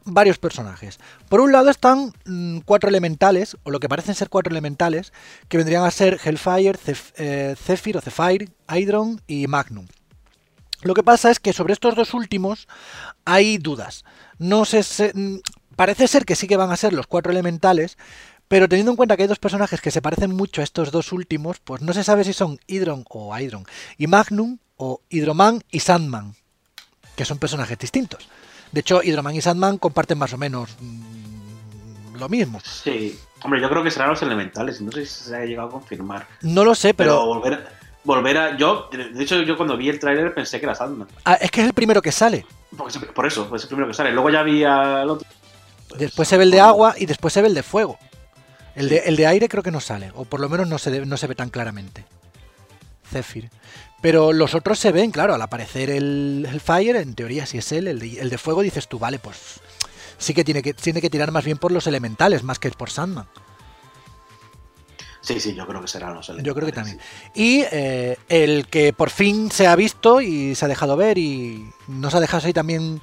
varios 0.06 0.40
personajes. 0.40 0.98
Por 1.30 1.40
un 1.40 1.52
lado 1.52 1.70
están 1.70 2.14
mm, 2.26 2.62
cuatro 2.66 2.90
elementales, 2.90 3.58
o 3.62 3.70
lo 3.70 3.80
que 3.80 3.88
parecen 3.88 4.16
ser 4.16 4.30
cuatro 4.30 4.50
elementales, 4.50 5.14
que 5.50 5.58
vendrían 5.58 5.84
a 5.86 5.92
ser 5.92 6.20
Hellfire, 6.26 6.80
eh, 7.18 7.56
Zephyr 7.64 7.98
o 7.98 8.02
Zephyr, 8.02 8.50
Hydron 8.68 9.22
y 9.28 9.46
Magnum. 9.46 9.86
Lo 10.82 10.96
que 10.96 11.04
pasa 11.04 11.30
es 11.30 11.40
que 11.40 11.54
sobre 11.54 11.74
estos 11.74 11.94
dos 11.94 12.16
últimos 12.16 12.68
hay 13.24 13.60
dudas. 13.60 14.04
No 14.40 14.66
sé, 14.66 14.82
se- 14.82 15.12
mm, 15.14 15.42
parece 15.76 16.08
ser 16.08 16.26
que 16.26 16.36
sí 16.36 16.48
que 16.48 16.58
van 16.58 16.72
a 16.72 16.76
ser 16.78 16.92
los 16.92 17.06
cuatro 17.06 17.32
elementales, 17.32 18.00
pero 18.48 18.68
teniendo 18.70 18.92
en 18.92 18.96
cuenta 18.98 19.16
que 19.16 19.24
hay 19.24 19.28
dos 19.28 19.40
personajes 19.40 19.82
que 19.82 19.92
se 19.92 20.02
parecen 20.02 20.36
mucho 20.36 20.62
a 20.62 20.64
estos 20.64 20.92
dos 20.92 21.12
últimos, 21.12 21.60
pues 21.60 21.82
no 21.82 21.94
se 21.94 22.04
sabe 22.04 22.24
si 22.24 22.34
son 22.34 22.60
Hydron 22.68 23.06
o 23.10 23.38
Hydron 23.38 23.66
y 23.98 24.08
Magnum 24.08 24.58
o 24.78 25.02
Hydroman 25.10 25.64
y 25.72 25.80
Sandman, 25.80 26.36
que 27.16 27.26
son 27.26 27.38
personajes 27.40 27.78
distintos. 27.78 28.28
De 28.72 28.82
hecho, 28.82 29.02
Hydroman 29.04 29.36
y 29.36 29.42
Sandman 29.42 29.78
comparten 29.78 30.18
más 30.18 30.34
o 30.34 30.38
menos 30.38 30.76
mm, 30.80 32.16
lo 32.18 32.30
mismo. 32.30 32.60
Sí. 32.62 33.18
Hombre, 33.44 33.62
yo 33.62 33.70
creo 33.70 33.84
que 33.84 33.92
serán 33.92 34.10
los 34.10 34.22
elementales. 34.22 34.82
No 34.82 34.92
sé 34.92 35.06
si 35.06 35.24
se 35.26 35.36
ha 35.36 35.46
llegado 35.46 35.68
a 35.68 35.72
confirmar. 35.72 36.28
No 36.42 36.64
lo 36.64 36.74
sé, 36.76 36.94
Pero, 36.94 37.12
pero, 37.12 37.26
volver, 37.26 37.68
volver 38.04 38.38
a. 38.38 38.58
Yo, 38.58 38.90
de 38.92 39.22
hecho, 39.24 39.42
yo 39.42 39.58
cuando 39.58 39.76
vi 39.78 39.90
el 39.90 40.00
tráiler 40.00 40.34
pensé 40.34 40.60
que 40.60 40.66
era 40.66 40.76
Sandman. 40.76 41.08
ah, 41.26 41.34
es 41.36 41.52
que 41.52 41.62
es 41.62 41.68
el 41.68 41.74
primero 41.74 42.02
que 42.02 42.12
sale. 42.12 42.46
Porque 42.76 43.00
por 43.00 43.28
eso, 43.28 43.54
es 43.56 43.64
el 43.64 43.68
primero 43.68 43.88
que 43.88 43.94
sale. 43.94 44.12
Luego 44.12 44.30
ya 44.30 44.42
vi 44.44 44.64
al 44.64 45.10
otro. 45.10 45.28
Pues, 45.90 46.00
Después 46.00 46.28
se 46.28 46.38
ve 46.38 46.44
el 46.46 46.52
de 46.52 46.62
agua 46.62 46.96
y 46.98 47.06
después 47.06 47.34
se 47.34 47.42
ve 47.42 47.50
el 47.50 47.54
de 47.54 47.64
fuego. 47.64 48.00
El 48.76 48.90
de, 48.90 48.98
el 49.06 49.16
de 49.16 49.28
aire 49.28 49.48
creo 49.50 49.62
que 49.64 49.72
no 49.72 49.80
sale, 49.80 50.12
o 50.16 50.26
por 50.26 50.40
lo 50.40 50.50
menos 50.50 50.68
no 50.68 50.78
se, 50.78 50.90
ve- 50.90 51.06
no 51.06 51.18
se 51.18 51.28
ve 51.28 51.36
tan 51.36 51.50
claramente. 51.50 52.06
Zephyr. 53.12 53.50
Pero 54.02 54.34
los 54.34 54.56
otros 54.56 54.80
se 54.80 54.92
ven, 54.92 55.12
claro, 55.12 55.34
al 55.36 55.42
aparecer 55.42 55.90
el, 55.90 56.48
el 56.52 56.60
Fire, 56.60 56.96
en 56.98 57.14
teoría 57.16 57.46
si 57.46 57.58
es 57.60 57.72
él, 57.72 57.88
el 57.88 58.00
de, 58.00 58.20
el 58.20 58.30
de 58.30 58.38
fuego, 58.38 58.62
dices 58.62 58.88
tú, 58.88 58.98
vale, 59.00 59.20
pues 59.20 59.60
sí 60.18 60.34
que 60.34 60.44
tiene, 60.44 60.62
que 60.62 60.74
tiene 60.74 61.02
que 61.02 61.10
tirar 61.10 61.32
más 61.32 61.46
bien 61.46 61.58
por 61.58 61.72
los 61.72 61.86
elementales, 61.88 62.44
más 62.44 62.60
que 62.60 62.70
por 62.72 62.90
Sandman. 62.90 63.28
Sí, 65.22 65.40
sí, 65.40 65.54
yo 65.56 65.66
creo 65.66 65.80
que 65.80 65.88
serán 65.88 66.16
los 66.16 66.28
elementales. 66.28 66.48
Yo 66.48 66.54
creo 66.56 66.66
que 66.66 66.74
también. 66.74 67.00
sí. 67.34 67.42
Y 67.42 67.66
eh, 67.72 68.18
el 68.28 68.68
que 68.68 68.92
por 68.92 69.10
fin 69.10 69.52
se 69.52 69.68
ha 69.68 69.76
visto 69.76 70.20
y 70.20 70.54
se 70.56 70.66
ha 70.66 70.68
dejado 70.68 70.98
ver 70.98 71.18
y 71.18 71.70
nos 71.88 72.14
ha 72.14 72.20
dejado 72.20 72.46
ahí 72.46 72.52
también 72.54 73.00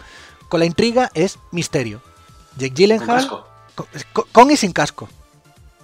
con 0.51 0.61
la 0.61 0.67
intriga 0.67 1.11
es 1.15 1.39
Misterio. 1.51 2.03
Jake 2.59 2.75
Gyllenhaal, 2.75 3.07
casco. 3.21 3.47
con, 3.75 3.87
con- 4.13 4.25
con 4.33 4.51
y 4.51 4.57
sin 4.59 4.73
casco. 4.73 5.09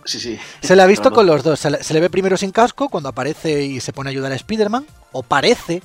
Sí, 0.07 0.21
sí. 0.21 0.39
Se 0.63 0.75
le 0.75 0.83
ha 0.83 0.87
visto 0.87 1.11
con 1.13 1.27
los 1.27 1.43
dos. 1.43 1.61
Se 1.61 1.71
le, 1.71 1.83
se 1.83 1.93
le 1.93 2.01
ve 2.01 2.09
primero 2.11 2.37
sin 2.37 2.53
casco 2.53 2.89
cuando 2.89 3.09
aparece 3.09 3.65
y 3.65 3.81
se 3.81 3.93
pone 3.93 4.09
a 4.09 4.13
ayudar 4.13 4.33
a 4.33 4.37
Spider-Man. 4.37 4.87
O 5.13 5.23
parece 5.23 5.83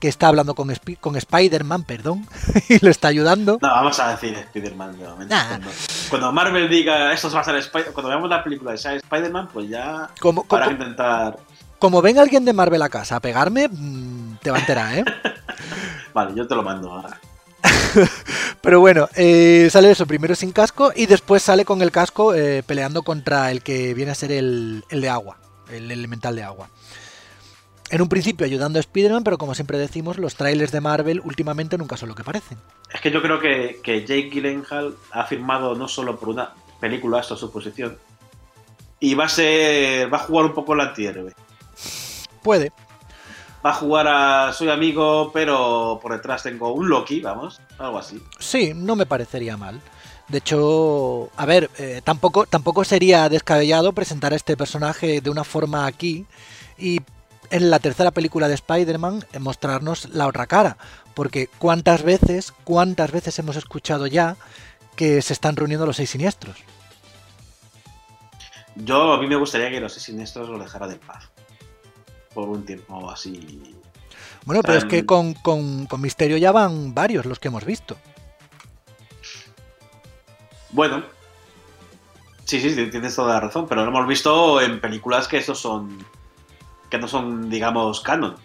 que 0.00 0.08
está 0.08 0.28
hablando 0.28 0.54
con, 0.54 0.72
con 1.00 1.16
Spider-Man, 1.16 1.84
perdón, 1.84 2.26
y 2.68 2.84
lo 2.84 2.90
está 2.90 3.08
ayudando. 3.08 3.58
No, 3.60 3.68
vamos 3.68 3.98
a 3.98 4.10
decir 4.10 4.34
Spider-Man 4.34 4.98
de 4.98 5.08
momento. 5.08 5.34
Nah. 5.34 5.48
Cuando, 5.48 5.70
cuando 6.10 6.32
Marvel 6.32 6.68
diga 6.68 7.12
esto 7.12 7.30
va 7.30 7.40
a 7.40 7.44
ser 7.44 7.56
Spider 7.56 7.92
Cuando 7.92 8.10
veamos 8.10 8.28
la 8.28 8.44
película 8.44 8.72
de 8.72 8.76
Spider-Man, 8.76 9.48
pues 9.52 9.68
ya 9.68 10.10
Como, 10.20 10.46
que 10.46 10.56
intentar. 10.70 11.38
como 11.78 12.02
venga 12.02 12.22
alguien 12.22 12.44
de 12.44 12.52
Marvel 12.52 12.82
a 12.82 12.88
casa 12.88 13.16
a 13.16 13.20
pegarme, 13.20 13.68
mm, 13.68 14.38
te 14.42 14.50
va 14.50 14.58
a 14.58 14.60
enterar, 14.60 14.98
¿eh? 14.98 15.04
Vale, 16.14 16.34
yo 16.34 16.46
te 16.46 16.54
lo 16.54 16.62
mando 16.62 16.92
ahora. 16.92 17.18
Pero 18.66 18.80
bueno, 18.80 19.08
eh, 19.14 19.68
sale 19.70 19.92
eso 19.92 20.08
primero 20.08 20.34
sin 20.34 20.50
casco 20.50 20.90
y 20.92 21.06
después 21.06 21.40
sale 21.40 21.64
con 21.64 21.82
el 21.82 21.92
casco 21.92 22.34
eh, 22.34 22.64
peleando 22.64 23.04
contra 23.04 23.52
el 23.52 23.62
que 23.62 23.94
viene 23.94 24.10
a 24.10 24.16
ser 24.16 24.32
el, 24.32 24.82
el 24.88 25.00
de 25.00 25.08
agua, 25.08 25.36
el 25.70 25.88
elemental 25.92 26.34
de 26.34 26.42
agua. 26.42 26.68
En 27.90 28.02
un 28.02 28.08
principio 28.08 28.44
ayudando 28.44 28.80
a 28.80 28.80
Spider-Man, 28.80 29.22
pero 29.22 29.38
como 29.38 29.54
siempre 29.54 29.78
decimos, 29.78 30.18
los 30.18 30.34
trailers 30.34 30.72
de 30.72 30.80
Marvel 30.80 31.20
últimamente 31.22 31.78
nunca 31.78 31.96
son 31.96 32.08
lo 32.08 32.16
que 32.16 32.24
parecen. 32.24 32.58
Es 32.92 33.00
que 33.00 33.12
yo 33.12 33.22
creo 33.22 33.38
que, 33.38 33.78
que 33.84 34.00
Jake 34.00 34.30
Gyllenhaal 34.30 34.96
ha 35.12 35.22
firmado 35.26 35.76
no 35.76 35.86
solo 35.86 36.18
por 36.18 36.30
una 36.30 36.52
película, 36.80 37.20
esto 37.20 37.34
es 37.34 37.40
su 37.40 37.52
posición, 37.52 37.96
y 38.98 39.14
va 39.14 39.26
a 39.26 39.28
ser. 39.28 40.12
va 40.12 40.18
a 40.18 40.22
jugar 40.22 40.46
un 40.46 40.54
poco 40.54 40.74
el 40.74 40.80
antihéroe. 40.80 41.32
Puede, 42.42 42.72
Va 43.66 43.70
a 43.70 43.74
jugar 43.74 44.06
a 44.06 44.52
soy 44.52 44.70
amigo, 44.70 45.32
pero 45.32 45.98
por 46.00 46.12
detrás 46.12 46.44
tengo 46.44 46.72
un 46.72 46.88
Loki, 46.88 47.18
vamos, 47.18 47.60
algo 47.78 47.98
así. 47.98 48.22
Sí, 48.38 48.70
no 48.76 48.94
me 48.94 49.06
parecería 49.06 49.56
mal. 49.56 49.80
De 50.28 50.38
hecho, 50.38 51.30
a 51.36 51.46
ver, 51.46 51.68
eh, 51.76 52.00
tampoco, 52.04 52.46
tampoco 52.46 52.84
sería 52.84 53.28
descabellado 53.28 53.92
presentar 53.92 54.32
a 54.32 54.36
este 54.36 54.56
personaje 54.56 55.20
de 55.20 55.30
una 55.30 55.42
forma 55.42 55.84
aquí 55.84 56.26
y 56.78 57.00
en 57.50 57.68
la 57.68 57.80
tercera 57.80 58.12
película 58.12 58.46
de 58.46 58.54
Spider-Man 58.54 59.24
mostrarnos 59.40 60.10
la 60.10 60.28
otra 60.28 60.46
cara. 60.46 60.76
Porque 61.14 61.48
cuántas 61.58 62.04
veces, 62.04 62.52
cuántas 62.62 63.10
veces 63.10 63.36
hemos 63.40 63.56
escuchado 63.56 64.06
ya 64.06 64.36
que 64.94 65.20
se 65.22 65.32
están 65.32 65.56
reuniendo 65.56 65.86
los 65.86 65.96
seis 65.96 66.10
siniestros. 66.10 66.56
Yo 68.76 69.12
a 69.12 69.20
mí 69.20 69.26
me 69.26 69.34
gustaría 69.34 69.70
que 69.70 69.80
los 69.80 69.92
seis 69.92 70.04
siniestros 70.04 70.48
lo 70.48 70.56
dejara 70.56 70.86
de 70.86 70.94
paz. 70.94 71.30
Por 72.36 72.50
un 72.50 72.66
tiempo 72.66 73.10
así. 73.10 73.74
Bueno, 74.44 74.60
pero 74.62 74.76
es 74.76 74.84
que 74.84 75.06
con, 75.06 75.32
con, 75.32 75.86
con 75.86 76.02
Misterio 76.02 76.36
ya 76.36 76.52
van 76.52 76.92
varios 76.92 77.24
los 77.24 77.38
que 77.38 77.48
hemos 77.48 77.64
visto. 77.64 77.96
Bueno. 80.68 81.02
Sí, 82.44 82.60
sí, 82.60 82.74
tienes 82.90 83.16
toda 83.16 83.32
la 83.32 83.40
razón, 83.40 83.66
pero 83.66 83.84
lo 83.84 83.88
hemos 83.88 84.06
visto 84.06 84.60
en 84.60 84.82
películas 84.82 85.28
que 85.28 85.38
estos 85.38 85.58
son. 85.58 86.04
que 86.90 86.98
no 86.98 87.08
son, 87.08 87.48
digamos, 87.48 88.02
canon. 88.02 88.36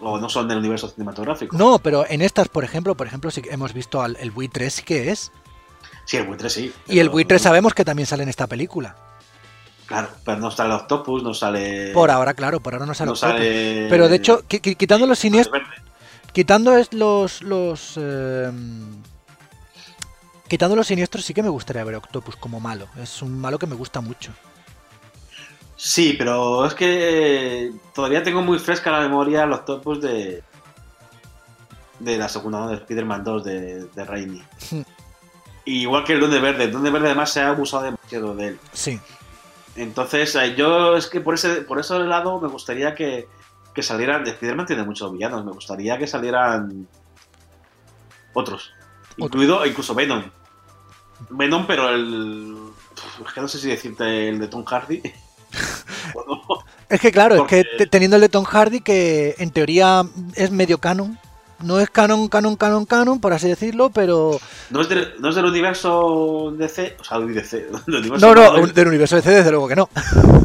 O 0.00 0.18
no 0.18 0.28
son 0.28 0.46
del 0.46 0.58
universo 0.58 0.90
cinematográfico. 0.90 1.56
No, 1.56 1.78
pero 1.78 2.04
en 2.06 2.20
estas, 2.20 2.48
por 2.50 2.62
ejemplo, 2.62 2.94
por 2.94 3.06
ejemplo, 3.06 3.30
sí 3.30 3.40
hemos 3.50 3.72
visto 3.72 4.02
al 4.02 4.18
el 4.20 4.32
buitre 4.32 4.68
sí 4.68 4.82
que 4.82 5.10
es. 5.10 5.32
Sí, 6.04 6.18
el 6.18 6.26
buitre 6.26 6.50
sí. 6.50 6.74
Y 6.88 6.98
el 6.98 7.08
buitre 7.08 7.38
sabemos 7.38 7.72
que 7.72 7.86
también 7.86 8.06
sale 8.06 8.22
en 8.22 8.28
esta 8.28 8.46
película. 8.46 8.96
Claro, 9.86 10.08
pero 10.24 10.38
no 10.38 10.50
sale 10.50 10.74
Octopus, 10.74 11.22
no 11.22 11.34
sale. 11.34 11.92
Por 11.92 12.10
ahora, 12.10 12.32
claro, 12.34 12.60
por 12.60 12.72
ahora 12.74 12.86
no 12.86 12.94
sale 12.94 13.08
no 13.08 13.12
Octopus. 13.12 13.36
sale. 13.36 13.86
Pero 13.90 14.08
de 14.08 14.16
hecho, 14.16 14.42
qui- 14.48 14.60
qui- 14.60 14.76
quitando 14.76 15.06
los 15.06 15.18
siniestros, 15.18 15.62
quitando 16.32 16.76
es 16.76 16.92
los 16.94 17.42
los 17.42 17.94
eh, 17.96 18.50
quitando 20.48 20.76
los 20.76 20.86
siniestros 20.86 21.24
sí 21.24 21.34
que 21.34 21.42
me 21.42 21.48
gustaría 21.48 21.84
ver 21.84 21.94
a 21.96 21.98
Octopus 21.98 22.36
como 22.36 22.60
malo. 22.60 22.86
Es 23.00 23.20
un 23.22 23.38
malo 23.38 23.58
que 23.58 23.66
me 23.66 23.74
gusta 23.74 24.00
mucho. 24.00 24.32
Sí, 25.76 26.14
pero 26.16 26.64
es 26.66 26.74
que 26.74 27.72
todavía 27.94 28.22
tengo 28.22 28.40
muy 28.42 28.58
fresca 28.58 28.90
la 28.90 29.00
memoria 29.00 29.44
los 29.44 29.64
topos 29.64 30.00
de. 30.00 30.42
de 31.98 32.16
la 32.18 32.28
segunda 32.28 32.66
de 32.68 32.76
Spider-Man 32.76 33.22
2 33.24 33.44
de, 33.44 33.84
de 33.86 34.04
Raimi. 34.04 34.42
Hmm. 34.70 34.82
Igual 35.66 36.04
que 36.04 36.12
el 36.14 36.20
Duende 36.20 36.40
Verde. 36.40 36.64
El 36.64 36.72
Duende 36.72 36.90
Verde 36.90 37.06
además 37.08 37.30
se 37.30 37.40
ha 37.40 37.48
abusado 37.48 37.82
demasiado 37.84 38.34
de 38.34 38.48
él. 38.48 38.58
Sí. 38.72 38.98
Entonces, 39.76 40.34
eh, 40.36 40.54
yo 40.56 40.96
es 40.96 41.06
que 41.08 41.20
por 41.20 41.34
ese, 41.34 41.62
por 41.62 41.78
ese 41.80 41.98
lado 42.00 42.40
me 42.40 42.48
gustaría 42.48 42.94
que, 42.94 43.26
que 43.74 43.82
salieran. 43.82 44.24
De 44.24 44.30
Spider-Man 44.30 44.66
tiene 44.66 44.84
muchos 44.84 45.12
villanos. 45.12 45.44
Me 45.44 45.52
gustaría 45.52 45.98
que 45.98 46.06
salieran 46.06 46.86
otros. 48.34 48.70
Incluido 49.16 49.64
incluso 49.66 49.94
Venom. 49.94 50.24
Venom, 51.30 51.66
pero 51.66 51.88
el. 51.90 52.56
Es 53.26 53.32
que 53.32 53.40
no 53.40 53.48
sé 53.48 53.58
si 53.58 53.68
decirte 53.68 54.28
el 54.28 54.38
de 54.38 54.48
Tom 54.48 54.64
Hardy. 54.64 55.02
Bueno, 56.14 56.42
Es 56.88 57.00
que 57.00 57.10
claro, 57.10 57.36
Porque- 57.38 57.60
es 57.60 57.66
que 57.66 57.76
te- 57.78 57.86
teniendo 57.86 58.16
el 58.16 58.20
de 58.22 58.28
Tom 58.28 58.44
Hardy, 58.44 58.80
que 58.80 59.34
en 59.38 59.50
teoría 59.50 60.04
es 60.34 60.50
medio 60.50 60.78
canon. 60.78 61.18
No 61.64 61.80
es 61.80 61.90
canon, 61.90 62.28
canon, 62.28 62.56
canon, 62.56 62.84
canon, 62.86 63.20
por 63.20 63.32
así 63.32 63.48
decirlo, 63.48 63.90
pero. 63.90 64.38
no, 64.70 64.80
es 64.80 64.88
del, 64.88 65.14
no 65.18 65.30
es 65.30 65.34
del 65.34 65.46
universo 65.46 66.52
DC. 66.56 66.96
O 67.00 67.04
sea, 67.04 67.18
del 67.18 67.34
DC. 67.34 67.56
del 67.86 67.96
universo 67.96 68.26
No, 68.26 68.34
no, 68.34 68.52
Marvel. 68.52 68.74
del 68.74 68.88
universo 68.88 69.16
DC, 69.16 69.30
desde 69.30 69.50
luego 69.50 69.68
que 69.68 69.76
no. 69.76 69.88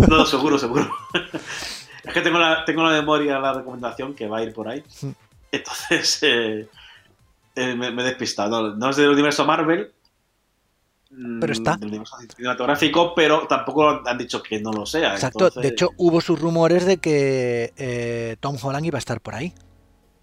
No, 0.07 0.25
seguro, 0.25 0.57
seguro. 0.57 0.89
es 2.03 2.13
que 2.13 2.21
tengo 2.21 2.39
la, 2.39 2.63
tengo 2.65 2.83
la 2.83 2.91
memoria, 2.91 3.37
la 3.39 3.53
recomendación 3.53 4.13
que 4.15 4.27
va 4.27 4.37
a 4.39 4.43
ir 4.43 4.53
por 4.53 4.67
ahí. 4.69 4.83
Entonces, 5.51 6.19
eh, 6.23 6.67
eh, 7.55 7.75
me, 7.75 7.91
me 7.91 8.01
he 8.01 8.05
despistado. 8.05 8.61
No, 8.69 8.75
no 8.75 8.89
es 8.89 8.95
del 8.95 9.09
universo 9.09 9.45
Marvel. 9.45 9.91
mm, 11.11 11.39
Pero 11.41 11.53
está. 11.53 11.75
Del 11.75 11.89
universo 11.89 12.15
cinematográfico, 12.35 13.13
pero 13.13 13.45
tampoco 13.47 14.01
han 14.05 14.17
dicho 14.17 14.41
que 14.41 14.59
no 14.61 14.71
lo 14.71 14.85
sea. 14.85 15.15
Exacto. 15.15 15.47
entonces- 15.47 15.63
De 15.63 15.69
hecho, 15.69 15.89
hubo 15.97 16.21
sus 16.21 16.39
rumores 16.39 16.85
de 16.85 16.97
que 16.97 17.73
eh, 17.77 18.37
Tom 18.39 18.57
Holland 18.61 18.85
iba 18.85 18.97
a 18.97 18.99
estar 18.99 19.19
por 19.21 19.35
ahí. 19.35 19.53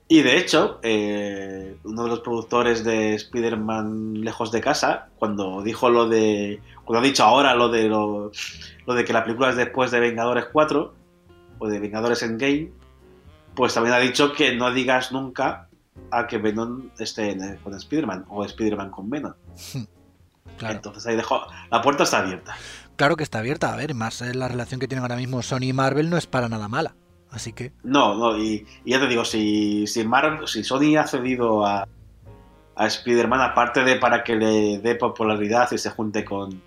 Y 0.09 0.23
de 0.23 0.39
hecho, 0.39 0.79
eh, 0.83 1.77
uno 1.83 2.05
de 2.05 2.09
los 2.11 2.21
productores 2.21 2.85
de 2.85 3.15
Spider-Man 3.15 4.21
Lejos 4.23 4.53
de 4.53 4.61
Casa, 4.61 5.09
cuando 5.19 5.63
dijo 5.63 5.91
lo 5.91 6.09
de. 6.09 6.61
Cuando 6.85 7.01
ha 7.05 7.09
dicho 7.09 7.25
ahora 7.25 7.55
lo 7.55 7.69
de 7.69 7.89
lo, 7.89 8.31
lo 8.87 8.95
de 8.95 9.05
que 9.05 9.13
la 9.13 9.25
película 9.25 9.51
es 9.51 9.57
después 9.57 9.91
de 9.91 9.99
Vengadores 9.99 10.47
4 10.53 10.95
o 11.59 11.69
de 11.69 11.79
Vengadores 11.81 12.23
Endgame, 12.23 12.71
pues 13.57 13.75
también 13.75 13.95
ha 13.95 13.99
dicho 13.99 14.33
que 14.33 14.55
no 14.55 14.73
digas 14.73 15.11
nunca 15.11 15.69
a 16.13 16.27
que 16.29 16.39
Venom 16.39 16.91
esté 17.01 17.31
en- 17.33 17.57
con 17.57 17.75
Spider-Man 17.75 18.27
o 18.29 18.45
Spider-Man 18.45 18.91
con 18.91 19.11
Venom. 19.11 19.33
Claro. 20.59 20.77
Entonces 20.77 21.07
ahí 21.07 21.17
dejó. 21.17 21.43
La 21.71 21.83
puerta 21.83 22.05
está 22.05 22.21
abierta. 22.21 22.57
Claro 22.97 23.17
que 23.17 23.25
está 23.25 23.41
abierta. 23.41 23.75
A 23.75 23.77
ver, 23.77 23.93
más 23.95 24.23
eh, 24.23 24.33
la 24.33 24.49
relación 24.49 24.81
que 24.81 24.89
tienen 24.89 25.03
ahora 25.03 25.17
mismo 25.17 25.43
Sony 25.43 25.65
y 25.65 25.73
Marvel 25.75 26.09
no 26.09 26.17
es 26.17 26.27
para 26.27 26.49
nada 26.49 26.67
mala. 26.67 26.95
Así 27.31 27.53
que. 27.53 27.73
No, 27.83 28.15
no, 28.15 28.39
y, 28.39 28.67
y 28.85 28.93
ya 28.93 29.01
te 29.01 29.09
digo, 29.09 29.25
si, 29.25 29.87
si, 29.87 30.05
Marvel, 30.05 30.47
si 30.47 30.65
Sony 30.65 30.97
ha 30.97 31.07
cedido 31.07 31.67
a, 31.67 31.87
a 32.77 32.87
Spider-Man, 32.87 33.41
aparte 33.41 33.85
de 33.85 33.97
para 33.97 34.23
que 34.23 34.37
le 34.37 34.79
dé 34.79 34.95
popularidad 34.95 35.71
y 35.73 35.79
se 35.79 35.91
junte 35.91 36.25
con, 36.25 36.63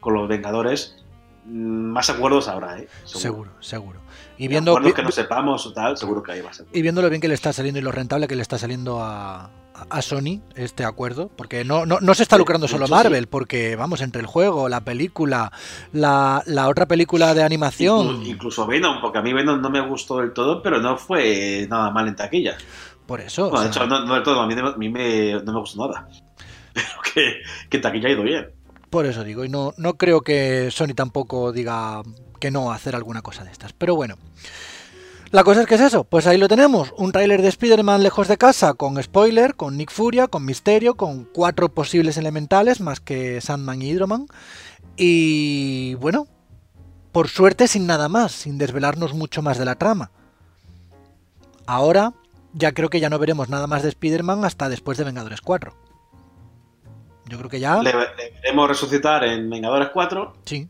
con 0.00 0.14
los 0.14 0.28
Vengadores, 0.28 0.96
mm, 1.44 1.90
más 1.92 2.10
acuerdos 2.10 2.48
habrá, 2.48 2.78
¿eh? 2.78 2.88
Seguro, 3.04 3.50
seguro. 3.60 4.00
Y 4.38 4.48
viendo, 4.48 4.72
Acuerdos 4.72 4.94
que 4.94 5.02
no 5.02 5.10
sepamos 5.10 5.66
o 5.66 5.72
tal, 5.72 5.96
seguro 5.96 6.22
que 6.22 6.32
ahí 6.32 6.40
va 6.40 6.50
a 6.50 6.54
ser. 6.54 6.66
y 6.72 6.80
viendo 6.80 7.02
lo 7.02 7.10
bien 7.10 7.20
que 7.20 7.28
le 7.28 7.34
está 7.34 7.52
saliendo 7.52 7.80
y 7.80 7.82
lo 7.82 7.90
rentable 7.92 8.28
que 8.28 8.36
le 8.36 8.42
está 8.42 8.56
saliendo 8.56 9.02
a, 9.02 9.50
a 9.90 10.02
Sony 10.02 10.40
este 10.54 10.84
acuerdo, 10.84 11.30
porque 11.36 11.64
no, 11.64 11.86
no, 11.86 11.98
no 12.00 12.14
se 12.14 12.22
está 12.22 12.36
lucrando 12.38 12.66
de 12.66 12.70
solo 12.72 12.86
hecho, 12.86 12.94
Marvel, 12.94 13.26
porque 13.28 13.76
vamos, 13.76 14.00
entre 14.00 14.20
el 14.20 14.26
juego, 14.26 14.68
la 14.68 14.80
película, 14.82 15.52
la, 15.92 16.42
la 16.46 16.68
otra 16.68 16.86
película 16.86 17.34
de 17.34 17.42
animación, 17.42 18.22
Inclu- 18.22 18.26
incluso 18.28 18.66
Venom, 18.66 19.00
porque 19.00 19.18
a 19.18 19.22
mí 19.22 19.32
Venom 19.32 19.60
no 19.60 19.70
me 19.70 19.80
gustó 19.80 20.18
del 20.18 20.32
todo, 20.32 20.62
pero 20.62 20.80
no 20.80 20.96
fue 20.96 21.66
nada 21.70 21.90
mal 21.90 22.08
en 22.08 22.16
taquilla. 22.16 22.56
por 23.06 23.20
eso. 23.20 23.50
Bueno, 23.50 23.66
de 23.66 23.72
sea, 23.72 23.84
hecho, 23.84 23.90
no, 23.90 24.04
no 24.04 24.14
del 24.14 24.22
todo, 24.22 24.40
a 24.40 24.46
mí, 24.46 24.54
a 24.54 24.76
mí 24.76 24.88
me- 24.88 25.32
no 25.42 25.52
me 25.52 25.60
gustó 25.60 25.86
nada. 25.88 26.08
Pero 26.74 26.86
que, 27.14 27.34
que 27.70 27.78
taquilla 27.78 28.08
ha 28.08 28.12
ido 28.12 28.22
bien. 28.22 28.48
Por 28.90 29.04
eso 29.06 29.24
digo, 29.24 29.44
y 29.44 29.48
no, 29.48 29.74
no 29.76 29.94
creo 29.98 30.20
que 30.22 30.70
Sony 30.70 30.94
tampoco 30.94 31.52
diga 31.52 32.02
que 32.40 32.50
no 32.50 32.70
hacer 32.72 32.94
alguna 32.94 33.20
cosa 33.22 33.44
de 33.44 33.50
estas. 33.50 33.72
Pero 33.72 33.94
bueno. 33.96 34.16
La 35.30 35.44
cosa 35.44 35.60
es 35.60 35.66
que 35.66 35.74
es 35.74 35.80
eso, 35.82 36.04
pues 36.04 36.26
ahí 36.26 36.38
lo 36.38 36.48
tenemos, 36.48 36.94
un 36.96 37.12
tráiler 37.12 37.42
de 37.42 37.48
Spider-Man 37.48 38.02
lejos 38.02 38.28
de 38.28 38.38
casa 38.38 38.74
con 38.74 39.02
spoiler, 39.02 39.56
con 39.56 39.76
Nick 39.76 39.90
Furia, 39.90 40.26
con 40.26 40.44
Misterio, 40.44 40.96
con 40.96 41.24
cuatro 41.24 41.68
posibles 41.68 42.16
elementales 42.16 42.80
más 42.80 43.00
que 43.00 43.40
Sandman 43.40 43.82
y 43.82 43.90
Hydroman. 43.90 44.26
Y 44.96 45.94
bueno, 45.96 46.26
por 47.12 47.28
suerte 47.28 47.68
sin 47.68 47.86
nada 47.86 48.08
más, 48.08 48.32
sin 48.32 48.56
desvelarnos 48.56 49.12
mucho 49.12 49.42
más 49.42 49.58
de 49.58 49.66
la 49.66 49.74
trama. 49.74 50.10
Ahora 51.66 52.14
ya 52.54 52.72
creo 52.72 52.88
que 52.88 53.00
ya 53.00 53.10
no 53.10 53.18
veremos 53.18 53.50
nada 53.50 53.66
más 53.66 53.82
de 53.82 53.90
Spider-Man 53.90 54.46
hasta 54.46 54.70
después 54.70 54.96
de 54.96 55.04
Vengadores 55.04 55.42
4. 55.42 55.74
Yo 57.26 57.36
creo 57.36 57.50
que 57.50 57.60
ya... 57.60 57.82
Le, 57.82 57.92
le 57.92 58.30
veremos 58.42 58.68
resucitar 58.68 59.24
en 59.24 59.50
Vengadores 59.50 59.90
4 59.92 60.32
Sí, 60.46 60.68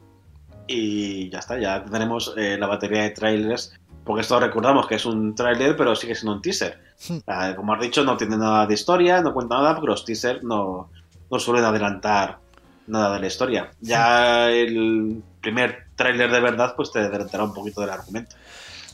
y 0.68 1.30
ya 1.30 1.38
está, 1.38 1.58
ya 1.58 1.84
tenemos 1.84 2.34
eh, 2.36 2.56
la 2.58 2.66
batería 2.66 3.02
de 3.02 3.10
trailers. 3.10 3.74
Porque 4.08 4.22
esto 4.22 4.40
recordamos 4.40 4.86
que 4.86 4.94
es 4.94 5.04
un 5.04 5.34
trailer, 5.34 5.76
pero 5.76 5.94
sigue 5.94 6.14
siendo 6.14 6.32
un 6.32 6.40
teaser. 6.40 6.80
Hmm. 7.06 7.18
Como 7.54 7.74
has 7.74 7.80
dicho, 7.82 8.02
no 8.04 8.16
tiene 8.16 8.38
nada 8.38 8.66
de 8.66 8.72
historia, 8.72 9.20
no 9.20 9.34
cuenta 9.34 9.56
nada, 9.56 9.74
porque 9.74 9.90
los 9.90 10.02
teasers 10.06 10.42
no, 10.42 10.88
no 11.30 11.38
suelen 11.38 11.66
adelantar 11.66 12.38
nada 12.86 13.12
de 13.12 13.20
la 13.20 13.26
historia. 13.26 13.70
Ya 13.82 14.48
el 14.48 15.22
primer 15.42 15.88
trailer 15.94 16.32
de 16.32 16.40
verdad, 16.40 16.72
pues 16.74 16.90
te 16.90 17.00
adelantará 17.00 17.44
un 17.44 17.52
poquito 17.52 17.82
del 17.82 17.90
argumento. 17.90 18.34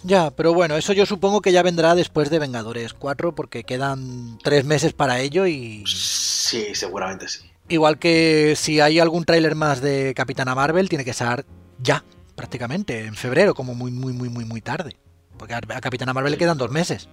Ya, 0.02 0.32
pero 0.32 0.52
bueno, 0.52 0.76
eso 0.76 0.92
yo 0.92 1.06
supongo 1.06 1.40
que 1.40 1.52
ya 1.52 1.62
vendrá 1.62 1.94
después 1.94 2.28
de 2.28 2.40
Vengadores 2.40 2.92
4 2.92 3.36
porque 3.36 3.62
quedan 3.62 4.36
tres 4.42 4.64
meses 4.64 4.94
para 4.94 5.20
ello 5.20 5.46
y 5.46 5.84
Sí, 5.86 6.74
seguramente 6.74 7.28
sí. 7.28 7.48
igual 7.68 8.00
que 8.00 8.54
si 8.56 8.80
hay 8.80 8.98
algún 8.98 9.24
tráiler 9.24 9.54
más 9.54 9.80
de 9.80 10.12
Capitana 10.16 10.56
Marvel 10.56 10.88
tiene 10.88 11.04
que 11.04 11.12
ser 11.12 11.46
ya, 11.78 12.02
prácticamente, 12.34 13.04
en 13.06 13.14
febrero, 13.14 13.54
como 13.54 13.76
muy, 13.76 13.92
muy, 13.92 14.12
muy, 14.12 14.28
muy, 14.28 14.44
muy 14.44 14.60
tarde. 14.60 14.96
Porque 15.44 15.74
a 15.74 15.80
Capitana 15.82 16.14
Marvel 16.14 16.32
le 16.32 16.38
quedan 16.38 16.56
dos 16.56 16.70
meses, 16.70 17.06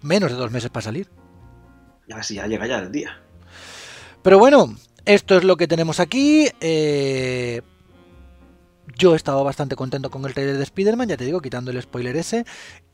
menos 0.00 0.30
de 0.30 0.36
dos 0.36 0.52
meses 0.52 0.70
para 0.70 0.84
salir. 0.84 1.08
Y 2.06 2.12
ahora 2.12 2.22
sí, 2.22 2.36
ya 2.36 2.46
llega 2.46 2.64
ya 2.64 2.78
el 2.78 2.92
día. 2.92 3.20
Pero 4.22 4.38
bueno, 4.38 4.72
esto 5.04 5.36
es 5.36 5.42
lo 5.42 5.56
que 5.56 5.66
tenemos 5.66 5.98
aquí. 5.98 6.46
eh, 6.60 7.62
Yo 8.96 9.14
he 9.14 9.16
estado 9.16 9.42
bastante 9.42 9.74
contento 9.74 10.12
con 10.12 10.24
el 10.26 10.32
trailer 10.32 10.58
de 10.58 10.62
Spider-Man, 10.62 11.08
ya 11.08 11.16
te 11.16 11.24
digo, 11.24 11.40
quitando 11.40 11.72
el 11.72 11.82
spoiler 11.82 12.16
ese. 12.16 12.44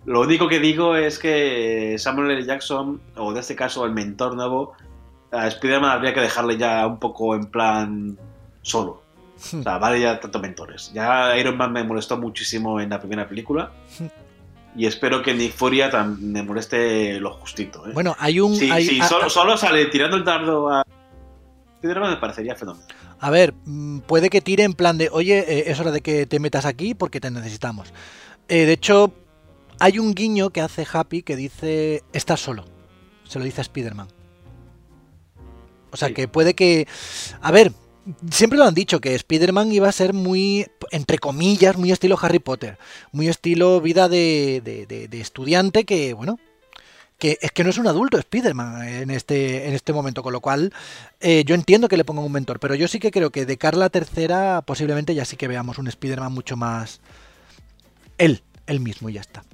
Lo 0.07 0.23
único 0.23 0.49
que 0.49 0.59
digo 0.59 0.97
es 0.97 1.19
que 1.19 1.97
Samuel 1.99 2.31
L. 2.31 2.43
Jackson, 2.47 2.99
o 3.19 3.31
en 3.31 3.37
este 3.37 3.55
caso 3.55 3.85
el 3.85 3.93
mentor 3.93 4.35
nuevo, 4.37 4.73
a 5.33 5.49
Spider-Man 5.49 5.91
habría 5.91 6.15
que 6.15 6.21
dejarle 6.23 6.57
ya 6.57 6.87
un 6.87 6.99
poco 6.99 7.35
en 7.35 7.45
plan 7.45 8.19
solo. 8.63 9.03
O 9.37 9.63
sea, 9.63 9.77
vale 9.77 10.01
ya 10.01 10.19
tanto 10.19 10.39
mentores. 10.39 10.93
Ya 10.95 11.37
Iron 11.37 11.59
Man 11.59 11.73
me 11.73 11.85
molestó 11.85 12.17
muchísimo 12.17 12.81
en 12.81 12.89
la 12.89 12.99
primera 13.01 13.29
película. 13.29 13.71
Y 14.75 14.87
espero 14.87 15.23
que 15.23 15.35
Nick 15.35 15.53
Furia 15.55 15.91
me 16.19 16.43
moleste 16.43 17.21
lo 17.21 17.35
justito. 17.35 17.87
¿eh? 17.87 17.91
Bueno, 17.93 18.17
hay 18.19 18.41
un... 18.41 18.53
hay- 18.73 18.87
si 18.87 19.01
a- 19.01 19.09
solo, 19.09 19.29
solo 19.29 19.57
sale 19.57 19.87
tirando 19.87 20.17
el 20.17 20.25
dardo 20.25 20.71
a 20.71 20.83
Spider-Man 21.83 22.11
me 22.13 22.17
parecería 22.17 22.55
fenomenal. 22.55 22.89
A 23.21 23.31
ver, 23.31 23.55
mm, 23.65 24.01
puede 24.01 24.31
que 24.31 24.41
tire 24.41 24.63
en 24.65 24.73
plan 24.73 24.97
de, 24.99 25.09
oye, 25.13 25.41
eh, 25.47 25.65
es 25.71 25.79
hora 25.81 25.91
de 25.91 26.01
que 26.01 26.27
te 26.27 26.39
metas 26.41 26.65
aquí 26.65 26.95
porque 26.95 27.21
te 27.21 27.31
necesitamos. 27.31 27.93
Eh, 28.49 28.65
de 28.67 28.73
hecho, 28.73 29.13
hay 29.79 29.99
un 29.99 30.15
guiño 30.15 30.51
que 30.51 30.61
hace 30.61 30.87
Happy 30.91 31.23
que 31.23 31.37
dice, 31.37 32.03
estás 32.13 32.41
solo. 32.41 32.65
Se 33.25 33.39
lo 33.39 33.45
dice 33.45 33.61
a 33.61 33.63
Spider-Man. 33.63 34.09
O 35.91 35.97
sea, 35.97 36.09
Sí. 36.09 36.15
que 36.15 36.29
puede 36.29 36.55
que... 36.55 36.87
A 37.43 37.51
ver, 37.51 37.73
siempre 38.31 38.59
lo 38.59 38.65
han 38.65 38.75
dicho, 38.75 39.01
que 39.01 39.15
Spider-Man 39.15 39.73
iba 39.73 39.89
a 39.89 39.93
ser 39.93 40.13
muy, 40.13 40.67
entre 40.91 41.19
comillas, 41.19 41.77
muy 41.77 41.93
estilo 41.93 42.19
Harry 42.21 42.39
Potter. 42.39 42.79
Muy 43.13 43.29
estilo 43.29 43.81
vida 43.81 44.09
de, 44.09 44.61
de- 44.65 44.87
de- 44.87 45.09
de 45.09 45.21
estudiante 45.21 45.85
que, 45.85 46.13
bueno, 46.15 46.39
que 47.19 47.39
es 47.41 47.53
que 47.53 47.63
no 47.63 47.71
es 47.71 47.79
un 47.79 47.87
adulto 47.87 48.19
Spider-Man 48.19 48.89
en 48.89 49.11
este, 49.11 49.69
en 49.69 49.75
este 49.75 49.93
momento, 49.93 50.23
con 50.25 50.33
lo 50.33 50.41
cual 50.41 50.73
eh, 51.21 51.45
yo 51.47 51.55
entiendo 51.55 51.89
que 51.89 51.97
le 51.97 52.05
pongan 52.05 52.25
un 52.25 52.33
mentor, 52.33 52.59
pero 52.59 52.75
yo 52.75 52.89
sí 52.89 52.99
que 52.99 53.13
creo 53.13 53.31
que 53.31 53.47
de 53.47 53.59
cara 53.59 53.77
a 53.77 53.81
la 53.81 53.91
tercera 53.91 54.63
posiblemente 54.63 55.15
ya 55.15 55.25
sí 55.25 55.37
que 55.37 55.47
veamos 55.47 55.79
un 55.79 55.87
Spider-Man 55.87 56.33
mucho 56.33 56.57
más 56.57 57.01
él, 58.19 58.43
él 58.67 58.81
mismo 58.81 59.09
y 59.09 59.13
ya 59.15 59.21
está. 59.21 59.45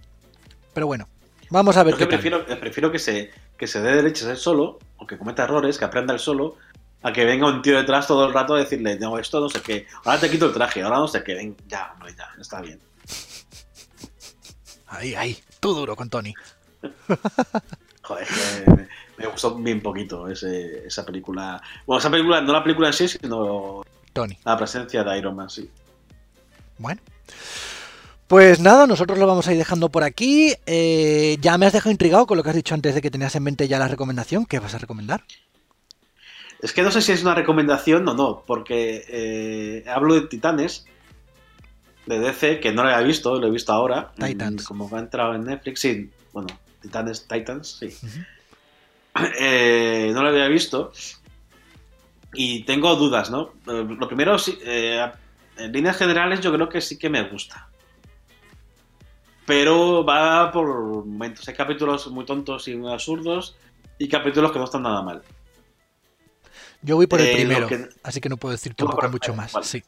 Pero 0.73 0.87
bueno, 0.87 1.09
vamos 1.51 1.77
a 1.77 1.83
ver 1.83 1.95
Yo 1.95 1.99
qué 1.99 2.05
que 2.05 2.11
tal. 2.11 2.21
prefiero, 2.21 2.61
prefiero 2.61 2.91
que 2.93 2.99
se, 2.99 3.31
que 3.59 3.67
se 3.67 3.83
dé 3.83 3.97
derechas 3.97 4.29
él 4.29 4.37
solo, 4.39 4.79
o 4.97 5.07
que 5.07 5.19
cometa 5.19 5.45
errores, 5.45 5.77
que 5.77 5.85
aprenda 5.85 6.15
él 6.15 6.21
solo, 6.21 6.57
a 7.03 7.13
que 7.13 7.25
venga 7.25 7.47
un 7.47 7.63
tío 7.63 7.77
detrás 7.77 8.07
todo 8.07 8.27
el 8.27 8.33
rato 8.35 8.55
a 8.55 8.59
decirle, 8.59 8.99
no, 8.99 9.19
esto 9.19 9.41
no 9.41 9.49
sé 9.49 9.61
qué, 9.63 9.87
ahora 10.05 10.19
te 10.21 10.31
quito 10.31 10.47
el 10.47 10.53
traje, 10.53 10.83
ahora 10.83 10.99
no 10.99 11.09
sé 11.09 11.23
qué, 11.23 11.35
ven, 11.35 11.57
ya, 11.69 11.93
hombre, 11.95 12.15
ya, 12.17 12.29
está 12.41 12.61
bien. 12.61 12.81
Ahí, 14.89 15.15
ahí, 15.15 15.39
tú 15.61 15.75
duro 15.75 15.95
con 15.95 16.09
Tony. 16.09 16.35
Joder, 18.03 18.27
que 18.27 18.71
me, 18.71 18.89
me 19.19 19.27
gustó 19.27 19.55
bien 19.57 19.83
poquito 19.83 20.29
ese- 20.29 20.87
esa 20.87 21.05
película. 21.05 21.61
Bueno, 21.87 21.99
esa 22.01 22.11
película, 22.11 22.41
no 22.41 22.53
la 22.53 22.63
película 22.63 22.89
en 22.89 22.95
sí, 22.95 23.07
sino 23.09 23.83
Tony. 24.13 24.39
la 24.45 24.57
presencia 24.57 25.05
de 25.05 25.19
Iron 25.19 25.37
Man, 25.37 25.51
sí. 25.51 25.71
Bueno. 26.79 27.01
Pues 28.29 28.61
nada, 28.61 28.87
nosotros 28.87 29.19
lo 29.19 29.27
vamos 29.27 29.47
a 29.49 29.53
ir 29.53 29.59
dejando 29.59 29.89
por 29.89 30.05
aquí. 30.05 30.55
Eh, 30.67 31.39
ya 31.41 31.57
me 31.59 31.67
has 31.67 31.73
dejado 31.73 31.91
intrigado 31.91 32.27
con 32.27 32.37
lo 32.37 32.43
que 32.43 32.51
has 32.51 32.57
dicho 32.57 32.75
antes 32.75 32.95
de 32.95 33.01
que 33.03 33.11
tenías 33.11 33.35
en 33.35 33.43
mente 33.43 33.69
ya 33.69 33.79
la 33.79 33.89
recomendación. 33.89 34.45
¿Qué 34.47 34.59
vas 34.59 34.75
a 34.75 34.79
recomendar? 34.79 35.25
Es 36.61 36.73
que 36.73 36.83
no 36.83 36.91
sé 36.91 37.03
si 37.03 37.13
es 37.13 37.23
una 37.23 37.35
recomendación 37.35 38.09
o 38.09 38.15
no, 38.15 38.43
porque 38.47 39.05
eh, 39.09 39.85
hablo 39.89 40.15
de 40.15 40.23
Titanes, 40.23 40.87
de 42.07 42.19
DC, 42.19 42.59
que 42.61 42.73
no 42.73 42.83
lo 42.83 42.89
había 42.89 43.07
visto, 43.07 43.39
lo 43.39 43.47
he 43.47 43.51
visto 43.51 43.73
ahora. 43.73 44.13
Titans. 44.19 44.67
Como 44.67 44.89
ha 44.95 44.99
entrado 44.99 45.35
en 45.35 45.45
Netflix, 45.45 45.81
sí. 45.81 46.11
Bueno, 46.33 46.49
Titanes, 46.81 47.27
Titans, 47.29 47.79
sí. 47.81 47.97
Eh, 49.41 50.13
no 50.15 50.23
lo 50.23 50.29
había 50.29 50.47
visto. 50.47 50.93
Y 52.35 52.63
tengo 52.63 52.95
dudas, 52.95 53.31
¿no? 53.31 53.55
Eh, 53.67 53.85
Lo 53.99 54.07
primero, 54.07 54.39
sí, 54.39 54.57
eh, 54.63 55.11
en 55.57 55.73
líneas 55.73 55.97
generales, 55.97 56.41
yo 56.41 56.53
creo 56.53 56.69
que 56.69 56.81
sí 56.81 56.97
que 56.97 57.11
me 57.11 57.29
gusta. 57.29 57.69
Pero 59.45 60.05
va 60.05 60.53
por 60.53 61.05
momentos. 61.05 61.49
Hay 61.49 61.55
capítulos 61.55 62.07
muy 62.09 62.25
tontos 62.25 62.69
y 62.69 62.77
muy 62.77 62.93
absurdos 62.93 63.57
y 63.99 64.07
capítulos 64.07 64.53
que 64.53 64.59
no 64.59 64.67
están 64.67 64.83
nada 64.83 65.03
mal. 65.03 65.23
Yo 66.83 66.97
voy 66.97 67.07
por 67.07 67.21
el 67.21 67.27
Eh, 67.29 67.33
primero, 67.35 67.67
que- 67.69 67.89
así 68.03 68.21
que 68.21 68.29
no 68.29 68.37
puedo 68.37 68.53
decir 68.53 68.75
tampoco 68.75 69.01
por 69.01 69.11
mucho 69.11 69.35
más. 69.35 69.53
vale. 69.53 69.67
Sí. 69.67 69.83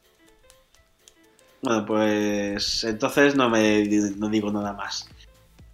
Bueno, 1.61 1.85
pues 1.85 2.83
entonces 2.83 3.35
no 3.35 3.49
me 3.49 3.83
no 4.17 4.29
digo 4.29 4.51
nada 4.51 4.73
más. 4.73 5.07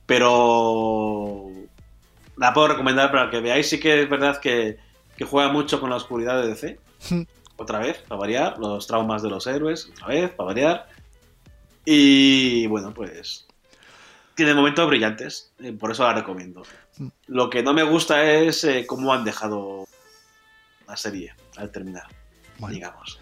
Pero 0.05 1.49
la 2.38 2.53
puedo 2.53 2.70
recomendar 2.70 3.11
para 3.11 3.30
que 3.30 3.39
veáis. 3.39 3.70
Sí 3.70 3.80
que 3.80 4.03
es 4.03 4.09
verdad 4.09 4.39
que, 4.39 4.78
que 5.15 5.26
juega 5.26 5.51
mucho 5.51 5.80
con 5.80 5.89
la 5.89 5.95
oscuridad 5.95 6.41
de 6.41 6.47
DC. 6.49 6.80
Otra 7.55 7.80
vez, 7.80 7.97
para 8.07 8.20
variar. 8.20 8.59
Los 8.59 8.86
traumas 8.88 9.22
de 9.24 9.30
los 9.30 9.47
héroes, 9.47 9.89
otra 9.91 10.07
vez, 10.07 10.30
para 10.32 10.47
variar. 10.47 10.88
Y 11.86 12.68
bueno, 12.68 12.93
pues 12.93 13.47
tiene 14.36 14.53
momentos 14.53 14.88
brillantes. 14.88 15.51
eh, 15.59 15.74
Por 15.74 15.91
eso 15.91 16.03
la 16.03 16.13
recomiendo. 16.13 16.63
Mm. 16.97 17.07
Lo 17.28 17.49
que 17.49 17.63
no 17.63 17.74
me 17.74 17.84
gusta 17.84 18.24
es 18.32 18.63
eh, 18.65 18.86
cómo 18.86 19.13
han 19.13 19.24
dejado 19.24 19.88
la 20.88 20.96
serie 20.98 21.34
al 21.58 21.72
terminar, 21.72 22.08
Bueno, 22.58 22.74
digamos. 22.76 23.20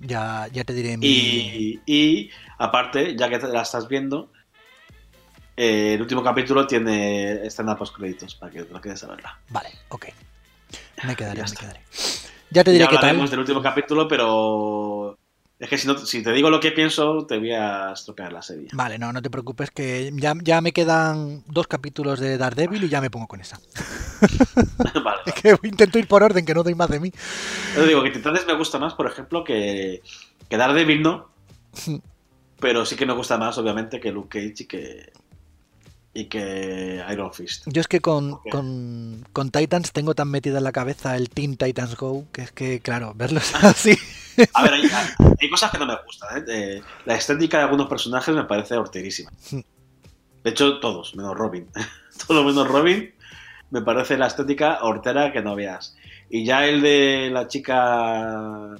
ya, 0.00 0.48
ya 0.52 0.64
te 0.64 0.72
diré 0.72 0.96
mi... 0.96 1.06
Y, 1.06 1.80
y, 1.86 2.30
aparte, 2.58 3.16
ya 3.16 3.28
que 3.28 3.38
la 3.38 3.62
estás 3.62 3.88
viendo, 3.88 4.32
eh, 5.56 5.94
el 5.94 6.00
último 6.00 6.22
capítulo 6.22 6.66
tiene 6.66 7.46
escena 7.46 7.76
post 7.76 7.94
créditos 7.96 8.34
para 8.36 8.52
que 8.52 8.62
te 8.62 8.72
lo 8.72 8.80
quedes 8.80 9.02
a 9.04 9.08
verla. 9.08 9.38
Vale, 9.50 9.70
ok. 9.88 10.06
Me 11.04 11.14
quedaré, 11.16 11.38
Ya 11.42 11.44
me 11.46 11.56
quedaré. 11.56 11.80
Ya 12.50 12.64
te 12.64 12.70
diré 12.70 12.84
ya 12.84 12.90
qué 12.90 12.96
tal. 12.98 13.28
del 13.30 13.38
último 13.40 13.62
capítulo, 13.62 14.08
pero 14.08 15.18
es 15.58 15.68
que 15.68 15.76
si, 15.76 15.88
no, 15.88 15.98
si 15.98 16.22
te 16.22 16.32
digo 16.32 16.50
lo 16.50 16.60
que 16.60 16.70
pienso, 16.70 17.26
te 17.26 17.38
voy 17.38 17.52
a 17.52 17.92
estropear 17.92 18.32
la 18.32 18.42
serie. 18.42 18.68
Vale, 18.72 18.96
no, 18.96 19.12
no 19.12 19.20
te 19.20 19.28
preocupes 19.28 19.72
que 19.72 20.12
ya, 20.14 20.34
ya 20.42 20.60
me 20.60 20.72
quedan 20.72 21.42
dos 21.46 21.66
capítulos 21.66 22.20
de 22.20 22.38
Daredevil 22.38 22.84
y 22.84 22.88
ya 22.88 23.00
me 23.00 23.10
pongo 23.10 23.26
con 23.26 23.40
esa. 23.40 23.58
vale. 25.04 25.22
Es 25.26 25.34
que 25.34 25.58
intento 25.66 25.98
ir 25.98 26.06
por 26.06 26.22
orden, 26.22 26.46
que 26.46 26.54
no 26.54 26.62
doy 26.62 26.76
más 26.76 26.88
de 26.88 27.00
mí. 27.00 27.10
Yo 27.74 27.86
digo 27.86 28.04
que 28.04 28.10
Titanes 28.10 28.46
me 28.46 28.54
gusta 28.54 28.78
más, 28.78 28.94
por 28.94 29.08
ejemplo, 29.08 29.42
que, 29.42 30.00
que 30.48 30.56
Daredevil 30.56 31.02
no. 31.02 31.28
Pero 32.60 32.86
sí 32.86 32.94
que 32.94 33.06
me 33.06 33.12
gusta 33.12 33.36
más, 33.36 33.58
obviamente, 33.58 33.98
que 33.98 34.12
Luke 34.12 34.38
Cage 34.38 34.62
y 34.62 34.66
que, 34.66 35.12
y 36.18 36.24
que 36.26 37.00
Iron 37.12 37.32
Fist. 37.32 37.64
Yo 37.66 37.80
es 37.80 37.86
que 37.86 38.00
con, 38.00 38.38
con, 38.50 39.24
con 39.32 39.50
Titans 39.50 39.92
tengo 39.92 40.14
tan 40.14 40.28
metida 40.28 40.58
en 40.58 40.64
la 40.64 40.72
cabeza 40.72 41.14
el 41.14 41.30
Teen 41.30 41.56
Titans 41.56 41.96
Go 41.96 42.24
que 42.32 42.42
es 42.42 42.50
que, 42.50 42.80
claro, 42.80 43.12
verlos 43.16 43.54
así. 43.54 43.96
A 44.52 44.62
ver, 44.62 44.74
hay, 44.74 44.90
hay 45.40 45.50
cosas 45.50 45.70
que 45.70 45.78
no 45.78 45.86
me 45.86 45.94
gustan. 46.04 46.38
¿eh? 46.38 46.44
Eh, 46.48 46.82
la 47.04 47.14
estética 47.14 47.58
de 47.58 47.64
algunos 47.64 47.86
personajes 47.86 48.34
me 48.34 48.44
parece 48.44 48.76
horterísima. 48.76 49.30
De 49.52 50.50
hecho, 50.50 50.80
todos, 50.80 51.14
menos 51.14 51.36
Robin. 51.36 51.68
Todo 52.26 52.42
menos 52.42 52.66
Robin, 52.66 53.14
me 53.70 53.82
parece 53.82 54.18
la 54.18 54.26
estética 54.26 54.80
hortera 54.82 55.32
que 55.32 55.40
no 55.40 55.54
veas. 55.54 55.96
Y 56.28 56.44
ya 56.44 56.66
el 56.66 56.82
de 56.82 57.30
la 57.32 57.46
chica. 57.46 58.74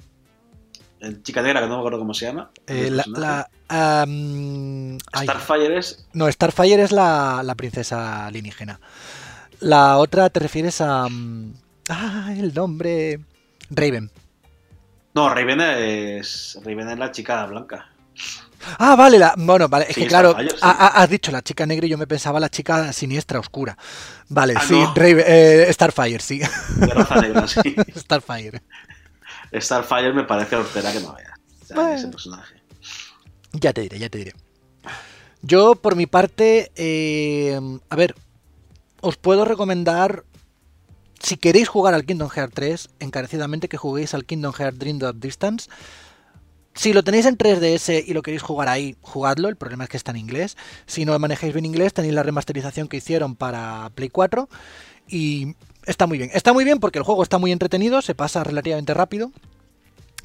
El 1.01 1.23
chica 1.23 1.41
negra, 1.41 1.61
que 1.61 1.67
no 1.67 1.73
me 1.75 1.79
acuerdo 1.79 1.99
cómo 1.99 2.13
se 2.13 2.25
llama. 2.25 2.51
Eh, 2.67 2.89
la, 2.91 3.49
ay, 3.69 5.23
Starfire 5.27 5.77
es. 5.77 6.07
no, 6.13 6.31
Starfire 6.31 6.81
es 6.83 6.91
la, 6.91 7.41
la 7.43 7.55
princesa 7.55 8.25
alienígena. 8.27 8.79
La 9.61 9.97
otra 9.97 10.29
te 10.29 10.39
refieres 10.39 10.81
a. 10.81 11.07
Ah, 11.89 12.33
el 12.37 12.53
nombre. 12.53 13.19
Raven. 13.69 14.09
No, 15.13 15.29
Raven 15.33 15.61
es. 15.61 16.57
Raven 16.63 16.89
es 16.89 16.97
la 16.99 17.11
chica 17.11 17.45
blanca. 17.45 17.89
Ah, 18.77 18.95
vale, 18.97 19.17
la, 19.17 19.33
bueno, 19.37 19.69
vale, 19.69 19.85
es 19.87 19.95
Sí, 19.95 20.01
que 20.01 20.07
claro, 20.07 20.35
sí. 20.37 20.47
ha- 20.61 20.87
has 21.01 21.09
dicho 21.09 21.31
la 21.31 21.41
chica 21.41 21.65
negra 21.65 21.85
y 21.85 21.89
yo 21.89 21.97
me 21.97 22.07
pensaba 22.07 22.41
la 22.41 22.49
chica 22.49 22.91
siniestra, 22.91 23.39
oscura. 23.39 23.77
Vale, 24.27 24.53
Ah, 24.57 24.61
sí, 24.67 24.73
no. 24.73 24.93
Raven- 24.93 25.23
eh, 25.25 25.67
Starfire, 25.71 26.19
sí, 26.19 26.39
De 26.75 26.87
raza 26.87 27.21
negra, 27.21 27.47
sí. 27.47 27.73
Starfire. 27.95 28.61
Starfire 29.53 30.13
me 30.13 30.23
parece 30.23 30.55
hortera 30.55 30.91
que 30.91 30.99
no 30.99 31.13
veas. 31.13 31.31
O 31.61 31.65
sea, 31.65 31.75
Bueno. 31.75 31.93
ese 31.95 32.07
personaje. 32.07 32.55
Ya 33.53 33.73
te 33.73 33.81
diré, 33.81 33.99
ya 33.99 34.09
te 34.09 34.17
diré. 34.19 34.33
Yo, 35.41 35.75
por 35.75 35.95
mi 35.95 36.05
parte, 36.05 36.71
eh, 36.75 37.59
a 37.89 37.95
ver, 37.95 38.15
os 39.01 39.15
puedo 39.17 39.45
recomendar, 39.45 40.23
si 41.21 41.37
queréis 41.37 41.67
jugar 41.69 41.93
al 41.93 42.05
Kingdom 42.05 42.29
Hearts 42.29 42.53
3, 42.53 42.89
encarecidamente 42.99 43.69
que 43.69 43.77
juguéis 43.77 44.13
al 44.13 44.25
Kingdom 44.25 44.53
Hearts 44.53 44.77
Dream 44.79 44.99
Drop 44.99 45.15
Distance. 45.15 45.69
Si 46.75 46.93
lo 46.93 47.03
tenéis 47.03 47.25
en 47.25 47.37
3DS 47.37 48.03
y 48.07 48.13
lo 48.13 48.21
queréis 48.21 48.41
jugar 48.41 48.69
ahí, 48.69 48.95
jugadlo. 49.01 49.49
El 49.49 49.55
problema 49.57 49.83
es 49.85 49.89
que 49.89 49.97
está 49.97 50.11
en 50.11 50.17
inglés. 50.17 50.55
Si 50.85 51.03
no 51.03 51.17
manejáis 51.19 51.53
bien 51.53 51.65
inglés, 51.65 51.93
tenéis 51.93 52.13
la 52.13 52.23
remasterización 52.23 52.87
que 52.87 52.97
hicieron 52.97 53.35
para 53.35 53.89
Play 53.95 54.09
4. 54.09 54.47
Y 55.07 55.55
está 55.89 56.07
muy 56.07 56.17
bien. 56.17 56.29
Está 56.33 56.53
muy 56.53 56.63
bien 56.63 56.79
porque 56.79 56.99
el 56.99 57.03
juego 57.03 57.23
está 57.23 57.37
muy 57.37 57.51
entretenido, 57.51 58.01
se 58.01 58.15
pasa 58.15 58.43
relativamente 58.43 58.93
rápido. 58.93 59.31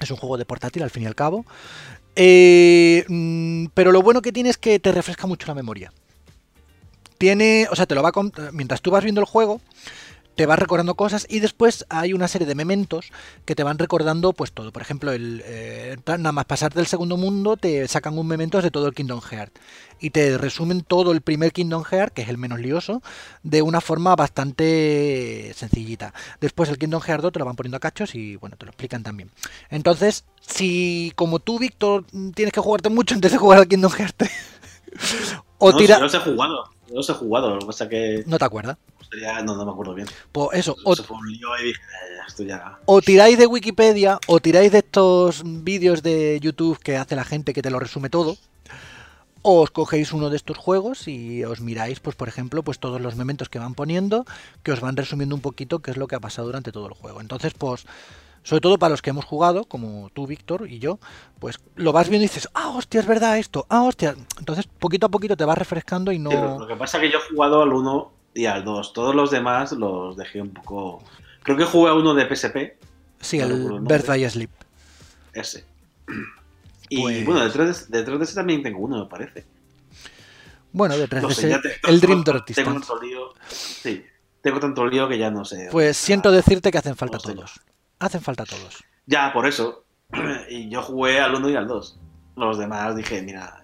Es 0.01 0.11
un 0.11 0.17
juego 0.17 0.37
de 0.37 0.45
portátil 0.45 0.83
al 0.83 0.91
fin 0.91 1.05
y 1.05 1.07
al 1.07 1.15
cabo. 1.15 1.45
Eh, 2.17 3.05
mm, 3.09 3.67
pero 3.75 3.91
lo 3.93 4.03
bueno 4.03 4.23
que 4.23 4.33
tiene 4.33 4.51
es 4.51 4.59
que 4.59 4.79
te 4.79 4.93
refresca 4.93 5.27
mucho 5.27 5.47
la 5.49 5.55
memoria. 5.55 5.93
Tiene, 7.19 7.67
o 7.71 7.77
sea, 7.77 7.87
te 7.87 7.95
lo 7.95 8.03
va 8.03 8.13
con- 8.13 8.33
mientras 8.53 8.83
tú 8.83 8.91
vas 8.91 9.03
viendo 9.05 9.21
el 9.21 9.27
juego, 9.27 9.61
te 10.35 10.47
vas 10.47 10.59
recordando 10.59 10.95
cosas 10.95 11.27
y 11.29 11.41
después 11.41 11.87
hay 11.89 12.13
una 12.13 12.29
serie 12.29 12.47
de 12.47 12.55
mementos 12.55 13.13
que 13.45 13.55
te 13.55 13.63
van 13.63 13.79
recordando 13.79 14.33
pues 14.33 14.53
todo. 14.53 14.73
Por 14.73 14.83
ejemplo, 14.83 15.13
el, 15.13 15.43
eh, 15.45 15.97
nada 16.07 16.33
más 16.33 16.45
pasar 16.45 16.73
del 16.75 16.87
segundo 16.87 17.17
mundo 17.17 17.57
te 17.57 17.87
sacan 17.89 18.19
un 18.19 18.27
memento 18.27 18.61
de 18.61 18.71
todo 18.71 18.87
el 18.87 18.95
Kingdom 18.95 19.21
Hearts 19.21 19.53
y 20.01 20.11
te 20.11 20.37
resumen 20.37 20.83
todo 20.83 21.13
el 21.13 21.21
primer 21.21 21.53
Kingdom 21.53 21.85
Hearts, 21.85 22.13
que 22.13 22.23
es 22.23 22.29
el 22.29 22.39
menos 22.39 22.59
lioso, 22.59 23.03
de 23.43 23.63
una 23.63 23.81
forma 23.81 24.17
bastante 24.17 25.53
sencillita. 25.55 26.13
Después 26.41 26.69
el 26.69 26.79
Kingdom 26.79 27.01
Hearts 27.01 27.23
2 27.23 27.33
te 27.33 27.39
lo 27.39 27.45
van 27.45 27.57
poniendo 27.57 27.77
a 27.77 27.81
cachos 27.81 28.15
y 28.15 28.37
bueno, 28.37 28.57
te 28.57 28.67
lo 28.67 28.71
explican 28.71 29.03
también. 29.03 29.31
Entonces, 29.71 30.25
si 30.41 31.13
como 31.15 31.39
tú, 31.39 31.59
Víctor, 31.59 32.05
tienes 32.35 32.53
que 32.53 32.61
jugarte 32.61 32.91
mucho 32.91 33.15
antes 33.15 33.33
de 33.33 33.39
jugar 33.39 33.61
al 33.61 33.69
Kingdom 33.69 33.93
Hearts 33.93 34.15
3, 34.17 34.31
o 35.59 35.71
no, 35.71 35.77
tira... 35.77 35.95
si 35.95 36.01
yo 36.01 36.05
los 36.05 36.15
he 36.15 36.19
jugado. 36.19 36.65
Yo 36.89 36.95
los 36.97 37.09
he 37.09 37.15
jugado. 37.15 37.51
Lo 37.55 37.61
que 37.61 37.67
pasa 37.67 37.89
que. 37.89 38.25
No 38.27 38.39
te 38.39 38.45
acuerdas. 38.45 38.77
No, 39.45 39.57
no 39.57 39.65
me 39.65 39.73
acuerdo 39.73 39.95
bien. 39.95 40.09
Pues 40.33 40.49
eso, 40.59 40.77
o, 40.85 40.93
Eso 40.93 41.05
fue 41.05 41.17
un 41.17 41.31
lío 41.31 41.49
y 41.61 41.67
dije, 41.67 41.81
"Eh, 41.81 42.21
esto 42.27 42.43
ya. 42.43 42.79
o 42.87 43.01
tiráis 43.01 43.39
de 43.39 43.47
Wikipedia 43.47 44.19
o 44.27 44.41
tiráis 44.41 44.73
de 44.73 44.79
estos 44.79 45.43
vídeos 45.45 46.03
de 46.03 46.39
YouTube 46.41 46.79
que 46.79 46.97
hace 46.97 47.17
la 47.17 47.25
gente 47.25 47.53
que 47.53 47.63
te 47.63 47.71
lo 47.71 47.79
resume 47.79 48.11
todo. 48.11 48.37
O 49.47 49.61
os 49.61 49.71
cogéis 49.71 50.13
uno 50.13 50.31
de 50.31 50.37
estos 50.37 50.57
juegos 50.57 51.07
y 51.07 51.45
os 51.45 51.61
miráis, 51.61 52.01
pues 52.01 52.17
por 52.17 52.29
ejemplo, 52.29 52.63
pues 52.63 52.79
todos 52.79 52.99
los 53.01 53.15
momentos 53.15 53.51
que 53.51 53.59
van 53.59 53.75
poniendo, 53.75 54.25
que 54.63 54.73
os 54.73 54.81
van 54.81 54.97
resumiendo 54.97 55.35
un 55.35 55.43
poquito 55.43 55.81
qué 55.81 55.91
es 55.91 55.99
lo 55.99 56.07
que 56.07 56.15
ha 56.17 56.21
pasado 56.21 56.47
durante 56.47 56.73
todo 56.73 56.87
el 56.87 56.95
juego. 56.95 57.21
Entonces, 57.21 57.53
pues, 57.53 57.85
sobre 58.43 58.63
todo 58.63 58.79
para 58.79 58.93
los 58.93 59.03
que 59.03 59.11
hemos 59.11 59.27
jugado, 59.27 59.65
como 59.67 60.09
tú, 60.15 60.27
Víctor, 60.27 60.67
y 60.71 60.79
yo, 60.79 60.99
pues 61.41 61.61
lo 61.77 61.93
vas 61.93 62.09
viendo 62.09 62.25
y 62.25 62.29
dices, 62.29 62.49
ah, 62.55 62.71
hostia, 62.71 63.01
es 63.01 63.07
verdad 63.07 63.37
esto, 63.39 63.67
ah, 63.69 63.83
hostia. 63.83 64.15
Entonces, 64.39 64.67
poquito 64.67 65.07
a 65.07 65.11
poquito 65.11 65.37
te 65.37 65.45
vas 65.45 65.59
refrescando 65.59 66.11
y 66.11 66.19
no. 66.19 66.31
Sí, 66.31 66.37
lo 66.61 66.67
que 66.67 66.77
pasa 66.77 66.97
es 66.97 67.03
que 67.03 67.11
yo 67.11 67.19
he 67.19 67.31
jugado 67.35 67.61
al 67.63 67.73
1 67.75 68.13
y 68.35 68.47
al 68.47 68.65
2. 68.65 68.93
Todos 68.93 69.15
los 69.15 69.31
demás 69.31 69.73
los 69.73 70.17
dejé 70.17 70.41
un 70.43 70.53
poco. 70.53 71.03
Creo 71.43 71.57
que 71.57 71.65
jugué 71.65 71.91
a 71.91 71.95
uno 71.95 72.15
de 72.15 72.27
PSP, 72.35 72.77
Sí, 73.21 73.39
no 73.39 73.45
el. 73.47 73.81
Birth 73.81 74.07
by 74.07 74.29
Sleep. 74.29 74.51
ese. 75.33 75.65
Y 76.91 77.01
Pues- 77.01 77.25
bueno, 77.25 77.41
de 77.43 77.51
3DS, 77.51 77.87
de 77.89 78.05
3DS 78.05 78.35
también 78.35 78.63
tengo 78.63 78.79
uno, 78.81 78.99
me 79.05 79.07
parece. 79.07 79.47
Bueno, 80.71 80.97
de 80.99 81.09
3DS, 81.09 81.23
No 81.23 81.31
sé, 81.31 81.49
ya 81.49 81.61
te- 81.61 81.81
el 81.89 81.99
Dream 82.01 82.23
Drop 82.23 82.45
tengo 82.45 82.73
tanto 82.73 83.01
lío. 83.01 83.33
Sí, 83.49 84.05
tengo 84.43 84.61
tanto 84.61 84.87
lío 84.87 85.09
que 85.09 85.17
ya 85.19 85.31
no 85.31 85.45
sé. 85.47 85.69
Pues 85.73 85.97
siento 85.97 86.31
decirte 86.31 86.71
que 86.71 86.79
hacen 86.79 86.95
falta 86.95 87.17
no 87.17 87.21
sé. 87.21 87.33
todos. 87.35 87.61
Hacen 88.01 88.21
falta 88.21 88.45
todos. 88.45 88.85
Ya, 89.07 89.33
por 89.33 89.47
eso. 89.47 89.85
Y 90.51 90.69
yo 90.69 90.83
jugué 90.83 91.21
al 91.21 91.35
1 91.35 91.49
y 91.51 91.57
al 91.57 91.67
2. 91.67 91.99
Los 92.37 92.59
demás 92.59 92.95
dije, 92.97 93.23
mira. 93.23 93.61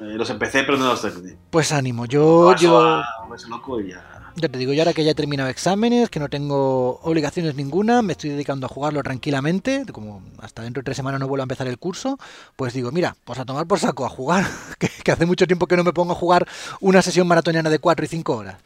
Eh, 0.00 0.14
los 0.16 0.28
empecé, 0.30 0.62
pero 0.64 0.76
no 0.76 0.86
los 0.86 1.00
terminé. 1.00 1.36
Pues 1.50 1.72
ánimo, 1.72 2.06
yo, 2.06 2.50
Paso 2.52 2.62
yo, 2.62 2.78
a 2.78 3.04
loco 3.48 3.80
y 3.80 3.90
ya. 3.90 4.16
Ya 4.38 4.50
te 4.50 4.58
digo, 4.58 4.74
yo 4.74 4.82
ahora 4.82 4.92
que 4.92 5.02
ya 5.02 5.12
he 5.12 5.14
terminado 5.14 5.48
exámenes, 5.48 6.10
que 6.10 6.20
no 6.20 6.28
tengo 6.28 7.00
obligaciones 7.02 7.54
ninguna, 7.54 8.02
me 8.02 8.12
estoy 8.12 8.28
dedicando 8.28 8.66
a 8.66 8.68
jugarlo 8.68 9.02
tranquilamente, 9.02 9.86
como 9.90 10.22
hasta 10.40 10.62
dentro 10.62 10.82
de 10.82 10.84
tres 10.84 10.98
semanas 10.98 11.20
no 11.20 11.26
vuelvo 11.26 11.40
a 11.40 11.44
empezar 11.44 11.66
el 11.68 11.78
curso, 11.78 12.18
pues 12.54 12.74
digo, 12.74 12.92
mira, 12.92 13.16
pues 13.24 13.38
a 13.38 13.46
tomar 13.46 13.66
por 13.66 13.78
saco, 13.78 14.04
a 14.04 14.10
jugar, 14.10 14.46
que, 14.78 14.88
que 14.88 15.10
hace 15.10 15.24
mucho 15.24 15.46
tiempo 15.46 15.66
que 15.66 15.78
no 15.78 15.84
me 15.84 15.94
pongo 15.94 16.12
a 16.12 16.16
jugar 16.16 16.46
una 16.80 17.00
sesión 17.00 17.26
maratoniana 17.26 17.70
de 17.70 17.78
cuatro 17.78 18.04
y 18.04 18.08
cinco 18.08 18.36
horas. 18.36 18.56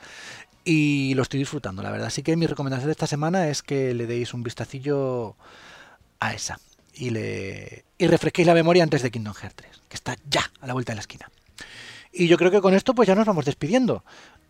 Y 0.64 1.14
lo 1.14 1.22
estoy 1.22 1.39
disfrutando, 1.39 1.83
la 1.83 1.91
verdad. 1.93 2.09
Así 2.09 2.24
que 2.24 2.37
mi 2.37 2.47
recomendación 2.47 2.87
de 2.87 2.93
esta 2.93 3.07
semana 3.07 3.49
es 3.49 3.62
que 3.62 3.95
le 3.95 4.07
deis 4.07 4.35
un 4.35 4.43
vistacillo 4.43 5.37
a 6.18 6.35
esa 6.35 6.59
y, 7.01 7.11
le, 7.11 7.84
y 7.98 8.07
refresquéis 8.07 8.46
la 8.46 8.55
memoria 8.55 8.82
antes 8.82 9.03
de 9.03 9.11
Kingdom 9.11 9.34
Hearts 9.34 9.57
3, 9.57 9.70
que 9.88 9.94
está 9.96 10.16
ya 10.28 10.42
a 10.61 10.66
la 10.66 10.72
vuelta 10.74 10.92
de 10.92 10.96
la 10.96 11.01
esquina. 11.01 11.30
Y 12.12 12.26
yo 12.28 12.36
creo 12.36 12.51
que 12.51 12.61
con 12.61 12.74
esto 12.74 12.94
pues 12.94 13.07
ya 13.09 13.14
nos 13.14 13.26
vamos 13.26 13.44
despidiendo. 13.44 14.05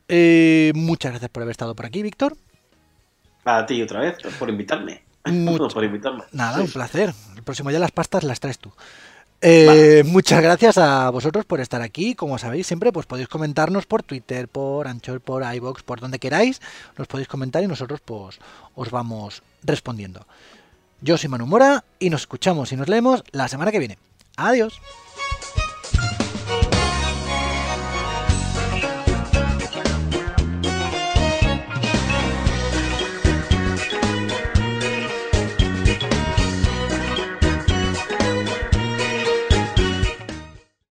Eh, 0.09 0.73
muchas 0.75 1.13
gracias 1.13 1.31
por 1.31 1.43
haber 1.43 1.53
estado 1.53 1.75
por 1.77 1.87
aquí, 1.87 2.03
Víctor. 2.03 2.37
A 3.45 3.65
ti 3.67 3.81
otra 3.83 4.01
vez, 4.01 4.17
por 4.39 4.49
invitarme. 4.51 5.03
Mucho- 5.27 5.69
por 5.75 5.85
invitarme. 5.85 6.25
Nada, 6.33 6.57
Sí. 6.57 6.63
un 6.65 6.71
placer. 6.73 7.15
El 7.37 7.43
próximo 7.43 7.71
día 7.71 7.79
las 7.79 7.93
pastas 7.93 8.25
las 8.25 8.41
traes 8.41 8.59
tú. 8.59 8.73
Eh, 9.43 10.03
Muchas 10.07 10.43
gracias 10.43 10.77
a 10.77 11.09
vosotros 11.11 11.47
por 11.47 11.61
estar 11.61 11.81
aquí. 11.81 12.15
Como 12.15 12.37
sabéis, 12.39 12.67
siempre 12.67 12.93
pues 12.93 13.07
podéis 13.07 13.29
comentarnos 13.29 13.87
por 13.87 14.03
Twitter, 14.03 14.49
por 14.49 14.87
Anchor, 14.87 15.21
por 15.21 15.43
iBox, 15.55 15.83
por 15.83 16.01
donde 16.01 16.19
queráis. 16.19 16.61
Nos 16.99 17.07
podéis 17.07 17.29
comentar 17.29 17.63
y 17.63 17.67
nosotros 17.67 18.01
pues 18.05 18.39
os 18.75 18.91
vamos 18.91 19.43
respondiendo. 19.63 20.27
Yo 21.03 21.17
soy 21.17 21.31
Manu 21.31 21.47
Mora 21.47 21.85
y 21.99 22.11
nos 22.11 22.23
escuchamos 22.23 22.73
y 22.73 22.77
nos 22.77 22.89
leemos 22.89 23.25
la 23.33 23.49
semana 23.49 23.73
que 23.73 23.79
viene. 23.79 23.99
Adiós. 24.37 24.81